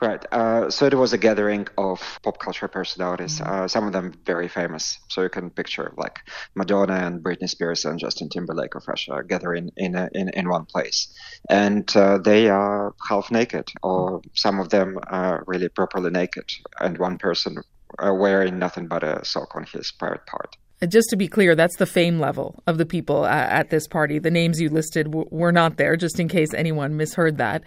Right. 0.00 0.24
Uh, 0.32 0.70
so 0.70 0.86
it 0.86 0.94
was 0.94 1.12
a 1.12 1.18
gathering 1.18 1.68
of 1.76 2.00
pop 2.22 2.38
culture 2.38 2.68
personalities, 2.68 3.38
uh, 3.42 3.68
some 3.68 3.86
of 3.86 3.92
them 3.92 4.14
very 4.24 4.48
famous. 4.48 4.98
So 5.08 5.20
you 5.20 5.28
can 5.28 5.50
picture 5.50 5.92
like 5.98 6.20
Madonna 6.54 6.94
and 6.94 7.22
Britney 7.22 7.50
Spears 7.50 7.84
and 7.84 7.98
Justin 7.98 8.30
Timberlake 8.30 8.74
of 8.74 8.88
Russia 8.88 9.22
gathering 9.28 9.70
in 9.76 9.94
a, 9.94 10.08
in, 10.14 10.30
in 10.30 10.48
one 10.48 10.64
place, 10.64 11.12
and 11.50 11.94
uh, 11.94 12.16
they 12.16 12.48
are 12.48 12.94
half 13.10 13.30
naked, 13.30 13.68
or 13.82 14.22
some 14.34 14.58
of 14.58 14.70
them 14.70 14.98
are 15.08 15.44
really 15.46 15.68
properly 15.68 16.10
naked, 16.10 16.50
and 16.80 16.96
one 16.96 17.18
person 17.18 17.58
uh, 17.98 18.14
wearing 18.14 18.58
nothing 18.58 18.86
but 18.86 19.02
a 19.04 19.22
sock 19.22 19.54
on 19.54 19.66
his 19.70 19.92
private 19.92 20.24
part. 20.24 20.56
Just 20.88 21.10
to 21.10 21.16
be 21.16 21.28
clear, 21.28 21.54
that's 21.54 21.76
the 21.76 21.84
fame 21.86 22.18
level 22.18 22.62
of 22.66 22.78
the 22.78 22.86
people 22.86 23.24
uh, 23.24 23.28
at 23.28 23.68
this 23.68 23.86
party. 23.86 24.18
The 24.18 24.30
names 24.30 24.58
you 24.60 24.70
listed 24.70 25.06
w- 25.06 25.28
were 25.30 25.52
not 25.52 25.76
there, 25.76 25.94
just 25.96 26.18
in 26.18 26.26
case 26.28 26.54
anyone 26.54 26.96
misheard 26.96 27.36
that. 27.36 27.64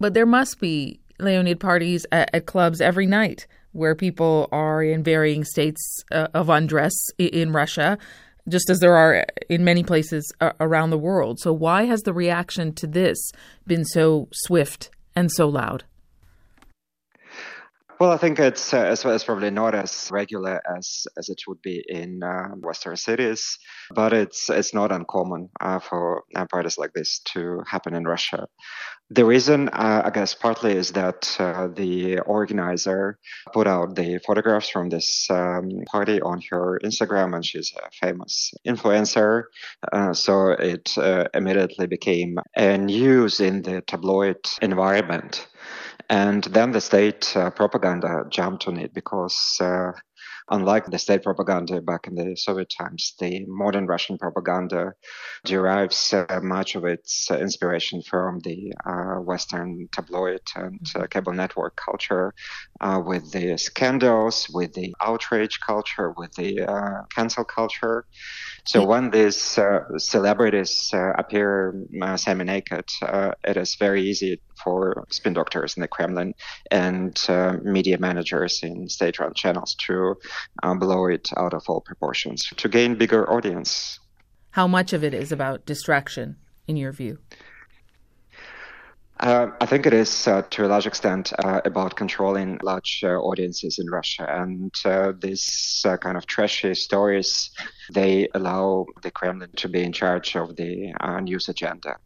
But 0.00 0.14
there 0.14 0.24
must 0.26 0.58
be 0.58 0.98
Leonid 1.18 1.60
parties 1.60 2.06
at, 2.10 2.30
at 2.32 2.46
clubs 2.46 2.80
every 2.80 3.04
night 3.06 3.46
where 3.72 3.94
people 3.94 4.48
are 4.50 4.82
in 4.82 5.02
varying 5.02 5.44
states 5.44 6.02
uh, 6.10 6.28
of 6.32 6.48
undress 6.48 6.94
i- 7.20 7.24
in 7.24 7.52
Russia, 7.52 7.98
just 8.48 8.70
as 8.70 8.78
there 8.78 8.96
are 8.96 9.26
in 9.50 9.62
many 9.62 9.82
places 9.84 10.32
uh, 10.40 10.52
around 10.58 10.88
the 10.88 10.96
world. 10.98 11.38
So, 11.40 11.52
why 11.52 11.84
has 11.84 12.00
the 12.02 12.14
reaction 12.14 12.72
to 12.76 12.86
this 12.86 13.30
been 13.66 13.84
so 13.84 14.28
swift 14.32 14.90
and 15.14 15.30
so 15.30 15.48
loud? 15.48 15.84
Well, 18.00 18.12
I 18.12 18.16
think 18.16 18.38
it's 18.38 18.72
uh, 18.72 18.78
as 18.78 19.04
it's 19.04 19.24
probably 19.24 19.50
not 19.50 19.74
as 19.74 20.08
regular 20.12 20.62
as 20.76 21.08
as 21.16 21.28
it 21.28 21.42
would 21.48 21.60
be 21.62 21.84
in 21.88 22.22
uh, 22.22 22.50
Western 22.62 22.96
cities, 22.96 23.58
but 23.92 24.12
it's 24.12 24.48
it's 24.48 24.72
not 24.72 24.92
uncommon 24.92 25.48
uh, 25.60 25.80
for 25.80 26.22
uh, 26.36 26.46
parties 26.46 26.78
like 26.78 26.92
this 26.92 27.18
to 27.32 27.60
happen 27.66 27.94
in 27.94 28.04
Russia. 28.04 28.46
The 29.10 29.24
reason, 29.24 29.68
uh, 29.70 30.02
I 30.04 30.10
guess, 30.10 30.32
partly 30.32 30.76
is 30.76 30.92
that 30.92 31.34
uh, 31.40 31.68
the 31.74 32.20
organizer 32.20 33.18
put 33.52 33.66
out 33.66 33.96
the 33.96 34.20
photographs 34.24 34.68
from 34.68 34.90
this 34.90 35.28
um, 35.30 35.68
party 35.90 36.20
on 36.20 36.40
her 36.50 36.78
Instagram, 36.84 37.34
and 37.34 37.44
she's 37.44 37.72
a 37.74 37.90
famous 38.06 38.52
influencer. 38.64 39.44
So 40.12 40.50
it 40.50 40.94
immediately 41.34 41.86
became 41.86 42.38
a 42.54 42.76
news 42.78 43.40
in 43.40 43.62
the 43.62 43.80
tabloid 43.80 44.46
environment. 44.60 45.48
And 46.08 46.42
then 46.44 46.72
the 46.72 46.80
state 46.80 47.36
uh, 47.36 47.50
propaganda 47.50 48.24
jumped 48.30 48.66
on 48.66 48.78
it 48.78 48.94
because 48.94 49.58
uh, 49.60 49.92
unlike 50.50 50.86
the 50.86 50.98
state 50.98 51.22
propaganda 51.22 51.82
back 51.82 52.06
in 52.06 52.14
the 52.14 52.34
Soviet 52.34 52.70
times, 52.70 53.14
the 53.20 53.44
modern 53.46 53.86
Russian 53.86 54.16
propaganda 54.16 54.94
derives 55.44 56.14
uh, 56.14 56.40
much 56.42 56.74
of 56.76 56.86
its 56.86 57.30
uh, 57.30 57.36
inspiration 57.36 58.00
from 58.02 58.40
the 58.40 58.72
uh, 58.86 59.20
Western 59.20 59.86
tabloid 59.92 60.40
and 60.56 60.80
uh, 60.96 61.06
cable 61.08 61.34
network 61.34 61.76
culture, 61.76 62.32
with 63.04 63.30
the 63.32 63.58
scandals, 63.58 64.48
with 64.48 64.72
the 64.72 64.94
outrage 65.02 65.60
culture, 65.60 66.14
with 66.16 66.32
the 66.34 67.04
cancel 67.14 67.44
culture. 67.44 68.06
So 68.68 68.84
when 68.84 69.10
these 69.10 69.56
uh, 69.56 69.96
celebrities 69.96 70.90
uh, 70.92 71.12
appear 71.16 71.74
uh, 72.02 72.18
semi-naked, 72.18 72.84
it 73.42 73.56
is 73.56 73.76
very 73.76 74.02
easy 74.02 74.42
for 74.62 75.06
spin 75.08 75.32
doctors 75.32 75.74
in 75.78 75.80
the 75.80 75.88
Kremlin 75.88 76.34
and 76.70 77.18
media 77.64 77.96
managers 77.96 78.60
in 78.62 78.86
state-run 78.90 79.32
channels 79.32 79.74
to 79.86 80.16
blow 80.76 81.06
it 81.06 81.30
out 81.38 81.54
of 81.54 81.62
all 81.66 81.80
proportions 81.80 82.46
to 82.58 82.68
gain 82.68 82.94
bigger 82.96 83.24
audience. 83.32 84.00
How 84.50 84.66
much 84.66 84.92
of 84.92 85.02
it 85.02 85.14
is 85.14 85.32
about 85.32 85.64
distraction, 85.64 86.36
in 86.66 86.76
your 86.76 86.92
view? 86.92 87.20
Uh, 89.20 89.50
I 89.60 89.66
think 89.66 89.84
it 89.84 89.92
is 89.92 90.28
uh, 90.28 90.42
to 90.50 90.66
a 90.66 90.68
large 90.68 90.86
extent 90.86 91.32
uh, 91.44 91.60
about 91.64 91.96
controlling 91.96 92.60
large 92.62 93.00
uh, 93.02 93.08
audiences 93.18 93.80
in 93.80 93.90
Russia, 93.90 94.24
and 94.28 94.72
uh, 94.84 95.12
these 95.20 95.82
uh, 95.84 95.96
kind 95.96 96.16
of 96.16 96.26
trashy 96.26 96.74
stories 96.74 97.50
they 97.92 98.28
allow 98.34 98.86
the 99.02 99.10
Kremlin 99.10 99.50
to 99.56 99.68
be 99.68 99.82
in 99.82 99.92
charge 99.92 100.36
of 100.36 100.54
the 100.56 100.92
news 101.22 101.48
agenda. 101.48 101.96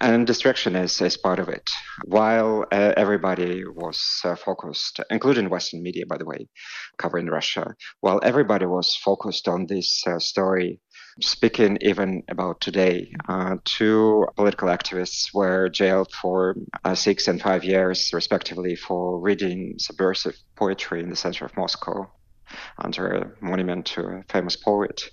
And 0.00 0.26
distraction 0.26 0.76
is, 0.76 1.00
is 1.00 1.16
part 1.16 1.38
of 1.38 1.48
it. 1.48 1.70
While 2.04 2.66
everybody 2.72 3.64
was 3.64 4.20
focused, 4.44 5.00
including 5.08 5.48
Western 5.48 5.82
media, 5.82 6.04
by 6.06 6.18
the 6.18 6.26
way, 6.26 6.48
covering 6.98 7.26
Russia, 7.26 7.74
while 8.00 8.20
everybody 8.24 8.66
was 8.66 8.96
focused 8.96 9.46
on 9.46 9.66
this 9.66 10.04
story 10.18 10.80
Speaking 11.20 11.76
even 11.82 12.22
about 12.28 12.62
today, 12.62 13.12
uh, 13.28 13.56
two 13.64 14.26
political 14.34 14.68
activists 14.68 15.34
were 15.34 15.68
jailed 15.68 16.10
for 16.10 16.56
uh, 16.84 16.94
six 16.94 17.28
and 17.28 17.40
five 17.40 17.64
years, 17.64 18.10
respectively, 18.14 18.76
for 18.76 19.20
reading 19.20 19.74
subversive 19.78 20.36
poetry 20.56 21.02
in 21.02 21.10
the 21.10 21.16
center 21.16 21.44
of 21.44 21.54
Moscow 21.54 22.10
under 22.78 23.08
a 23.08 23.44
monument 23.44 23.86
to 23.86 24.02
a 24.02 24.24
famous 24.30 24.56
poet. 24.56 25.10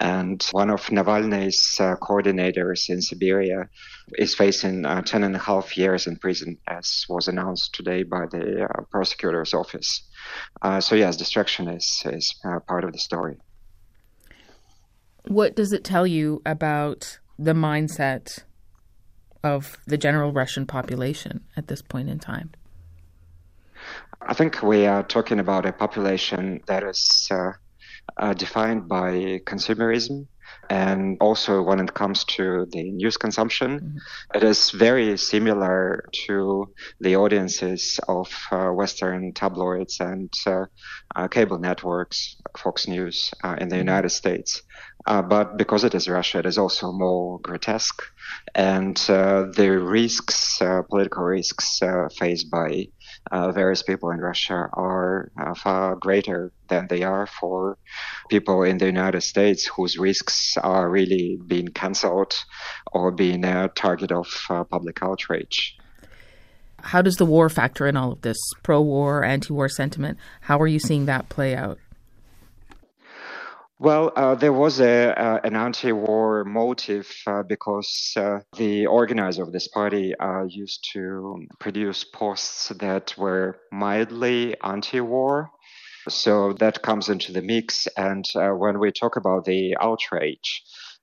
And 0.00 0.42
one 0.52 0.70
of 0.70 0.86
Navalny's 0.86 1.78
uh, 1.78 1.96
coordinators 1.96 2.88
in 2.88 3.02
Siberia 3.02 3.68
is 4.14 4.34
facing 4.34 4.86
uh, 4.86 5.02
10 5.02 5.22
and 5.22 5.36
a 5.36 5.38
half 5.38 5.76
years 5.76 6.06
in 6.06 6.16
prison, 6.16 6.56
as 6.66 7.04
was 7.10 7.28
announced 7.28 7.74
today 7.74 8.04
by 8.04 8.24
the 8.30 8.64
uh, 8.64 8.82
prosecutor's 8.90 9.52
office. 9.52 10.08
Uh, 10.62 10.80
so, 10.80 10.94
yes, 10.94 11.16
distraction 11.16 11.68
is, 11.68 12.02
is 12.06 12.34
uh, 12.44 12.58
part 12.60 12.84
of 12.84 12.92
the 12.92 12.98
story. 12.98 13.36
What 15.26 15.54
does 15.54 15.72
it 15.72 15.84
tell 15.84 16.06
you 16.06 16.42
about 16.44 17.18
the 17.38 17.52
mindset 17.52 18.40
of 19.44 19.78
the 19.86 19.98
general 19.98 20.32
Russian 20.32 20.66
population 20.66 21.44
at 21.56 21.68
this 21.68 21.82
point 21.82 22.08
in 22.08 22.18
time? 22.18 22.52
I 24.20 24.34
think 24.34 24.62
we 24.62 24.86
are 24.86 25.02
talking 25.02 25.40
about 25.40 25.66
a 25.66 25.72
population 25.72 26.60
that 26.66 26.84
is 26.84 27.28
uh, 27.30 27.52
uh, 28.16 28.34
defined 28.34 28.88
by 28.88 29.40
consumerism. 29.44 30.26
And 30.70 31.18
also, 31.20 31.62
when 31.62 31.80
it 31.80 31.92
comes 31.94 32.24
to 32.36 32.66
the 32.70 32.92
news 32.92 33.16
consumption, 33.16 33.80
mm-hmm. 33.80 34.36
it 34.36 34.42
is 34.42 34.70
very 34.70 35.16
similar 35.18 36.04
to 36.26 36.72
the 37.00 37.16
audiences 37.16 38.00
of 38.08 38.32
uh, 38.50 38.68
Western 38.68 39.32
tabloids 39.32 40.00
and 40.00 40.32
uh, 40.46 40.64
uh, 41.14 41.28
cable 41.28 41.58
networks, 41.58 42.36
Fox 42.56 42.88
News 42.88 43.32
uh, 43.44 43.56
in 43.60 43.68
the 43.68 43.76
mm-hmm. 43.76 43.88
United 43.88 44.10
States. 44.10 44.62
Uh, 45.06 45.20
but 45.20 45.56
because 45.56 45.84
it 45.84 45.94
is 45.94 46.08
Russia, 46.08 46.38
it 46.38 46.46
is 46.46 46.58
also 46.58 46.92
more 46.92 47.40
grotesque, 47.40 48.02
and 48.54 49.04
uh, 49.08 49.46
the 49.54 49.68
risks, 49.68 50.62
uh, 50.62 50.82
political 50.88 51.24
risks 51.24 51.82
uh, 51.82 52.08
faced 52.16 52.50
by 52.50 52.86
various 53.30 53.82
people 53.82 54.10
in 54.10 54.18
Russia 54.18 54.68
are 54.72 55.30
uh, 55.40 55.54
far 55.54 55.96
greater 55.96 56.52
than 56.68 56.86
they 56.88 57.02
are 57.02 57.26
for 57.26 57.78
people 58.28 58.62
in 58.62 58.78
the 58.78 58.86
United 58.86 59.22
States, 59.22 59.66
whose 59.66 59.98
risks 59.98 60.56
are 60.56 60.88
really 60.88 61.38
being 61.46 61.68
cancelled 61.68 62.34
or 62.92 63.10
being 63.10 63.44
a 63.44 63.68
target 63.68 64.12
of 64.12 64.26
public 64.70 65.02
outrage. 65.02 65.76
How 66.82 67.00
does 67.00 67.16
the 67.16 67.26
war 67.26 67.48
factor 67.48 67.86
in 67.86 67.96
all 67.96 68.12
of 68.12 68.22
this? 68.22 68.38
Pro 68.62 68.80
war, 68.80 69.24
anti 69.24 69.52
war 69.52 69.68
sentiment. 69.68 70.18
How 70.40 70.58
are 70.58 70.66
you 70.66 70.80
seeing 70.80 71.06
that 71.06 71.28
play 71.28 71.54
out? 71.54 71.78
Well, 73.82 74.12
uh, 74.14 74.36
there 74.36 74.52
was 74.52 74.78
a, 74.80 75.10
uh, 75.20 75.40
an 75.42 75.56
anti-war 75.56 76.44
motive 76.44 77.12
uh, 77.26 77.42
because 77.42 78.12
uh, 78.16 78.38
the 78.56 78.86
organizer 78.86 79.42
of 79.42 79.50
this 79.50 79.66
party 79.66 80.14
uh, 80.14 80.44
used 80.44 80.88
to 80.92 81.48
produce 81.58 82.04
posts 82.04 82.68
that 82.68 83.12
were 83.18 83.58
mildly 83.72 84.54
anti-war. 84.62 85.50
So 86.08 86.52
that 86.60 86.82
comes 86.82 87.08
into 87.08 87.32
the 87.32 87.42
mix. 87.42 87.88
And 87.96 88.24
uh, 88.36 88.50
when 88.50 88.78
we 88.78 88.92
talk 88.92 89.16
about 89.16 89.46
the 89.46 89.76
outrage, 89.80 90.62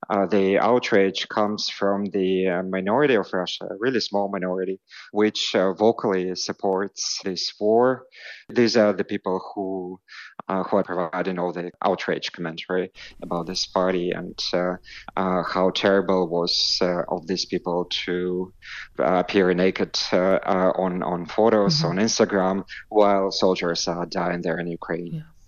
uh, 0.09 0.25
the 0.25 0.57
outrage 0.57 1.27
comes 1.27 1.69
from 1.69 2.05
the 2.05 2.47
uh, 2.47 2.63
minority 2.63 3.15
of 3.15 3.27
Russia, 3.33 3.65
a 3.65 3.77
really 3.79 3.99
small 3.99 4.29
minority, 4.29 4.79
which 5.11 5.53
uh, 5.55 5.73
vocally 5.73 6.35
supports 6.35 7.19
this 7.23 7.53
war. 7.59 8.05
These 8.49 8.77
are 8.77 8.93
the 8.93 9.03
people 9.03 9.41
who 9.53 9.99
uh, 10.47 10.63
who 10.63 10.77
are 10.77 10.83
providing 10.83 11.37
all 11.37 11.51
the 11.51 11.71
outrage 11.83 12.31
commentary 12.31 12.91
about 13.21 13.45
this 13.45 13.67
party 13.67 14.11
and 14.11 14.39
uh, 14.53 14.75
uh, 15.15 15.43
how 15.43 15.69
terrible 15.69 16.27
was 16.27 16.79
of 16.81 17.27
these 17.27 17.45
people 17.45 17.85
to 18.05 18.53
appear 18.97 19.53
naked 19.53 19.97
on 20.11 21.03
on 21.03 21.25
photos 21.25 21.77
mm-hmm. 21.77 21.87
on 21.87 21.97
Instagram 21.97 22.63
while 22.89 23.31
soldiers 23.31 23.87
are 23.87 24.05
dying 24.05 24.41
there 24.41 24.59
in 24.59 24.67
Ukraine. 24.67 25.13
Yeah. 25.13 25.38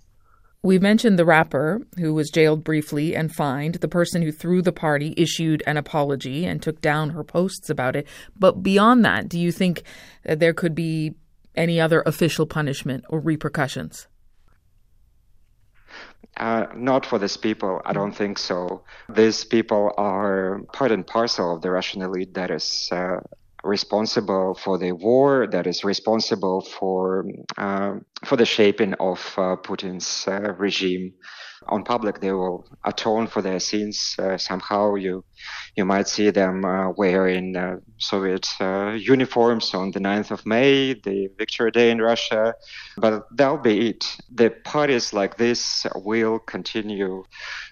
We 0.64 0.78
mentioned 0.78 1.18
the 1.18 1.24
rapper 1.24 1.80
who 1.98 2.14
was 2.14 2.30
jailed 2.30 2.62
briefly 2.62 3.16
and 3.16 3.34
fined. 3.34 3.76
The 3.76 3.88
person 3.88 4.22
who 4.22 4.30
threw 4.30 4.62
the 4.62 4.72
party 4.72 5.12
issued 5.16 5.60
an 5.66 5.76
apology 5.76 6.44
and 6.44 6.62
took 6.62 6.80
down 6.80 7.10
her 7.10 7.24
posts 7.24 7.68
about 7.68 7.96
it. 7.96 8.06
But 8.38 8.62
beyond 8.62 9.04
that, 9.04 9.28
do 9.28 9.40
you 9.40 9.50
think 9.50 9.82
that 10.22 10.38
there 10.38 10.54
could 10.54 10.76
be 10.76 11.14
any 11.56 11.80
other 11.80 12.02
official 12.06 12.46
punishment 12.46 13.04
or 13.08 13.18
repercussions? 13.18 14.06
Uh, 16.36 16.66
not 16.76 17.04
for 17.04 17.18
these 17.18 17.36
people. 17.36 17.82
I 17.84 17.92
don't 17.92 18.14
think 18.14 18.38
so. 18.38 18.84
These 19.08 19.44
people 19.44 19.92
are 19.98 20.60
part 20.72 20.92
and 20.92 21.04
parcel 21.04 21.56
of 21.56 21.62
the 21.62 21.70
Russian 21.72 22.02
elite 22.02 22.34
that 22.34 22.52
is 22.52 22.88
uh, 22.92 23.16
responsible 23.64 24.54
for 24.54 24.78
the 24.78 24.92
war, 24.92 25.46
that 25.50 25.66
is 25.66 25.84
responsible 25.84 26.60
for 26.62 27.24
uh, 27.56 27.94
for 28.24 28.36
the 28.36 28.46
shaping 28.46 28.94
of 28.94 29.18
uh, 29.36 29.56
Putin's 29.56 30.26
uh, 30.28 30.54
regime. 30.58 31.12
On 31.68 31.84
public, 31.84 32.20
they 32.20 32.32
will 32.32 32.66
atone 32.84 33.28
for 33.28 33.40
their 33.40 33.60
sins. 33.60 34.16
Uh, 34.18 34.36
somehow, 34.36 34.96
you 34.96 35.24
you 35.76 35.84
might 35.84 36.08
see 36.08 36.30
them 36.30 36.64
uh, 36.64 36.90
wearing 36.90 37.56
uh, 37.56 37.76
Soviet 37.98 38.48
uniforms 38.98 39.72
on 39.72 39.92
the 39.92 40.00
9th 40.00 40.32
of 40.32 40.44
May, 40.44 40.94
the 40.94 41.28
Victory 41.38 41.70
Day 41.70 41.92
in 41.92 42.02
Russia, 42.02 42.54
but 42.96 43.28
that'll 43.36 43.58
be 43.58 43.90
it. 43.90 44.04
The 44.34 44.50
parties 44.64 45.12
like 45.12 45.36
this 45.36 45.86
will 45.94 46.40
continue 46.40 47.22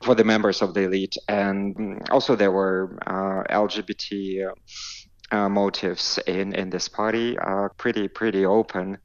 for 0.04 0.14
the 0.14 0.24
members 0.24 0.62
of 0.62 0.72
the 0.74 0.82
elite, 0.82 1.16
and 1.26 2.00
also 2.10 2.36
there 2.36 2.52
were 2.52 2.96
LGBT 3.50 4.52
uh, 5.30 5.48
motives 5.48 6.18
in, 6.26 6.54
in 6.54 6.70
this 6.70 6.88
party 6.88 7.38
are 7.38 7.70
pretty 7.70 8.08
pretty 8.08 8.44
open. 8.44 8.98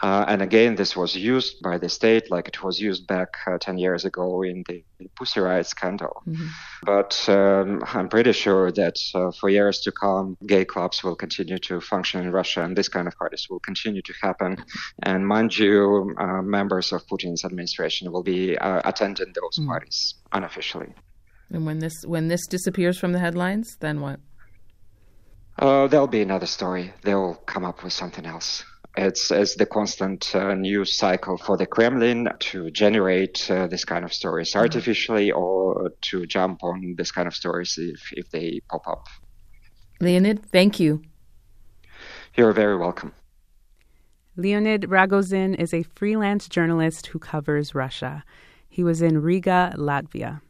Uh, 0.00 0.24
and 0.28 0.42
again, 0.42 0.74
this 0.74 0.96
was 0.96 1.14
used 1.14 1.62
by 1.62 1.78
the 1.78 1.88
state 1.88 2.30
like 2.30 2.48
it 2.48 2.62
was 2.62 2.80
used 2.80 3.06
back 3.06 3.36
uh, 3.46 3.58
10 3.58 3.78
years 3.78 4.04
ago 4.04 4.42
in 4.42 4.64
the 4.68 4.82
Pussy 5.16 5.40
Riot 5.40 5.66
scandal. 5.66 6.22
Mm-hmm. 6.26 6.46
But 6.84 7.28
um, 7.28 7.82
I'm 7.86 8.08
pretty 8.08 8.32
sure 8.32 8.72
that 8.72 8.98
uh, 9.14 9.30
for 9.32 9.48
years 9.48 9.80
to 9.80 9.92
come, 9.92 10.36
gay 10.46 10.64
clubs 10.64 11.04
will 11.04 11.16
continue 11.16 11.58
to 11.58 11.80
function 11.80 12.20
in 12.20 12.32
Russia 12.32 12.62
and 12.62 12.76
this 12.76 12.88
kind 12.88 13.06
of 13.06 13.16
parties 13.16 13.46
will 13.48 13.60
continue 13.60 14.02
to 14.02 14.14
happen. 14.20 14.64
And 15.02 15.26
mind 15.26 15.56
you, 15.58 16.14
uh, 16.18 16.42
members 16.42 16.92
of 16.92 17.06
Putin's 17.06 17.44
administration 17.44 18.10
will 18.12 18.22
be 18.22 18.58
uh, 18.58 18.82
attending 18.84 19.32
those 19.34 19.58
mm-hmm. 19.58 19.68
parties 19.68 20.14
unofficially. 20.32 20.94
And 21.50 21.66
when 21.66 21.80
this 21.80 21.92
when 22.06 22.28
this 22.28 22.46
disappears 22.46 22.98
from 22.98 23.12
the 23.12 23.18
headlines, 23.18 23.76
then 23.80 24.00
what? 24.00 24.20
Uh, 25.58 25.86
there'll 25.86 26.06
be 26.06 26.22
another 26.22 26.46
story. 26.46 26.92
They'll 27.02 27.34
come 27.34 27.64
up 27.64 27.84
with 27.84 27.92
something 27.92 28.26
else. 28.26 28.64
It's, 28.96 29.30
it's 29.30 29.54
the 29.54 29.66
constant 29.66 30.34
uh, 30.34 30.54
news 30.54 30.96
cycle 30.96 31.38
for 31.38 31.56
the 31.56 31.66
Kremlin 31.66 32.28
to 32.38 32.70
generate 32.70 33.50
uh, 33.50 33.66
this 33.66 33.84
kind 33.84 34.04
of 34.04 34.12
stories 34.12 34.50
mm-hmm. 34.50 34.60
artificially 34.60 35.30
or 35.30 35.92
to 36.02 36.26
jump 36.26 36.62
on 36.62 36.94
this 36.98 37.10
kind 37.10 37.26
of 37.26 37.34
stories 37.34 37.78
if, 37.78 38.12
if 38.12 38.30
they 38.30 38.60
pop 38.68 38.86
up. 38.86 39.06
Leonid, 40.00 40.44
thank 40.44 40.78
you. 40.80 41.02
You're 42.34 42.52
very 42.52 42.76
welcome. 42.76 43.12
Leonid 44.36 44.82
Ragozin 44.82 45.54
is 45.58 45.74
a 45.74 45.82
freelance 45.82 46.48
journalist 46.48 47.08
who 47.08 47.18
covers 47.18 47.74
Russia. 47.74 48.24
He 48.68 48.82
was 48.82 49.02
in 49.02 49.20
Riga, 49.20 49.74
Latvia. 49.76 50.40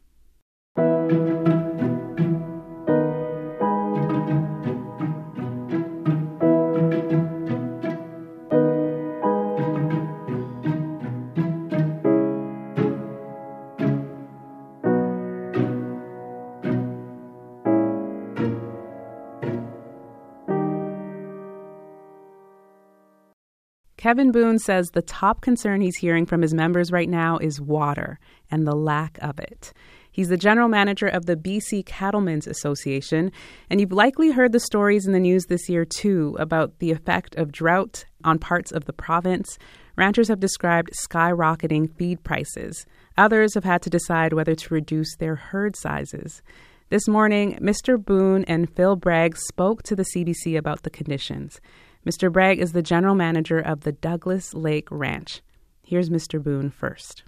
Kevin 24.13 24.31
Boon 24.31 24.59
says 24.59 24.91
the 24.91 25.01
top 25.01 25.41
concern 25.41 25.81
he's 25.81 25.97
hearing 25.97 26.27
from 26.27 26.43
his 26.43 26.53
members 26.53 26.91
right 26.91 27.09
now 27.09 27.39
is 27.39 27.59
water 27.59 28.19
and 28.51 28.67
the 28.67 28.75
lack 28.75 29.17
of 29.23 29.39
it. 29.39 29.73
He's 30.11 30.29
the 30.29 30.37
general 30.37 30.67
manager 30.67 31.07
of 31.07 31.25
the 31.25 31.35
BC 31.35 31.83
Cattlemen's 31.87 32.45
Association, 32.45 33.31
and 33.71 33.81
you've 33.81 33.91
likely 33.91 34.29
heard 34.29 34.51
the 34.51 34.59
stories 34.59 35.07
in 35.07 35.13
the 35.13 35.19
news 35.19 35.45
this 35.45 35.67
year 35.67 35.83
too 35.83 36.37
about 36.37 36.77
the 36.77 36.91
effect 36.91 37.33
of 37.37 37.51
drought 37.51 38.05
on 38.23 38.37
parts 38.37 38.71
of 38.71 38.85
the 38.85 38.93
province. 38.93 39.57
Ranchers 39.95 40.27
have 40.27 40.39
described 40.39 40.91
skyrocketing 40.93 41.91
feed 41.97 42.23
prices. 42.23 42.85
Others 43.17 43.55
have 43.55 43.63
had 43.63 43.81
to 43.81 43.89
decide 43.89 44.33
whether 44.33 44.53
to 44.53 44.73
reduce 44.75 45.15
their 45.15 45.37
herd 45.37 45.75
sizes. 45.75 46.43
This 46.89 47.07
morning, 47.07 47.57
Mr. 47.59 47.97
Boon 47.97 48.45
and 48.45 48.69
Phil 48.75 48.95
Bragg 48.95 49.35
spoke 49.37 49.81
to 49.81 49.95
the 49.95 50.05
CBC 50.15 50.55
about 50.55 50.83
the 50.83 50.91
conditions. 50.91 51.59
Mr. 52.05 52.31
Bragg 52.31 52.59
is 52.59 52.73
the 52.73 52.81
general 52.81 53.15
manager 53.15 53.59
of 53.59 53.81
the 53.81 53.93
Douglas 53.93 54.53
Lake 54.53 54.89
Ranch. 54.91 55.41
Here's 55.85 56.09
Mr. 56.09 56.41
Boon 56.41 56.69
first. 56.69 57.23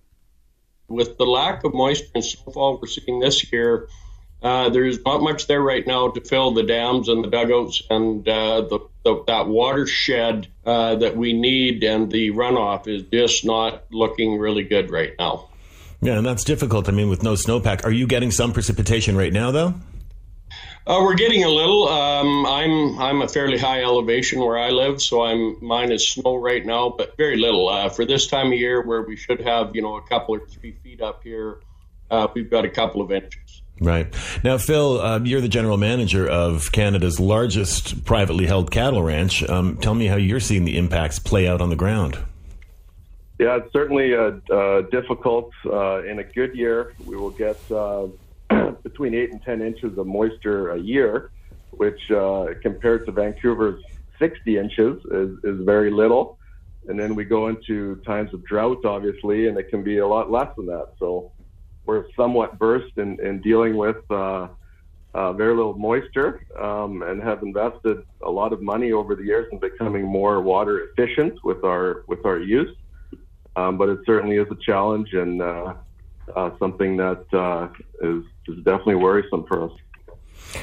With 0.87 1.17
the 1.17 1.25
lack 1.25 1.63
of 1.63 1.73
moisture 1.73 2.07
and 2.13 2.23
snowfall 2.23 2.79
we're 2.81 2.87
seeing 2.87 3.19
this 3.19 3.51
year, 3.51 3.87
uh, 4.43 4.69
there's 4.69 4.99
not 5.05 5.21
much 5.21 5.47
there 5.47 5.61
right 5.61 5.87
now 5.87 6.09
to 6.09 6.21
fill 6.21 6.51
the 6.51 6.63
dams 6.63 7.07
and 7.07 7.23
the 7.23 7.29
dugouts 7.29 7.81
and 7.89 8.27
uh, 8.27 8.61
the, 8.61 8.79
the, 9.03 9.23
that 9.27 9.47
watershed 9.47 10.47
uh, 10.65 10.95
that 10.95 11.15
we 11.15 11.33
need, 11.33 11.83
and 11.83 12.11
the 12.11 12.31
runoff 12.31 12.87
is 12.87 13.03
just 13.03 13.45
not 13.45 13.85
looking 13.91 14.37
really 14.37 14.63
good 14.63 14.91
right 14.91 15.13
now. 15.17 15.49
Yeah, 16.01 16.17
and 16.17 16.25
that's 16.25 16.43
difficult. 16.43 16.89
I 16.89 16.91
mean, 16.91 17.09
with 17.09 17.23
no 17.23 17.33
snowpack, 17.33 17.85
are 17.85 17.91
you 17.91 18.05
getting 18.05 18.29
some 18.29 18.51
precipitation 18.51 19.15
right 19.15 19.33
now, 19.33 19.51
though? 19.51 19.73
Uh, 20.87 20.99
we're 21.01 21.15
getting 21.15 21.43
a 21.43 21.49
little. 21.49 21.87
Um, 21.87 22.45
I'm 22.45 22.99
I'm 22.99 23.21
a 23.23 23.27
fairly 23.27 23.57
high 23.57 23.81
elevation 23.81 24.39
where 24.39 24.59
I 24.59 24.69
live, 24.69 25.01
so 25.01 25.23
I'm 25.23 25.57
mine 25.59 25.91
is 25.91 26.11
snow 26.11 26.35
right 26.35 26.63
now, 26.63 26.93
but 26.95 27.17
very 27.17 27.37
little. 27.37 27.67
Uh, 27.69 27.89
for 27.89 28.05
this 28.05 28.27
time 28.27 28.47
of 28.47 28.53
year, 28.53 28.85
where 28.85 29.01
we 29.01 29.15
should 29.15 29.41
have 29.41 29.75
you 29.75 29.81
know 29.81 29.95
a 29.95 30.01
couple 30.03 30.35
or 30.35 30.45
three 30.45 30.73
feet 30.83 31.01
up 31.01 31.23
here, 31.23 31.57
uh, 32.11 32.27
we've 32.35 32.51
got 32.51 32.65
a 32.65 32.69
couple 32.69 33.01
of 33.01 33.11
inches. 33.11 33.63
Right 33.81 34.13
now, 34.43 34.59
Phil, 34.59 35.01
uh, 35.01 35.19
you're 35.23 35.41
the 35.41 35.49
general 35.49 35.77
manager 35.77 36.29
of 36.29 36.71
Canada's 36.71 37.19
largest 37.19 38.05
privately 38.05 38.45
held 38.45 38.69
cattle 38.69 39.01
ranch. 39.01 39.41
Um, 39.49 39.77
tell 39.77 39.95
me 39.95 40.05
how 40.05 40.17
you're 40.17 40.39
seeing 40.39 40.65
the 40.65 40.77
impacts 40.77 41.17
play 41.17 41.47
out 41.47 41.61
on 41.61 41.69
the 41.69 41.75
ground. 41.75 42.19
Yeah, 43.39 43.57
it's 43.57 43.73
certainly 43.73 44.13
uh, 44.15 44.81
difficult. 44.91 45.51
Uh, 45.65 46.03
in 46.03 46.19
a 46.19 46.23
good 46.23 46.55
year, 46.55 46.93
we 47.05 47.17
will 47.17 47.31
get 47.31 47.57
between 48.83 49.13
eight 49.13 49.31
and 49.31 49.41
10 49.43 49.61
inches 49.61 49.97
of 49.97 50.07
moisture 50.07 50.71
a 50.71 50.79
year, 50.79 51.31
which 51.71 51.99
uh, 52.11 52.47
compared 52.61 53.05
to 53.05 53.11
Vancouver's 53.11 53.81
60 54.19 54.57
inches 54.57 54.97
is, 55.11 55.29
is 55.43 55.65
very 55.65 55.91
little. 55.91 56.37
And 56.87 56.99
then 56.99 57.15
we 57.15 57.25
go 57.25 57.47
into 57.47 57.95
times 58.05 58.33
of 58.33 58.45
drought, 58.45 58.85
obviously, 58.85 59.47
and 59.47 59.57
it 59.57 59.69
can 59.69 59.83
be 59.83 59.97
a 59.97 60.07
lot 60.07 60.31
less 60.31 60.49
than 60.55 60.67
that. 60.67 60.89
So 60.99 61.31
we're 61.85 62.05
somewhat 62.15 62.57
versed 62.59 62.97
in, 62.97 63.19
in 63.25 63.41
dealing 63.41 63.75
with 63.75 63.97
uh, 64.09 64.47
uh, 65.15 65.33
very 65.33 65.55
little 65.55 65.77
moisture 65.77 66.41
um, 66.61 67.01
and 67.01 67.23
have 67.23 67.41
invested 67.41 68.03
a 68.23 68.29
lot 68.29 68.53
of 68.53 68.61
money 68.61 68.91
over 68.91 69.15
the 69.15 69.23
years 69.23 69.47
in 69.51 69.59
becoming 69.59 70.03
more 70.03 70.41
water 70.41 70.89
efficient 70.89 71.33
with 71.43 71.63
our 71.63 72.03
with 72.07 72.25
our 72.25 72.39
use. 72.39 72.75
Um, 73.55 73.77
but 73.77 73.87
it 73.87 73.99
certainly 74.05 74.35
is 74.35 74.47
a 74.51 74.57
challenge, 74.65 75.13
and 75.13 75.41
uh, 75.41 75.75
uh, 76.35 76.49
something 76.59 76.97
that 76.97 77.23
uh, 77.31 77.69
is, 78.01 78.23
is 78.47 78.57
definitely 78.63 78.95
worrisome 78.95 79.45
for 79.47 79.63
us. 79.63 79.71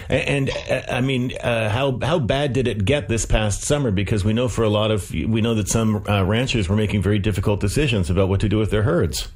And, 0.08 0.48
and 0.48 0.50
uh, 0.70 0.92
I 0.92 1.00
mean, 1.00 1.36
uh, 1.38 1.68
how 1.68 1.98
how 2.02 2.18
bad 2.18 2.52
did 2.52 2.66
it 2.68 2.84
get 2.84 3.08
this 3.08 3.26
past 3.26 3.62
summer? 3.62 3.90
Because 3.90 4.24
we 4.24 4.32
know 4.32 4.48
for 4.48 4.62
a 4.62 4.68
lot 4.68 4.90
of 4.90 5.10
we 5.10 5.40
know 5.40 5.54
that 5.54 5.68
some 5.68 6.04
uh, 6.08 6.24
ranchers 6.24 6.68
were 6.68 6.76
making 6.76 7.02
very 7.02 7.18
difficult 7.18 7.60
decisions 7.60 8.10
about 8.10 8.28
what 8.28 8.40
to 8.40 8.48
do 8.48 8.58
with 8.58 8.70
their 8.70 8.82
herds. 8.82 9.28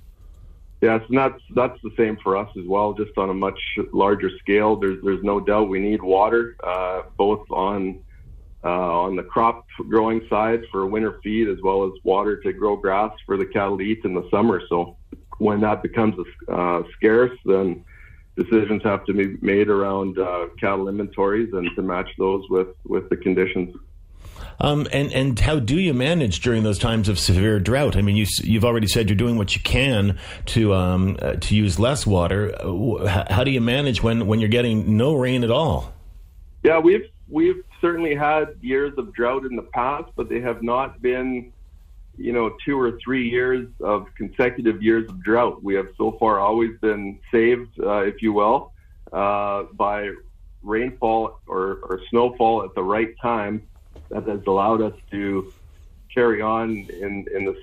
Yeah, 0.83 0.97
it's 0.97 1.11
not 1.11 1.39
that's 1.55 1.81
the 1.83 1.91
same 1.97 2.19
for 2.23 2.37
us 2.37 2.51
as 2.57 2.65
well, 2.67 2.93
just 2.93 3.17
on 3.17 3.31
a 3.31 3.35
much 3.35 3.59
larger 3.93 4.31
scale. 4.39 4.77
There's 4.77 5.03
there's 5.03 5.23
no 5.23 5.41
doubt 5.41 5.69
we 5.69 5.81
need 5.81 6.03
water, 6.03 6.57
uh, 6.63 7.03
both 7.17 7.45
on 7.51 8.01
uh, 8.63 8.69
on 8.69 9.17
the 9.17 9.23
crop 9.23 9.67
growing 9.89 10.27
side 10.29 10.63
for 10.71 10.87
winter 10.87 11.19
feed, 11.23 11.49
as 11.49 11.59
well 11.63 11.85
as 11.85 11.93
water 12.05 12.41
to 12.43 12.53
grow 12.53 12.77
grass 12.77 13.13
for 13.25 13.37
the 13.37 13.47
cattle 13.47 13.79
to 13.79 13.85
eat 13.85 14.05
in 14.05 14.15
the 14.15 14.29
summer. 14.31 14.61
So 14.69 14.97
when 15.39 15.61
that 15.61 15.83
becomes 15.83 16.15
uh, 16.49 16.83
scarce, 16.97 17.37
then 17.45 17.85
decisions 18.37 18.83
have 18.85 19.05
to 19.07 19.13
be 19.13 19.37
made 19.41 19.69
around 19.69 20.19
uh, 20.19 20.47
cattle 20.61 20.89
inventories 20.89 21.53
and 21.53 21.69
to 21.75 21.83
match 21.83 22.09
those 22.19 22.45
with, 22.51 22.69
with 22.85 23.09
the 23.09 23.17
conditions. 23.17 23.75
Um, 24.59 24.87
and 24.91 25.13
and 25.13 25.39
how 25.39 25.59
do 25.59 25.79
you 25.79 25.93
manage 25.93 26.41
during 26.41 26.63
those 26.63 26.79
times 26.79 27.09
of 27.09 27.19
severe 27.19 27.61
drought? 27.61 27.95
I 27.97 28.03
mean, 28.03 28.17
you 28.17 28.27
you've 28.43 28.65
already 28.65 28.87
said 28.87 29.09
you're 29.09 29.17
doing 29.17 29.37
what 29.37 29.55
you 29.55 29.63
can 29.63 30.19
to 30.47 30.73
um, 30.73 31.19
uh, 31.21 31.35
to 31.35 31.55
use 31.55 31.79
less 31.79 32.07
water. 32.07 32.55
How, 32.63 33.27
how 33.29 33.45
do 33.45 33.51
you 33.51 33.61
manage 33.61 34.03
when, 34.03 34.27
when 34.27 34.41
you're 34.41 34.49
getting 34.49 34.97
no 34.97 35.15
rain 35.15 35.45
at 35.45 35.51
all? 35.51 35.93
Yeah, 36.63 36.79
we've 36.79 37.07
we've 37.29 37.63
certainly 37.81 38.15
had 38.15 38.57
years 38.63 38.95
of 38.97 39.13
drought 39.13 39.45
in 39.45 39.57
the 39.57 39.63
past, 39.63 40.11
but 40.17 40.29
they 40.29 40.41
have 40.41 40.63
not 40.63 41.03
been 41.03 41.53
you 42.17 42.33
know, 42.33 42.57
two 42.65 42.81
or 42.81 42.99
three 43.03 43.29
years 43.29 43.69
of 43.81 44.07
consecutive 44.15 44.83
years 44.83 45.09
of 45.09 45.23
drought. 45.23 45.63
We 45.63 45.75
have 45.75 45.89
so 45.97 46.17
far 46.19 46.41
always 46.41 46.79
been 46.81 47.19
saved, 47.31 47.79
uh, 47.81 47.99
if 47.99 48.23
you 48.23 48.33
will, 48.33 48.73
uh, 49.13 49.65
by 49.75 50.11
rainfall 50.63 51.41
or, 51.47 51.79
or 51.83 52.01
snowfall 52.11 52.65
at 52.65 52.75
the 52.75 52.83
right 52.83 53.15
time 53.21 53.63
that 54.11 54.27
has 54.27 54.41
allowed 54.47 54.83
us 54.83 54.95
to 55.11 55.53
carry 56.13 56.41
on 56.41 56.87
in, 56.91 57.27
in 57.35 57.45
this 57.45 57.57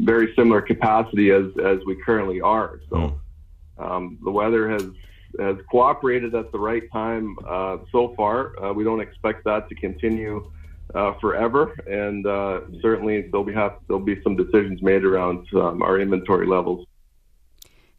very 0.00 0.34
similar 0.34 0.60
capacity 0.60 1.30
as, 1.30 1.46
as 1.64 1.78
we 1.86 1.96
currently 1.96 2.40
are. 2.40 2.80
So 2.90 3.18
hmm. 3.78 3.82
um, 3.82 4.18
the 4.22 4.30
weather 4.30 4.68
has 4.70 4.84
has 5.38 5.56
cooperated 5.70 6.34
at 6.34 6.50
the 6.52 6.58
right 6.58 6.90
time 6.90 7.36
uh, 7.46 7.76
so 7.92 8.14
far. 8.16 8.58
Uh, 8.62 8.72
we 8.72 8.82
don't 8.82 9.00
expect 9.00 9.44
that 9.44 9.68
to 9.68 9.74
continue 9.74 10.50
uh, 10.94 11.12
forever, 11.20 11.72
and 11.86 12.26
uh, 12.26 12.60
certainly 12.80 13.28
there'll 13.30 13.44
be 13.44 13.54
have, 13.54 13.78
there'll 13.86 14.02
be 14.02 14.20
some 14.22 14.36
decisions 14.36 14.82
made 14.82 15.04
around 15.04 15.46
um, 15.54 15.82
our 15.82 16.00
inventory 16.00 16.46
levels. 16.46 16.86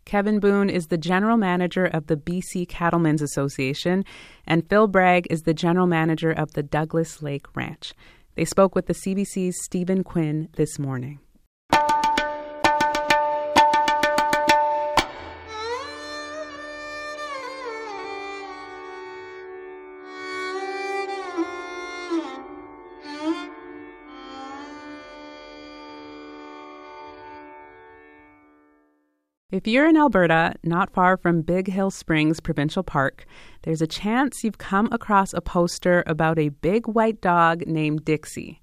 Kevin 0.05 0.39
Boon 0.39 0.71
is 0.71 0.87
the 0.87 0.97
general 0.97 1.37
manager 1.37 1.85
of 1.85 2.07
the 2.07 2.17
BC 2.17 2.67
Cattlemen's 2.67 3.21
Association, 3.21 4.03
and 4.47 4.67
Phil 4.67 4.87
Bragg 4.87 5.27
is 5.29 5.43
the 5.43 5.53
general 5.53 5.85
manager 5.85 6.31
of 6.31 6.53
the 6.53 6.63
Douglas 6.63 7.21
Lake 7.21 7.45
Ranch. 7.55 7.93
They 8.35 8.45
spoke 8.45 8.73
with 8.73 8.87
the 8.87 8.93
CBC's 8.93 9.63
Stephen 9.63 10.03
Quinn 10.03 10.49
this 10.53 10.79
morning. 10.79 11.19
If 29.51 29.65
you're 29.65 29.89
in 29.89 29.97
Alberta, 29.97 30.53
not 30.63 30.93
far 30.93 31.17
from 31.17 31.41
Big 31.41 31.67
Hill 31.67 31.89
Springs 31.89 32.39
Provincial 32.39 32.83
Park, 32.83 33.25
there's 33.63 33.81
a 33.81 33.87
chance 33.87 34.43
you've 34.43 34.59
come 34.59 34.87
across 34.91 35.33
a 35.33 35.41
poster 35.41 36.03
about 36.05 36.37
a 36.37 36.49
big 36.49 36.87
white 36.87 37.19
dog 37.19 37.65
named 37.65 38.05
Dixie. 38.05 38.61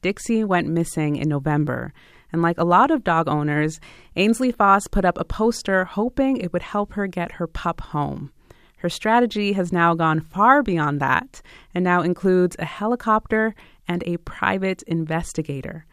Dixie 0.00 0.42
went 0.42 0.68
missing 0.68 1.16
in 1.16 1.28
November, 1.28 1.92
and 2.32 2.40
like 2.40 2.56
a 2.56 2.64
lot 2.64 2.90
of 2.90 3.04
dog 3.04 3.28
owners, 3.28 3.78
Ainsley 4.16 4.50
Foss 4.50 4.86
put 4.86 5.04
up 5.04 5.18
a 5.18 5.24
poster 5.24 5.84
hoping 5.84 6.38
it 6.38 6.50
would 6.54 6.62
help 6.62 6.94
her 6.94 7.06
get 7.06 7.32
her 7.32 7.46
pup 7.46 7.82
home. 7.82 8.32
Her 8.78 8.88
strategy 8.88 9.52
has 9.52 9.70
now 9.70 9.92
gone 9.92 10.20
far 10.20 10.62
beyond 10.62 10.98
that 11.00 11.42
and 11.74 11.84
now 11.84 12.00
includes 12.00 12.56
a 12.58 12.64
helicopter 12.64 13.54
and 13.86 14.02
a 14.06 14.16
private 14.16 14.82
investigator. 14.84 15.84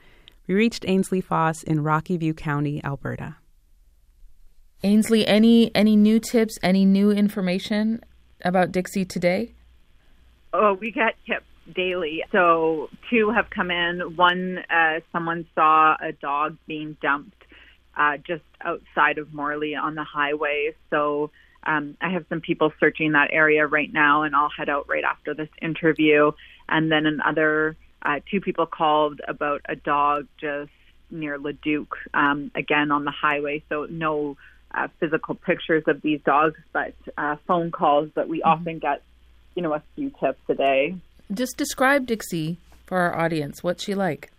We 0.48 0.56
reached 0.56 0.86
Ainsley 0.88 1.20
Foss 1.20 1.62
in 1.62 1.84
Rocky 1.84 2.16
View 2.16 2.34
County, 2.34 2.82
Alberta. 2.86 3.36
Ainsley, 4.84 5.28
any 5.28 5.74
any 5.76 5.96
new 5.96 6.20
tips, 6.20 6.58
any 6.64 6.86
new 6.86 7.12
information 7.12 8.02
about 8.44 8.72
Dixie 8.72 9.06
today? 9.06 9.54
Oh, 10.54 10.74
we 10.74 10.92
get 10.92 11.16
tips 11.26 11.46
daily. 11.76 12.24
So 12.32 12.90
two 13.10 13.30
have 13.32 13.50
come 13.50 13.72
in. 13.72 14.16
One, 14.16 14.60
uh, 14.70 15.02
someone 15.12 15.46
saw 15.54 15.96
a 16.02 16.12
dog 16.14 16.58
being 16.68 16.98
dumped 17.02 17.44
uh, 17.96 18.18
just 18.18 18.44
outside 18.62 19.18
of 19.18 19.34
Morley 19.34 19.76
on 19.76 19.96
the 19.96 20.04
highway. 20.04 20.74
So 20.90 21.32
um, 21.64 21.98
I 22.02 22.10
have 22.10 22.26
some 22.30 22.42
people 22.42 22.72
searching 22.80 23.12
that 23.12 23.30
area 23.32 23.68
right 23.68 23.92
now, 23.92 24.24
and 24.24 24.36
I'll 24.36 24.50
head 24.50 24.70
out 24.70 24.88
right 24.88 25.04
after 25.04 25.34
this 25.34 25.50
interview. 25.62 26.32
And 26.68 26.92
then 26.92 27.06
another 27.06 27.76
uh, 28.02 28.22
two 28.32 28.42
people 28.42 28.66
called 28.66 29.22
about 29.28 29.62
a 29.68 29.76
dog 29.76 30.28
just 30.40 30.72
near 31.12 31.38
Leduc, 31.38 31.96
um, 32.14 32.52
again 32.56 32.92
on 32.92 33.04
the 33.04 33.12
highway. 33.12 33.64
So 33.70 33.86
no 33.90 34.38
uh, 34.74 34.88
physical 35.00 35.36
pictures 35.36 35.84
of 35.88 36.02
these 36.02 36.22
dogs, 36.26 36.60
but 36.74 36.94
uh, 37.18 37.36
phone 37.48 37.72
calls. 37.72 38.10
But 38.14 38.28
we 38.28 38.40
mm-hmm. 38.40 38.50
often 38.50 38.80
get, 38.80 39.02
you 39.56 39.62
know, 39.62 39.74
a 39.74 39.84
few 39.96 40.12
tips 40.20 40.42
a 40.50 40.56
day. 40.56 40.96
Just 41.34 41.58
describe 41.58 42.06
Dixie 42.06 42.58
for 42.86 42.98
our 42.98 43.18
audience. 43.18 43.64
What's 43.64 43.84
she 43.84 43.96
like? 43.96 44.32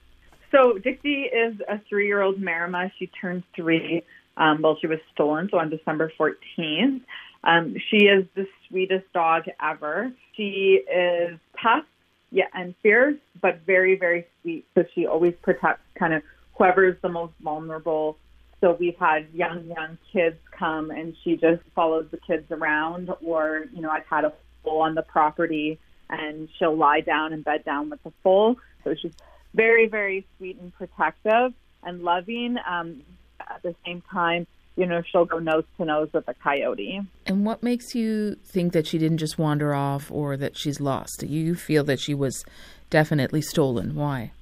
So 0.51 0.79
Dixie 0.79 1.23
is 1.23 1.61
a 1.69 1.81
three-year-old 1.89 2.41
Maremma. 2.41 2.91
She 2.99 3.09
turned 3.21 3.45
three. 3.55 4.03
Um, 4.37 4.63
well, 4.63 4.77
she 4.81 4.87
was 4.87 4.99
stolen, 5.13 5.49
so 5.51 5.59
on 5.59 5.71
December 5.71 6.13
14th. 6.19 7.03
Um, 7.45 7.77
she 7.91 8.05
is 8.07 8.27
the 8.35 8.47
sweetest 8.69 9.13
dog 9.13 9.45
ever. 9.63 10.13
She 10.37 10.83
is 10.91 11.39
tough, 11.63 11.85
yeah, 12.31 12.45
and 12.55 12.75
fierce, 12.83 13.17
but 13.41 13.61
very, 13.67 13.97
very 13.97 14.27
sweet. 14.43 14.67
So 14.75 14.85
she 14.95 15.07
always 15.07 15.35
protects 15.43 15.83
kind 15.99 16.15
of 16.15 16.23
whoever's 16.55 16.97
the 17.03 17.09
most 17.09 17.33
vulnerable 17.41 18.19
so 18.61 18.77
we've 18.79 18.99
had 18.99 19.29
young, 19.33 19.67
young 19.67 19.99
kids 20.13 20.37
come 20.51 20.91
and 20.91 21.15
she 21.25 21.37
just 21.37 21.63
follows 21.75 22.07
the 22.11 22.19
kids 22.19 22.51
around 22.51 23.11
or, 23.25 23.65
you 23.73 23.81
know, 23.81 23.91
I've 23.91 24.07
had 24.07 24.25
a 24.25 24.33
foal 24.63 24.83
on 24.83 24.95
the 24.95 25.03
property 25.03 25.79
and 26.11 26.49
she'll 26.59 26.77
lie 26.77 27.01
down 27.01 27.33
and 27.33 27.45
bed 27.45 27.65
down 27.65 27.89
with 27.89 28.03
the 28.03 28.13
foal. 28.23 28.57
So 28.85 28.95
she's 29.01 29.15
very, 29.55 29.89
very 29.89 30.27
sweet 30.37 30.59
and 30.61 30.75
protective 30.75 31.55
and 31.83 32.03
loving. 32.03 32.57
Um, 32.69 33.03
at 33.41 33.63
the 33.63 33.75
same 33.87 34.03
time, 34.13 34.47
you 34.77 34.87
know, 34.87 35.03
she'll 35.11 35.25
go 35.25 35.39
nose 35.39 35.65
to 35.79 35.85
nose 35.85 36.09
with 36.13 36.29
a 36.29 36.35
coyote. 36.35 37.01
And 37.27 37.45
what 37.45 37.63
makes 37.63 37.95
you 37.95 38.37
think 38.45 38.73
that 38.73 38.87
she 38.87 38.99
didn't 38.99 39.19
just 39.19 39.39
wander 39.39 39.75
off 39.75 40.11
or 40.11 40.37
that 40.37 40.57
she's 40.57 40.81
lost? 40.81 41.23
You 41.23 41.55
feel 41.55 41.85
that 41.85 42.01
she 42.01 42.15
was 42.15 42.45
definitely 42.91 43.41
stolen. 43.41 43.95
Why? 43.95 44.33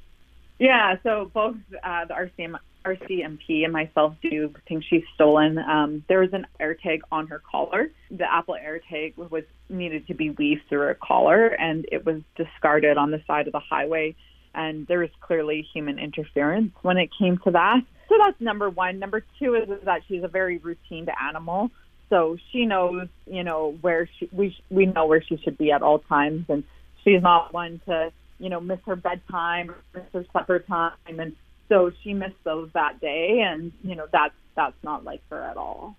Yeah, 0.59 0.97
so 1.03 1.31
both 1.33 1.57
uh, 1.85 2.05
the 2.07 2.15
RCM 2.15 2.59
RCMP 2.97 3.65
and 3.65 3.73
myself 3.73 4.15
do 4.23 4.55
think 4.67 4.85
she's 4.89 5.05
stolen. 5.15 5.59
Um, 5.59 6.05
there 6.09 6.21
was 6.21 6.33
an 6.33 6.47
AirTag 6.61 7.01
on 7.11 7.27
her 7.29 7.43
collar. 7.51 7.91
The 8.11 8.33
Apple 8.33 8.57
AirTag 8.57 9.17
was 9.17 9.45
needed 9.69 10.07
to 10.09 10.15
be 10.15 10.31
weaved 10.31 10.63
through 10.69 10.89
a 10.89 10.95
collar, 10.95 11.47
and 11.47 11.87
it 11.91 12.05
was 12.07 12.23
discarded 12.37 12.97
on 12.97 13.11
the 13.11 13.23
side 13.27 13.47
of 13.47 13.53
the 13.53 13.61
highway. 13.61 14.17
And 14.55 14.87
there 14.87 15.01
was 15.01 15.11
clearly 15.21 15.67
human 15.73 15.99
interference 15.99 16.73
when 16.83 16.97
it 16.97 17.11
came 17.19 17.39
to 17.45 17.51
that. 17.53 17.81
So 18.09 18.15
that's 18.19 18.41
number 18.41 18.71
one. 18.71 18.99
Number 18.99 19.23
two 19.39 19.55
is, 19.55 19.69
is 19.69 19.85
that 19.85 20.03
she's 20.09 20.25
a 20.25 20.29
very 20.29 20.59
routine 20.59 21.07
animal. 21.23 21.71
So 22.11 22.39
she 22.51 22.65
knows, 22.65 23.09
you 23.27 23.45
know, 23.45 23.77
where 23.83 24.09
she 24.19 24.29
we 24.33 24.57
we 24.71 24.87
know 24.87 25.07
where 25.07 25.23
she 25.23 25.37
should 25.37 25.59
be 25.59 25.71
at 25.73 25.83
all 25.83 25.99
times, 25.99 26.47
and 26.49 26.65
she's 27.05 27.23
not 27.23 27.53
one 27.53 27.81
to, 27.87 28.11
you 28.39 28.49
know, 28.49 28.61
miss 28.61 28.79
her 28.87 28.97
bedtime, 28.97 29.71
or 29.71 29.77
miss 29.95 30.05
her 30.15 30.25
supper 30.33 30.59
time, 30.61 30.93
and 31.07 31.37
so 31.69 31.93
she 32.03 32.15
missed 32.15 32.43
those 32.45 32.71
that 32.75 33.01
day, 33.01 33.41
and 33.47 33.73
you 33.83 33.95
know 33.95 34.07
that's 34.13 34.35
that's 34.55 34.77
not 34.83 35.05
like 35.05 35.23
her 35.31 35.43
at 35.43 35.57
all. 35.57 35.97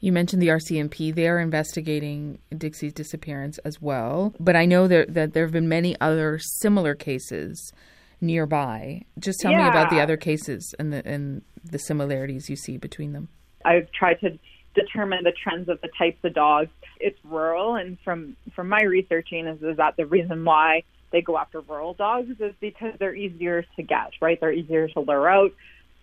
You 0.00 0.12
mentioned 0.12 0.40
the 0.40 0.48
RCMP; 0.48 1.14
they 1.14 1.28
are 1.28 1.40
investigating 1.40 2.38
Dixie's 2.56 2.92
disappearance 2.92 3.58
as 3.58 3.82
well. 3.82 4.34
But 4.38 4.56
I 4.56 4.64
know 4.64 4.86
that 4.88 5.14
that 5.14 5.32
there 5.32 5.44
have 5.44 5.52
been 5.52 5.68
many 5.68 5.98
other 6.00 6.38
similar 6.38 6.94
cases 6.94 7.72
nearby. 8.20 9.02
Just 9.18 9.40
tell 9.40 9.52
yeah. 9.52 9.64
me 9.64 9.68
about 9.68 9.90
the 9.90 10.00
other 10.00 10.16
cases 10.16 10.74
and 10.78 10.92
the 10.92 11.06
and 11.06 11.42
the 11.64 11.78
similarities 11.78 12.48
you 12.48 12.56
see 12.56 12.76
between 12.76 13.12
them. 13.12 13.28
I've 13.64 13.90
tried 13.90 14.20
to 14.20 14.38
determine 14.74 15.24
the 15.24 15.32
trends 15.32 15.68
of 15.68 15.80
the 15.80 15.88
types 15.98 16.18
of 16.24 16.34
dogs. 16.34 16.70
It's 17.00 17.18
rural, 17.24 17.74
and 17.74 17.98
from 18.04 18.36
from 18.54 18.68
my 18.68 18.82
researching, 18.82 19.46
is, 19.46 19.62
is 19.62 19.76
that 19.78 19.96
the 19.96 20.06
reason 20.06 20.44
why 20.44 20.82
they 21.10 21.22
go 21.22 21.38
after 21.38 21.60
rural 21.60 21.94
dogs 21.94 22.30
is 22.40 22.54
because 22.60 22.94
they're 22.98 23.14
easier 23.14 23.64
to 23.76 23.82
get, 23.82 24.10
right? 24.20 24.38
They're 24.40 24.52
easier 24.52 24.88
to 24.88 25.00
lure 25.00 25.28
out. 25.28 25.52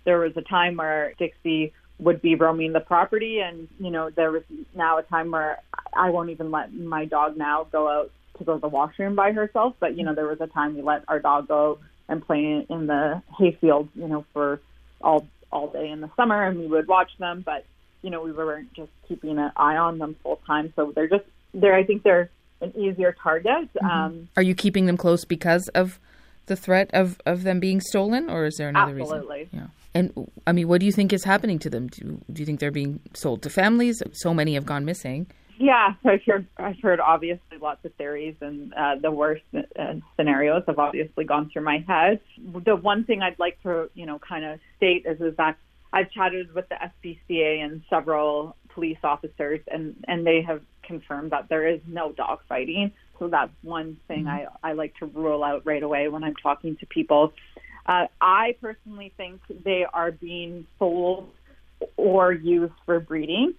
There 0.03 0.19
was 0.19 0.35
a 0.37 0.41
time 0.41 0.77
where 0.77 1.13
Dixie 1.17 1.73
would 1.99 2.21
be 2.21 2.35
roaming 2.35 2.73
the 2.73 2.79
property, 2.79 3.39
and 3.39 3.67
you 3.79 3.91
know 3.91 4.09
there 4.09 4.31
was 4.31 4.43
now 4.75 4.97
a 4.97 5.03
time 5.03 5.31
where 5.31 5.59
I 5.95 6.09
won't 6.09 6.29
even 6.29 6.51
let 6.51 6.73
my 6.73 7.05
dog 7.05 7.37
now 7.37 7.65
go 7.71 7.87
out 7.87 8.11
to 8.37 8.43
go 8.43 8.55
to 8.55 8.59
the 8.59 8.67
washroom 8.67 9.15
by 9.15 9.31
herself. 9.31 9.75
But 9.79 9.97
you 9.97 10.03
know 10.03 10.13
there 10.13 10.27
was 10.27 10.41
a 10.41 10.47
time 10.47 10.75
we 10.75 10.81
let 10.81 11.03
our 11.07 11.19
dog 11.19 11.47
go 11.47 11.79
and 12.07 12.25
play 12.25 12.65
in 12.69 12.87
the 12.87 13.21
hayfield, 13.37 13.89
you 13.95 14.07
know, 14.07 14.25
for 14.33 14.61
all 15.01 15.27
all 15.51 15.71
day 15.71 15.89
in 15.89 16.01
the 16.01 16.09
summer, 16.15 16.43
and 16.43 16.59
we 16.59 16.67
would 16.67 16.87
watch 16.87 17.11
them. 17.17 17.43
But 17.45 17.65
you 18.01 18.09
know 18.09 18.21
we 18.21 18.31
weren't 18.31 18.73
just 18.73 18.91
keeping 19.07 19.37
an 19.37 19.51
eye 19.55 19.77
on 19.77 19.97
them 19.97 20.15
full 20.21 20.39
time. 20.45 20.73
So 20.75 20.91
they're 20.93 21.07
just 21.07 21.25
they're 21.53 21.75
I 21.75 21.83
think 21.83 22.03
they're 22.03 22.29
an 22.65 22.79
easier 22.79 23.15
target. 23.21 23.69
Mm-hmm. 23.73 23.85
Um, 23.85 24.29
Are 24.37 24.43
you 24.43 24.55
keeping 24.55 24.85
them 24.85 24.97
close 24.97 25.25
because 25.25 25.67
of 25.69 25.99
the 26.47 26.55
threat 26.55 26.89
of, 26.93 27.19
of 27.25 27.43
them 27.43 27.59
being 27.59 27.81
stolen, 27.81 28.29
or 28.29 28.45
is 28.45 28.55
there 28.57 28.69
another 28.69 28.99
absolutely. 28.99 29.37
reason? 29.37 29.49
Yeah. 29.59 29.67
And 29.93 30.31
I 30.45 30.51
mean, 30.51 30.67
what 30.67 30.81
do 30.81 30.85
you 30.85 30.91
think 30.91 31.13
is 31.13 31.23
happening 31.23 31.57
to 31.59 31.69
them? 31.69 31.87
Do, 31.87 32.21
do 32.31 32.41
you 32.41 32.45
think 32.45 32.59
they're 32.59 32.71
being 32.71 32.99
sold 33.13 33.41
to 33.43 33.49
families? 33.49 34.03
So 34.13 34.33
many 34.33 34.55
have 34.55 34.65
gone 34.65 34.83
missing. 34.83 35.27
Yeah, 35.57 35.93
so 36.03 36.09
I've 36.09 36.23
heard, 36.25 36.47
I've 36.57 36.79
heard 36.81 36.99
obviously 36.99 37.57
lots 37.61 37.85
of 37.85 37.93
theories, 37.93 38.35
and 38.41 38.73
uh, 38.73 38.95
the 39.01 39.11
worst 39.11 39.43
uh, 39.55 39.93
scenarios 40.17 40.63
have 40.67 40.79
obviously 40.79 41.23
gone 41.23 41.49
through 41.49 41.63
my 41.63 41.83
head. 41.87 42.19
The 42.65 42.75
one 42.75 43.05
thing 43.05 43.21
I'd 43.21 43.39
like 43.39 43.61
to, 43.63 43.89
you 43.93 44.05
know, 44.05 44.19
kind 44.19 44.43
of 44.43 44.59
state 44.75 45.05
is, 45.05 45.21
is 45.21 45.37
that 45.37 45.57
I've 45.93 46.11
chatted 46.11 46.53
with 46.53 46.65
the 46.67 46.75
SPCA 46.75 47.63
and 47.63 47.83
several 47.89 48.57
police 48.73 48.97
officers, 49.01 49.61
and, 49.71 49.95
and 50.09 50.27
they 50.27 50.41
have 50.41 50.61
confirmed 50.85 51.31
that 51.31 51.49
there 51.49 51.67
is 51.67 51.81
no 51.87 52.11
dog 52.11 52.39
fighting. 52.47 52.91
So 53.19 53.27
that's 53.27 53.51
one 53.61 53.97
thing 54.07 54.25
mm-hmm. 54.25 54.49
I, 54.63 54.71
I 54.71 54.73
like 54.73 54.95
to 54.97 55.05
rule 55.05 55.43
out 55.43 55.65
right 55.65 55.81
away 55.81 56.07
when 56.07 56.23
I'm 56.23 56.35
talking 56.35 56.75
to 56.77 56.85
people. 56.85 57.33
Uh, 57.85 58.07
I 58.19 58.55
personally 58.61 59.13
think 59.15 59.41
they 59.63 59.85
are 59.91 60.11
being 60.11 60.65
sold 60.79 61.29
or 61.97 62.33
used 62.33 62.73
for 62.85 62.99
breeding. 62.99 63.53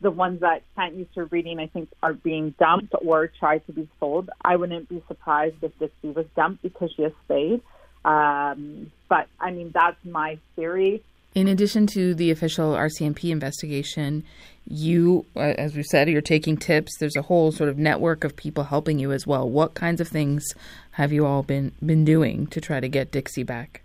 The 0.00 0.10
ones 0.10 0.40
that 0.40 0.62
can't 0.76 0.94
use 0.94 1.08
for 1.14 1.26
breeding, 1.26 1.58
I 1.60 1.66
think, 1.66 1.90
are 2.02 2.14
being 2.14 2.54
dumped 2.58 2.94
or 3.04 3.26
tried 3.26 3.66
to 3.66 3.72
be 3.72 3.88
sold. 4.00 4.30
I 4.42 4.56
wouldn't 4.56 4.88
be 4.88 5.02
surprised 5.08 5.56
if 5.62 5.78
this 5.78 5.90
Dixie 6.02 6.14
was 6.16 6.26
dumped 6.34 6.62
because 6.62 6.90
she 6.96 7.02
is 7.02 7.12
spayed. 7.24 7.60
Um, 8.04 8.90
but 9.08 9.28
I 9.38 9.50
mean, 9.50 9.72
that's 9.74 10.02
my 10.04 10.38
theory. 10.56 11.04
In 11.34 11.46
addition 11.46 11.86
to 11.88 12.12
the 12.12 12.32
official 12.32 12.72
RCMP 12.72 13.30
investigation, 13.30 14.24
you, 14.66 15.26
uh, 15.36 15.54
as 15.58 15.76
we 15.76 15.84
said, 15.84 16.08
you're 16.08 16.20
taking 16.20 16.56
tips. 16.56 16.96
There's 16.98 17.14
a 17.14 17.22
whole 17.22 17.52
sort 17.52 17.68
of 17.68 17.78
network 17.78 18.24
of 18.24 18.34
people 18.34 18.64
helping 18.64 18.98
you 18.98 19.12
as 19.12 19.28
well. 19.28 19.48
What 19.48 19.74
kinds 19.74 20.00
of 20.00 20.08
things 20.08 20.44
have 20.92 21.12
you 21.12 21.24
all 21.24 21.44
been 21.44 21.70
been 21.84 22.04
doing 22.04 22.48
to 22.48 22.60
try 22.60 22.80
to 22.80 22.88
get 22.88 23.12
Dixie 23.12 23.44
back? 23.44 23.82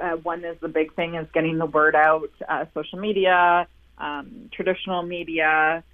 Uh, 0.00 0.16
one 0.22 0.44
is 0.44 0.56
the 0.60 0.68
big 0.68 0.94
thing 0.94 1.14
is 1.14 1.26
getting 1.34 1.58
the 1.58 1.66
word 1.66 1.94
out, 1.94 2.30
uh, 2.48 2.64
social 2.72 2.98
media, 2.98 3.66
um, 3.98 4.48
traditional 4.52 5.02
media. 5.02 5.84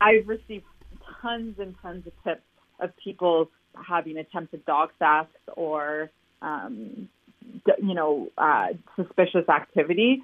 I've 0.00 0.28
received 0.28 0.66
tons 1.22 1.58
and 1.58 1.74
tons 1.80 2.06
of 2.06 2.12
tips 2.22 2.42
of 2.80 2.94
people 3.02 3.48
having 3.88 4.18
attempted 4.18 4.66
dog 4.66 4.90
theft 4.98 5.30
or 5.56 6.10
um, 6.42 7.08
you 7.78 7.94
know, 7.94 8.30
uh, 8.36 8.68
suspicious 8.96 9.48
activity 9.48 10.22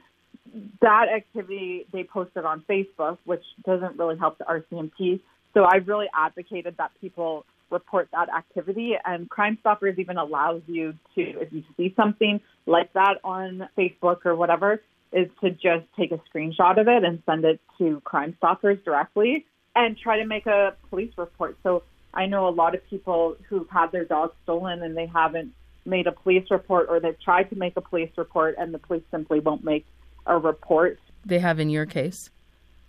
that 0.81 1.07
activity 1.15 1.87
they 1.93 2.05
posted 2.05 2.45
on 2.45 2.65
Facebook, 2.69 3.19
which 3.25 3.45
doesn't 3.65 3.99
really 3.99 4.19
help 4.19 4.39
the 4.39 4.45
RCMP. 4.45 5.21
So 5.55 5.65
I 5.65 5.77
really 5.77 6.07
advocated 6.15 6.77
that 6.79 6.93
people 7.01 7.45
report 7.71 8.09
that 8.13 8.29
activity, 8.29 8.95
and 9.05 9.29
Crime 9.31 9.57
Stoppers 9.61 9.97
even 9.99 10.17
allows 10.17 10.63
you 10.67 10.95
to, 11.15 11.21
if 11.21 11.53
you 11.53 11.63
see 11.77 11.95
something 11.97 12.41
like 12.67 12.93
that 12.95 13.19
on 13.23 13.69
Facebook 13.79 14.27
or 14.27 14.35
whatever, 14.35 14.83
is 15.13 15.29
to 15.41 15.51
just 15.51 15.87
take 15.99 16.13
a 16.13 16.21
screenshot 16.29 16.81
of 16.81 16.89
it 16.89 17.05
and 17.05 17.23
send 17.27 17.45
it 17.45 17.61
to 17.79 18.01
Crime 18.05 18.35
Stoppers 18.39 18.79
directly 18.85 19.47
and 19.75 19.97
try 19.97 20.19
to 20.19 20.27
make 20.27 20.47
a 20.47 20.75
police 20.89 21.13
report. 21.17 21.57
So 21.63 21.83
I 22.13 22.27
know 22.27 22.49
a 22.49 22.51
lot 22.51 22.75
of 22.75 22.85
people 22.89 23.37
who've 23.49 23.69
had 23.69 23.93
their 23.93 24.05
dogs 24.05 24.35
stolen 24.43 24.83
and 24.83 24.97
they 24.97 25.07
haven't 25.07 25.53
made 25.85 26.07
a 26.07 26.13
police 26.13 26.45
report 26.51 26.87
or 26.89 27.01
they've 27.01 27.21
tried 27.21 27.45
to 27.51 27.57
make 27.57 27.77
a 27.77 27.81
police 27.81 28.11
report 28.17 28.57
and 28.59 28.75
the 28.75 28.79
police 28.79 29.03
simply 29.11 29.41
won't 29.41 29.65
make 29.65 29.87
a 30.27 30.39
report. 30.39 30.99
They 31.25 31.39
have 31.39 31.61
in 31.61 31.71
your 31.71 31.87
case? 31.87 32.31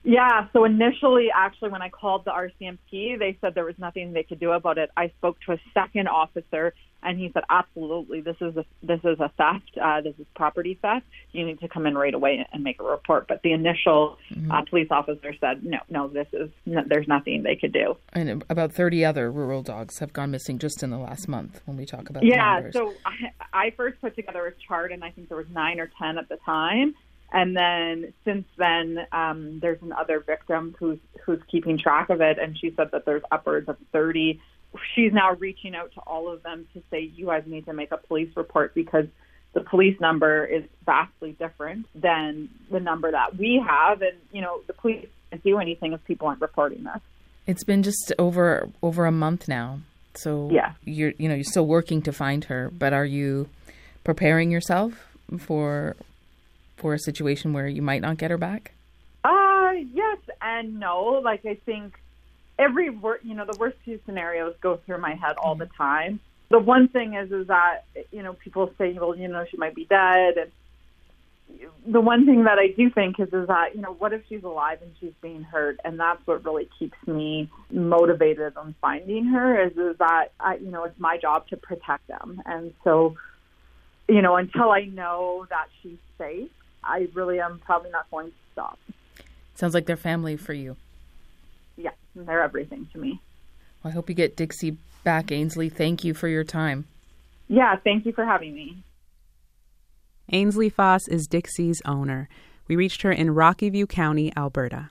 Yeah, 0.04 0.48
so 0.52 0.66
initially, 0.66 1.28
actually, 1.34 1.70
when 1.70 1.84
I 1.84 1.90
called 1.90 2.26
the 2.26 2.32
RCMP, 2.32 3.20
they 3.20 3.38
said 3.40 3.54
there 3.54 3.66
was 3.66 3.78
nothing 3.78 4.14
they 4.14 4.24
could 4.24 4.40
do 4.40 4.52
about 4.52 4.80
it. 4.80 4.90
I 4.98 5.10
spoke 5.20 5.40
to 5.42 5.52
a 5.52 5.60
second 5.76 6.08
officer, 6.08 6.74
and 7.04 7.20
he 7.20 7.30
said, 7.32 7.44
"Absolutely, 7.52 8.22
this 8.22 8.38
is 8.42 8.58
a 8.58 8.66
this 8.82 9.00
is 9.04 9.20
a 9.20 9.30
theft. 9.38 9.78
Uh, 9.80 10.02
this 10.02 10.16
is 10.18 10.26
property 10.36 10.80
theft. 10.82 11.06
You 11.34 11.46
need 11.46 11.60
to 11.60 11.68
come 11.68 11.86
in 11.86 11.96
right 11.96 12.16
away 12.16 12.44
and 12.52 12.64
make 12.64 12.82
a 12.82 12.84
report." 12.84 13.28
But 13.28 13.44
the 13.44 13.52
initial 13.52 14.18
mm-hmm. 14.32 14.52
uh, 14.52 14.64
police 14.64 14.88
officer 14.90 15.36
said, 15.40 15.64
"No, 15.64 15.78
no, 15.88 16.08
this 16.08 16.28
is 16.34 16.50
no, 16.66 16.82
there's 16.84 17.08
nothing 17.08 17.44
they 17.44 17.56
could 17.56 17.72
do." 17.72 17.96
And 18.12 18.44
about 18.50 18.72
thirty 18.74 19.06
other 19.06 19.32
rural 19.32 19.62
dogs 19.62 20.00
have 20.00 20.14
gone 20.14 20.32
missing 20.32 20.58
just 20.58 20.82
in 20.82 20.90
the 20.90 20.98
last 20.98 21.28
month. 21.28 21.62
When 21.66 21.78
we 21.78 21.86
talk 21.86 22.10
about 22.10 22.24
yeah, 22.24 22.72
so 22.72 22.92
I, 23.06 23.68
I 23.68 23.70
first 23.78 24.02
put 24.02 24.16
together 24.16 24.48
a 24.48 24.54
chart, 24.68 24.92
and 24.92 25.04
I 25.04 25.12
think 25.12 25.28
there 25.28 25.38
was 25.38 25.50
nine 25.54 25.80
or 25.80 25.92
ten 26.00 26.18
at 26.18 26.28
the 26.28 26.38
time 26.38 26.96
and 27.32 27.56
then 27.56 28.14
since 28.26 28.46
then, 28.58 29.00
um, 29.12 29.60
there's 29.60 29.82
another 29.82 30.20
victim 30.20 30.76
who's 30.78 31.00
who's 31.26 31.40
keeping 31.50 31.78
track 31.78 32.10
of 32.10 32.22
it, 32.22 32.38
and 32.40 32.58
she 32.58 32.74
said 32.76 32.92
that 32.92 33.06
there's 33.06 33.24
upwards 33.32 33.70
of 33.70 33.78
30. 33.92 34.42
She's 34.96 35.14
now 35.14 35.34
reaching 35.34 35.76
out 35.76 35.94
to 35.94 36.02
all 36.02 36.32
of 36.32 36.44
them 36.44 36.68
to 36.74 36.82
say, 36.90 37.02
you 37.02 37.28
guys 37.28 37.44
need 37.46 37.66
to 37.66 37.74
make 37.74 37.92
a 37.92 37.98
police 37.98 38.30
report 38.36 38.74
because 38.74 39.06
the 39.54 39.62
police 39.62 40.00
number 40.00 40.46
is 40.46 40.64
vastly 40.86 41.34
different 41.34 41.86
than 41.94 42.50
the 42.70 42.80
number 42.80 43.12
that 43.12 43.38
we 43.38 43.64
have, 43.66 44.02
and 44.02 44.18
you 44.32 44.42
know 44.42 44.62
the 44.68 44.74
police 44.74 45.08
can't 45.30 45.44
do 45.44 45.58
anything 45.60 45.94
if 45.94 46.04
people 46.06 46.28
aren't 46.28 46.42
reporting 46.42 46.84
this. 46.84 47.02
It's 47.48 47.64
been 47.64 47.84
just 47.84 48.14
over 48.20 48.70
over 48.82 49.06
a 49.06 49.12
month 49.12 49.48
now, 49.48 49.80
so 50.16 50.50
yeah, 50.52 50.74
you're 50.84 51.14
you 51.18 51.30
know 51.30 51.36
you're 51.36 51.44
still 51.44 51.68
working 51.68 52.02
to 52.04 52.12
find 52.12 52.46
her, 52.46 52.70
but 52.70 52.94
are 52.94 53.06
you 53.06 53.50
preparing 54.04 54.52
yourself 54.52 54.94
for 55.40 55.96
for 56.82 56.94
a 56.94 57.00
situation 57.00 57.54
where 57.54 57.68
you 57.68 57.82
might 57.82 58.02
not 58.02 58.18
get 58.18 58.32
her 58.32 58.38
back? 58.38 58.74
Uh, 59.24 59.72
yes 59.94 60.18
and 60.42 60.80
no. 60.80 61.22
Like 61.24 61.46
I 61.46 61.56
think 61.66 61.94
every 62.58 62.90
wor- 62.90 63.20
you 63.24 63.36
know 63.36 63.46
the 63.46 63.58
worst 63.58 63.78
two 63.86 64.00
scenarios 64.06 64.56
go 64.62 64.80
through 64.86 65.00
my 65.00 65.14
head 65.14 65.36
all 65.38 65.56
the 65.56 65.70
time. 65.78 66.20
The 66.50 66.60
one 66.60 66.90
thing 66.90 67.14
is 67.14 67.32
is 67.32 67.48
that 67.48 67.86
you 68.12 68.24
know 68.24 68.34
people 68.34 68.74
say 68.78 68.94
well 68.94 69.16
you 69.16 69.28
know 69.28 69.46
she 69.50 69.58
might 69.58 69.76
be 69.76 69.86
dead 69.86 70.38
and 70.38 70.52
the 71.86 72.00
one 72.00 72.26
thing 72.26 72.46
that 72.46 72.58
I 72.58 72.68
do 72.68 72.90
think 72.90 73.20
is 73.20 73.28
is 73.28 73.48
that 73.48 73.76
you 73.76 73.82
know 73.82 73.94
what 73.94 74.14
if 74.14 74.22
she's 74.28 74.44
alive 74.44 74.80
and 74.82 74.92
she's 75.00 75.14
being 75.22 75.44
hurt 75.44 75.80
and 75.84 76.00
that's 76.00 76.26
what 76.26 76.44
really 76.46 76.70
keeps 76.80 76.98
me 77.06 77.50
motivated 77.70 78.56
on 78.58 78.74
finding 78.82 79.26
her 79.26 79.62
is 79.68 79.74
is 79.78 79.98
that 80.00 80.30
I, 80.40 80.56
you 80.56 80.72
know 80.72 80.86
it's 80.86 81.00
my 81.00 81.18
job 81.18 81.48
to 81.50 81.58
protect 81.58 82.08
them 82.08 82.42
and 82.46 82.74
so 82.84 83.16
you 84.08 84.22
know 84.22 84.36
until 84.36 84.72
I 84.72 84.86
know 84.86 85.46
that 85.50 85.68
she's 85.82 86.00
safe 86.18 86.50
I 86.84 87.08
really 87.14 87.40
am 87.40 87.60
probably 87.66 87.92
not 87.92 88.10
going 88.10 88.28
to 88.28 88.38
stop. 88.54 88.80
Sounds 89.56 89.74
like 89.74 89.86
they're 89.86 89.98
family 89.98 90.38
for 90.38 90.54
you. 90.54 90.76
Yeah, 91.78 91.92
they're 92.16 92.42
everything 92.42 92.88
to 92.94 93.00
me. 93.00 93.20
Well, 93.84 93.92
I 93.92 93.94
hope 93.94 94.10
you 94.10 94.16
get 94.16 94.36
Dixie 94.36 94.78
back, 95.04 95.32
Ainsley. 95.32 95.70
Thank 95.70 96.04
you 96.04 96.14
for 96.14 96.28
your 96.28 96.44
time. 96.44 96.86
Yeah, 97.48 97.76
thank 97.76 98.06
you 98.06 98.14
for 98.14 98.26
having 98.26 98.54
me. 98.54 98.84
Ainsley 100.32 100.70
Foss 100.70 101.08
is 101.08 101.28
Dixie's 101.28 101.82
owner. 101.86 102.30
We 102.68 102.76
reached 102.76 103.02
her 103.02 103.12
in 103.12 103.32
Rocky 103.32 103.70
View 103.70 103.86
County, 103.86 104.32
Alberta. 104.38 104.90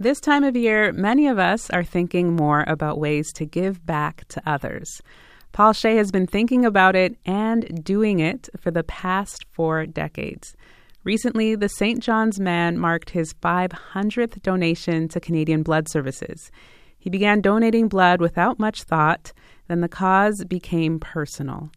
This 0.00 0.20
time 0.20 0.44
of 0.44 0.54
year, 0.54 0.92
many 0.92 1.26
of 1.26 1.40
us 1.40 1.70
are 1.70 1.82
thinking 1.82 2.36
more 2.36 2.64
about 2.68 3.00
ways 3.00 3.32
to 3.32 3.44
give 3.44 3.84
back 3.84 4.28
to 4.28 4.40
others. 4.46 5.02
Paul 5.50 5.72
Shea 5.72 5.96
has 5.96 6.12
been 6.12 6.28
thinking 6.28 6.64
about 6.64 6.94
it 6.94 7.16
and 7.26 7.82
doing 7.82 8.20
it 8.20 8.48
for 8.60 8.70
the 8.70 8.84
past 8.84 9.44
four 9.50 9.86
decades. 9.86 10.56
Recently, 11.02 11.56
the 11.56 11.68
St. 11.68 12.00
John's 12.00 12.38
Man 12.38 12.78
marked 12.78 13.10
his 13.10 13.34
500th 13.42 14.40
donation 14.40 15.08
to 15.08 15.18
Canadian 15.18 15.64
Blood 15.64 15.88
Services. 15.88 16.52
He 16.96 17.10
began 17.10 17.40
donating 17.40 17.88
blood 17.88 18.20
without 18.20 18.60
much 18.60 18.84
thought, 18.84 19.32
then 19.66 19.80
the 19.80 19.88
cause 19.88 20.44
became 20.44 21.00
personal, 21.00 21.72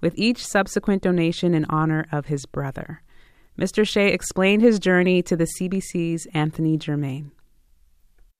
with 0.00 0.14
each 0.16 0.46
subsequent 0.46 1.02
donation 1.02 1.52
in 1.52 1.66
honor 1.68 2.06
of 2.10 2.24
his 2.24 2.46
brother. 2.46 3.02
Mr. 3.58 3.86
Shea 3.86 4.14
explained 4.14 4.62
his 4.62 4.78
journey 4.78 5.20
to 5.22 5.36
the 5.36 5.48
CBC's 5.60 6.26
Anthony 6.32 6.78
Germain. 6.78 7.32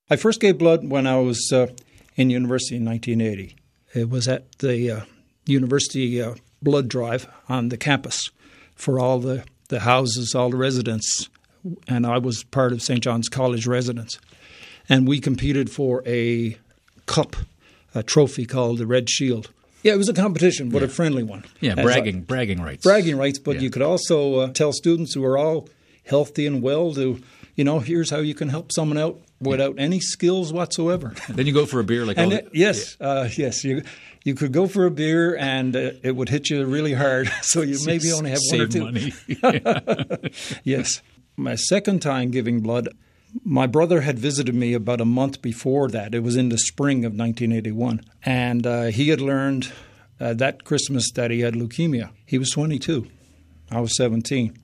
I 0.09 0.17
first 0.17 0.41
gave 0.41 0.59
blood 0.59 0.89
when 0.89 1.07
I 1.07 1.19
was 1.19 1.51
uh, 1.53 1.67
in 2.15 2.31
university 2.31 2.77
in 2.77 2.85
1980. 2.85 3.57
It 3.95 4.09
was 4.09 4.29
at 4.29 4.59
the 4.59 4.91
uh, 4.91 5.01
university 5.47 6.23
uh, 6.23 6.35
blood 6.63 6.89
drive 6.89 7.27
on 7.49 7.71
the 7.71 7.77
campus 7.77 8.31
for 8.77 9.01
all 9.01 9.19
the, 9.19 9.45
the 9.69 9.81
houses, 9.81 10.35
all 10.35 10.51
the 10.51 10.57
residents, 10.57 11.29
and 11.89 12.07
I 12.07 12.19
was 12.19 12.45
part 12.45 12.73
of 12.73 12.83
St. 12.83 13.03
John's 13.03 13.29
College 13.29 13.67
residents. 13.67 14.19
And 14.89 15.09
we 15.09 15.19
competed 15.19 15.71
for 15.71 16.05
a 16.07 16.57
cup, 17.07 17.35
a 17.95 18.05
trophy 18.05 18.45
called 18.45 18.79
the 18.79 18.87
Red 18.87 19.11
Shield. 19.11 19.51
Yeah, 19.83 19.95
it 19.95 19.99
was 19.99 20.09
a 20.09 20.15
competition, 20.15 20.69
but 20.69 20.83
yeah. 20.83 20.87
a 20.87 20.89
friendly 20.89 21.25
one. 21.25 21.45
Yeah, 21.61 21.75
bragging, 21.75 22.19
a, 22.19 22.21
bragging 22.21 22.63
rights. 22.63 22.85
Bragging 22.85 23.17
rights, 23.17 23.41
but 23.41 23.57
yeah. 23.57 23.63
you 23.63 23.71
could 23.71 23.83
also 23.83 24.37
uh, 24.37 24.53
tell 24.53 24.73
students 24.73 25.15
who 25.15 25.25
are 25.25 25.37
all 25.37 25.69
healthy 26.05 26.47
and 26.47 26.63
well 26.63 26.95
to, 26.95 27.21
you 27.57 27.65
know, 27.65 27.81
here's 27.81 28.11
how 28.11 28.19
you 28.19 28.35
can 28.35 28.49
help 28.49 28.71
someone 28.71 28.99
out 28.99 29.21
without 29.41 29.77
any 29.79 30.01
skills 30.01 30.53
whatsoever. 30.53 31.15
then 31.29 31.47
you 31.47 31.53
go 31.53 31.67
for 31.67 31.81
a 31.81 31.85
beer, 31.85 32.05
like 32.05 32.19
and 32.19 32.33
it, 32.33 32.49
yes, 32.53 32.97
yeah. 33.01 33.07
uh, 33.07 33.29
yes, 33.37 33.65
you 33.65 33.83
you 34.25 34.35
could 34.35 34.53
go 34.53 34.67
for 34.67 34.87
a 34.87 34.91
beer 34.91 35.37
and 35.37 35.77
uh, 35.77 35.93
it 36.03 36.17
would 36.17 36.29
hit 36.29 36.51
you 36.51 36.65
really 36.65 36.95
hard, 36.95 37.29
so 37.43 37.63
you 37.63 37.79
maybe 37.85 38.13
only 38.13 38.31
have 38.31 38.41
one 38.51 38.61
or 38.61 38.67
two. 38.67 38.85
Money. 38.85 39.13
yes, 40.65 41.03
my 41.37 41.55
second 41.55 42.01
time 42.01 42.31
giving 42.31 42.61
blood. 42.61 42.89
My 43.45 43.67
brother 43.67 44.01
had 44.01 44.19
visited 44.19 44.55
me 44.55 44.73
about 44.73 45.01
a 45.01 45.05
month 45.05 45.43
before 45.43 45.89
that. 45.89 46.15
It 46.15 46.23
was 46.23 46.37
in 46.37 46.49
the 46.49 46.57
spring 46.57 47.05
of 47.05 47.13
1981. 47.13 48.01
And 48.23 48.67
uh, 48.67 48.85
he 48.85 49.11
had 49.11 49.21
learned 49.21 49.71
uh, 50.19 50.33
that 50.35 50.65
Christmas 50.65 51.11
that 51.15 51.31
he 51.31 51.41
had 51.41 51.53
leukemia. 51.53 52.13
He 52.25 52.39
was 52.39 52.51
22. 52.51 53.07
I 53.71 53.81
was 53.81 53.95
17. 53.97 54.57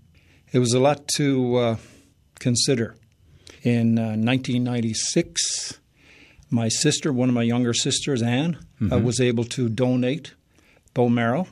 It 0.53 0.59
was 0.59 0.73
a 0.73 0.81
lot 0.81 1.07
to 1.17 1.57
uh, 1.57 1.77
consider. 2.39 2.97
In 3.63 3.99
uh, 3.99 4.17
1996, 4.17 5.79
my 6.51 6.69
sister, 6.69 7.13
one 7.13 7.29
of 7.29 7.35
my 7.35 7.43
younger 7.43 7.73
sisters, 7.73 8.23
Anne, 8.23 8.57
uh, 8.57 8.85
mm-hmm. 8.85 8.93
uh, 8.93 8.99
was 8.99 9.21
able 9.21 9.45
to 9.45 9.69
donate 9.69 10.35
bone 10.95 11.15
marrow. 11.15 11.47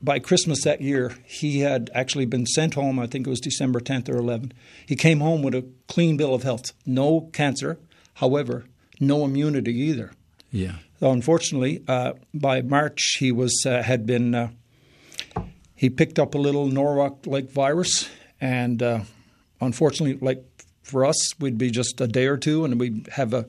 By 0.00 0.20
Christmas 0.20 0.62
that 0.62 0.80
year, 0.80 1.16
he 1.24 1.60
had 1.60 1.90
actually 1.92 2.26
been 2.26 2.46
sent 2.46 2.74
home. 2.74 3.00
I 3.00 3.06
think 3.06 3.26
it 3.26 3.30
was 3.30 3.40
December 3.40 3.80
10th 3.80 4.08
or 4.08 4.20
11th. 4.20 4.52
He 4.86 4.94
came 4.94 5.20
home 5.20 5.42
with 5.42 5.54
a 5.54 5.66
clean 5.88 6.16
bill 6.16 6.34
of 6.34 6.44
health, 6.44 6.72
no 6.86 7.30
cancer, 7.32 7.78
however, 8.14 8.66
no 9.00 9.24
immunity 9.24 9.72
either. 9.72 10.12
Yeah. 10.52 10.76
So 11.00 11.10
unfortunately, 11.10 11.82
uh, 11.88 12.12
by 12.32 12.62
March, 12.62 13.16
he 13.18 13.32
was 13.32 13.64
uh, 13.66 13.82
had 13.82 14.06
been 14.06 14.34
uh, 14.34 14.50
he 15.74 15.90
picked 15.90 16.18
up 16.18 16.34
a 16.34 16.38
little 16.38 16.66
Norwalk-like 16.66 17.50
virus, 17.50 18.08
and 18.40 18.82
uh, 18.82 19.00
unfortunately, 19.60 20.18
like 20.20 20.44
for 20.88 21.04
us, 21.04 21.38
we'd 21.38 21.58
be 21.58 21.70
just 21.70 22.00
a 22.00 22.06
day 22.06 22.26
or 22.26 22.36
two, 22.36 22.64
and 22.64 22.80
we'd 22.80 23.08
have 23.12 23.34
a 23.34 23.46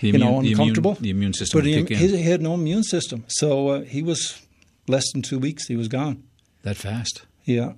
the 0.00 0.08
you 0.08 0.18
know 0.18 0.40
uncomfortable. 0.40 0.94
The 0.94 0.98
immune, 0.98 1.02
the 1.02 1.10
immune 1.10 1.32
system. 1.32 1.60
But 1.60 1.66
he, 1.66 1.84
he, 1.84 2.22
had 2.22 2.42
no 2.42 2.54
immune 2.54 2.82
system, 2.82 3.24
so 3.28 3.68
uh, 3.68 3.80
he 3.82 4.02
was 4.02 4.42
less 4.88 5.10
than 5.12 5.22
two 5.22 5.38
weeks. 5.38 5.66
He 5.66 5.76
was 5.76 5.88
gone. 5.88 6.22
That 6.62 6.76
fast? 6.76 7.22
Yeah. 7.44 7.72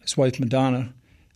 His 0.00 0.16
wife 0.16 0.40
Madonna. 0.40 0.92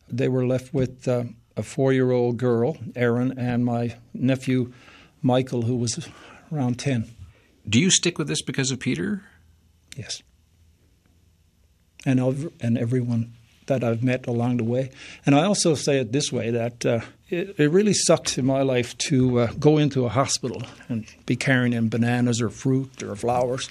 They 0.09 0.29
were 0.29 0.47
left 0.47 0.75
with 0.75 1.07
uh, 1.07 1.25
a 1.57 1.63
four-year-old 1.63 2.37
girl, 2.37 2.79
Erin, 2.97 3.39
and 3.39 3.65
my 3.65 3.97
nephew 4.13 4.73
Michael, 5.23 5.63
who 5.63 5.77
was 5.77 6.09
around 6.53 6.79
ten. 6.79 7.11
Do 7.69 7.79
you 7.79 7.91
stick 7.91 8.19
with 8.19 8.29
this 8.29 8.43
because 8.43 8.71
of 8.71 8.81
Peter? 8.81 9.23
Yes. 9.97 10.23
And 12.07 12.19
and 12.61 12.79
everyone 12.79 13.35
that 13.71 13.83
I've 13.83 14.03
met 14.03 14.27
along 14.27 14.59
the 14.59 14.65
way. 14.65 14.91
And 15.25 15.35
I 15.35 15.45
also 15.45 15.75
say 15.75 15.99
it 15.99 16.13
this 16.13 16.31
way 16.31 16.51
that 16.51 16.85
uh, 16.85 17.01
it, 17.31 17.55
it, 17.59 17.71
really 17.71 17.95
sucks 17.95 18.37
in 18.37 18.45
my 18.45 18.63
life 18.63 18.99
to 19.09 19.41
uh, 19.41 19.53
go 19.59 19.79
into 19.79 20.05
a 20.05 20.09
hospital 20.09 20.63
and 20.89 21.07
be 21.25 21.37
carrying 21.37 21.73
in 21.73 21.89
bananas 21.89 22.43
or 22.43 22.51
fruit 22.51 23.03
or 23.03 23.15
flowers 23.17 23.71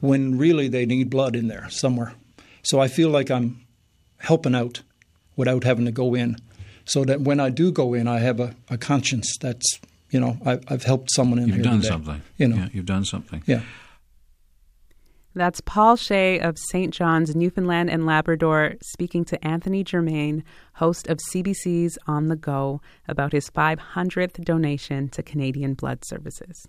when 0.00 0.38
really 0.38 0.68
they 0.68 0.86
need 0.86 1.10
blood 1.10 1.34
in 1.34 1.48
there 1.48 1.68
somewhere. 1.70 2.14
So 2.62 2.80
I 2.80 2.88
feel 2.88 3.10
like 3.10 3.30
I'm 3.30 3.60
helping 4.18 4.54
out 4.54 4.82
without 5.36 5.64
having 5.64 5.84
to 5.86 5.92
go 5.92 6.14
in 6.14 6.36
so 6.84 7.04
that 7.04 7.20
when 7.20 7.40
I 7.40 7.50
do 7.50 7.72
go 7.72 7.94
in, 7.94 8.06
I 8.06 8.20
have 8.20 8.40
a, 8.40 8.54
a 8.70 8.78
conscience 8.78 9.36
that's 9.40 9.80
you 10.10 10.20
know 10.20 10.36
I, 10.46 10.60
have 10.68 10.84
helped 10.84 11.10
someone 11.10 11.38
in 11.38 11.48
you've 11.48 11.56
here 11.56 11.64
done 11.64 11.80
today. 11.80 11.88
something. 11.88 12.22
You 12.36 12.48
know, 12.48 12.56
yeah, 12.56 12.68
you've 12.72 12.86
done 12.86 13.04
something. 13.04 13.42
Yeah. 13.46 13.62
That's 15.34 15.62
Paul 15.62 15.96
Shea 15.96 16.40
of 16.40 16.58
St. 16.58 16.92
John's, 16.92 17.34
Newfoundland 17.34 17.88
and 17.88 18.04
Labrador, 18.04 18.74
speaking 18.82 19.24
to 19.26 19.42
Anthony 19.46 19.82
Germain, 19.82 20.44
host 20.74 21.08
of 21.08 21.18
CBC's 21.30 21.96
On 22.06 22.28
the 22.28 22.36
Go, 22.36 22.82
about 23.08 23.32
his 23.32 23.48
500th 23.48 24.44
donation 24.44 25.08
to 25.08 25.22
Canadian 25.22 25.72
Blood 25.72 26.04
Services. 26.04 26.68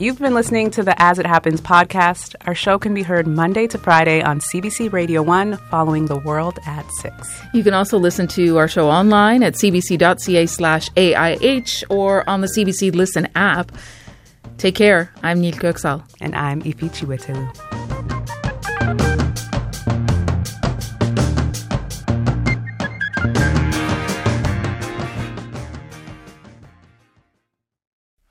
You've 0.00 0.20
been 0.20 0.32
listening 0.32 0.70
to 0.72 0.84
the 0.84 0.94
As 1.02 1.18
It 1.18 1.26
Happens 1.26 1.60
podcast. 1.60 2.36
Our 2.46 2.54
show 2.54 2.78
can 2.78 2.94
be 2.94 3.02
heard 3.02 3.26
Monday 3.26 3.66
to 3.66 3.78
Friday 3.78 4.22
on 4.22 4.38
CBC 4.38 4.92
Radio 4.92 5.22
1 5.22 5.56
following 5.70 6.06
the 6.06 6.18
world 6.18 6.60
at 6.66 6.88
6. 7.00 7.40
You 7.52 7.64
can 7.64 7.74
also 7.74 7.98
listen 7.98 8.28
to 8.28 8.58
our 8.58 8.68
show 8.68 8.88
online 8.88 9.42
at 9.42 9.54
cbc.ca 9.54 10.46
slash 10.46 10.88
AIH 10.90 11.82
or 11.90 12.28
on 12.30 12.42
the 12.42 12.46
CBC 12.46 12.94
Listen 12.94 13.26
app. 13.34 13.72
Take 14.56 14.76
care. 14.76 15.12
I'm 15.24 15.40
Nil 15.40 15.54
Köksal. 15.54 16.04
And 16.20 16.32
I'm 16.36 16.62
Ify 16.62 16.90
Chiwetelu. 16.90 17.87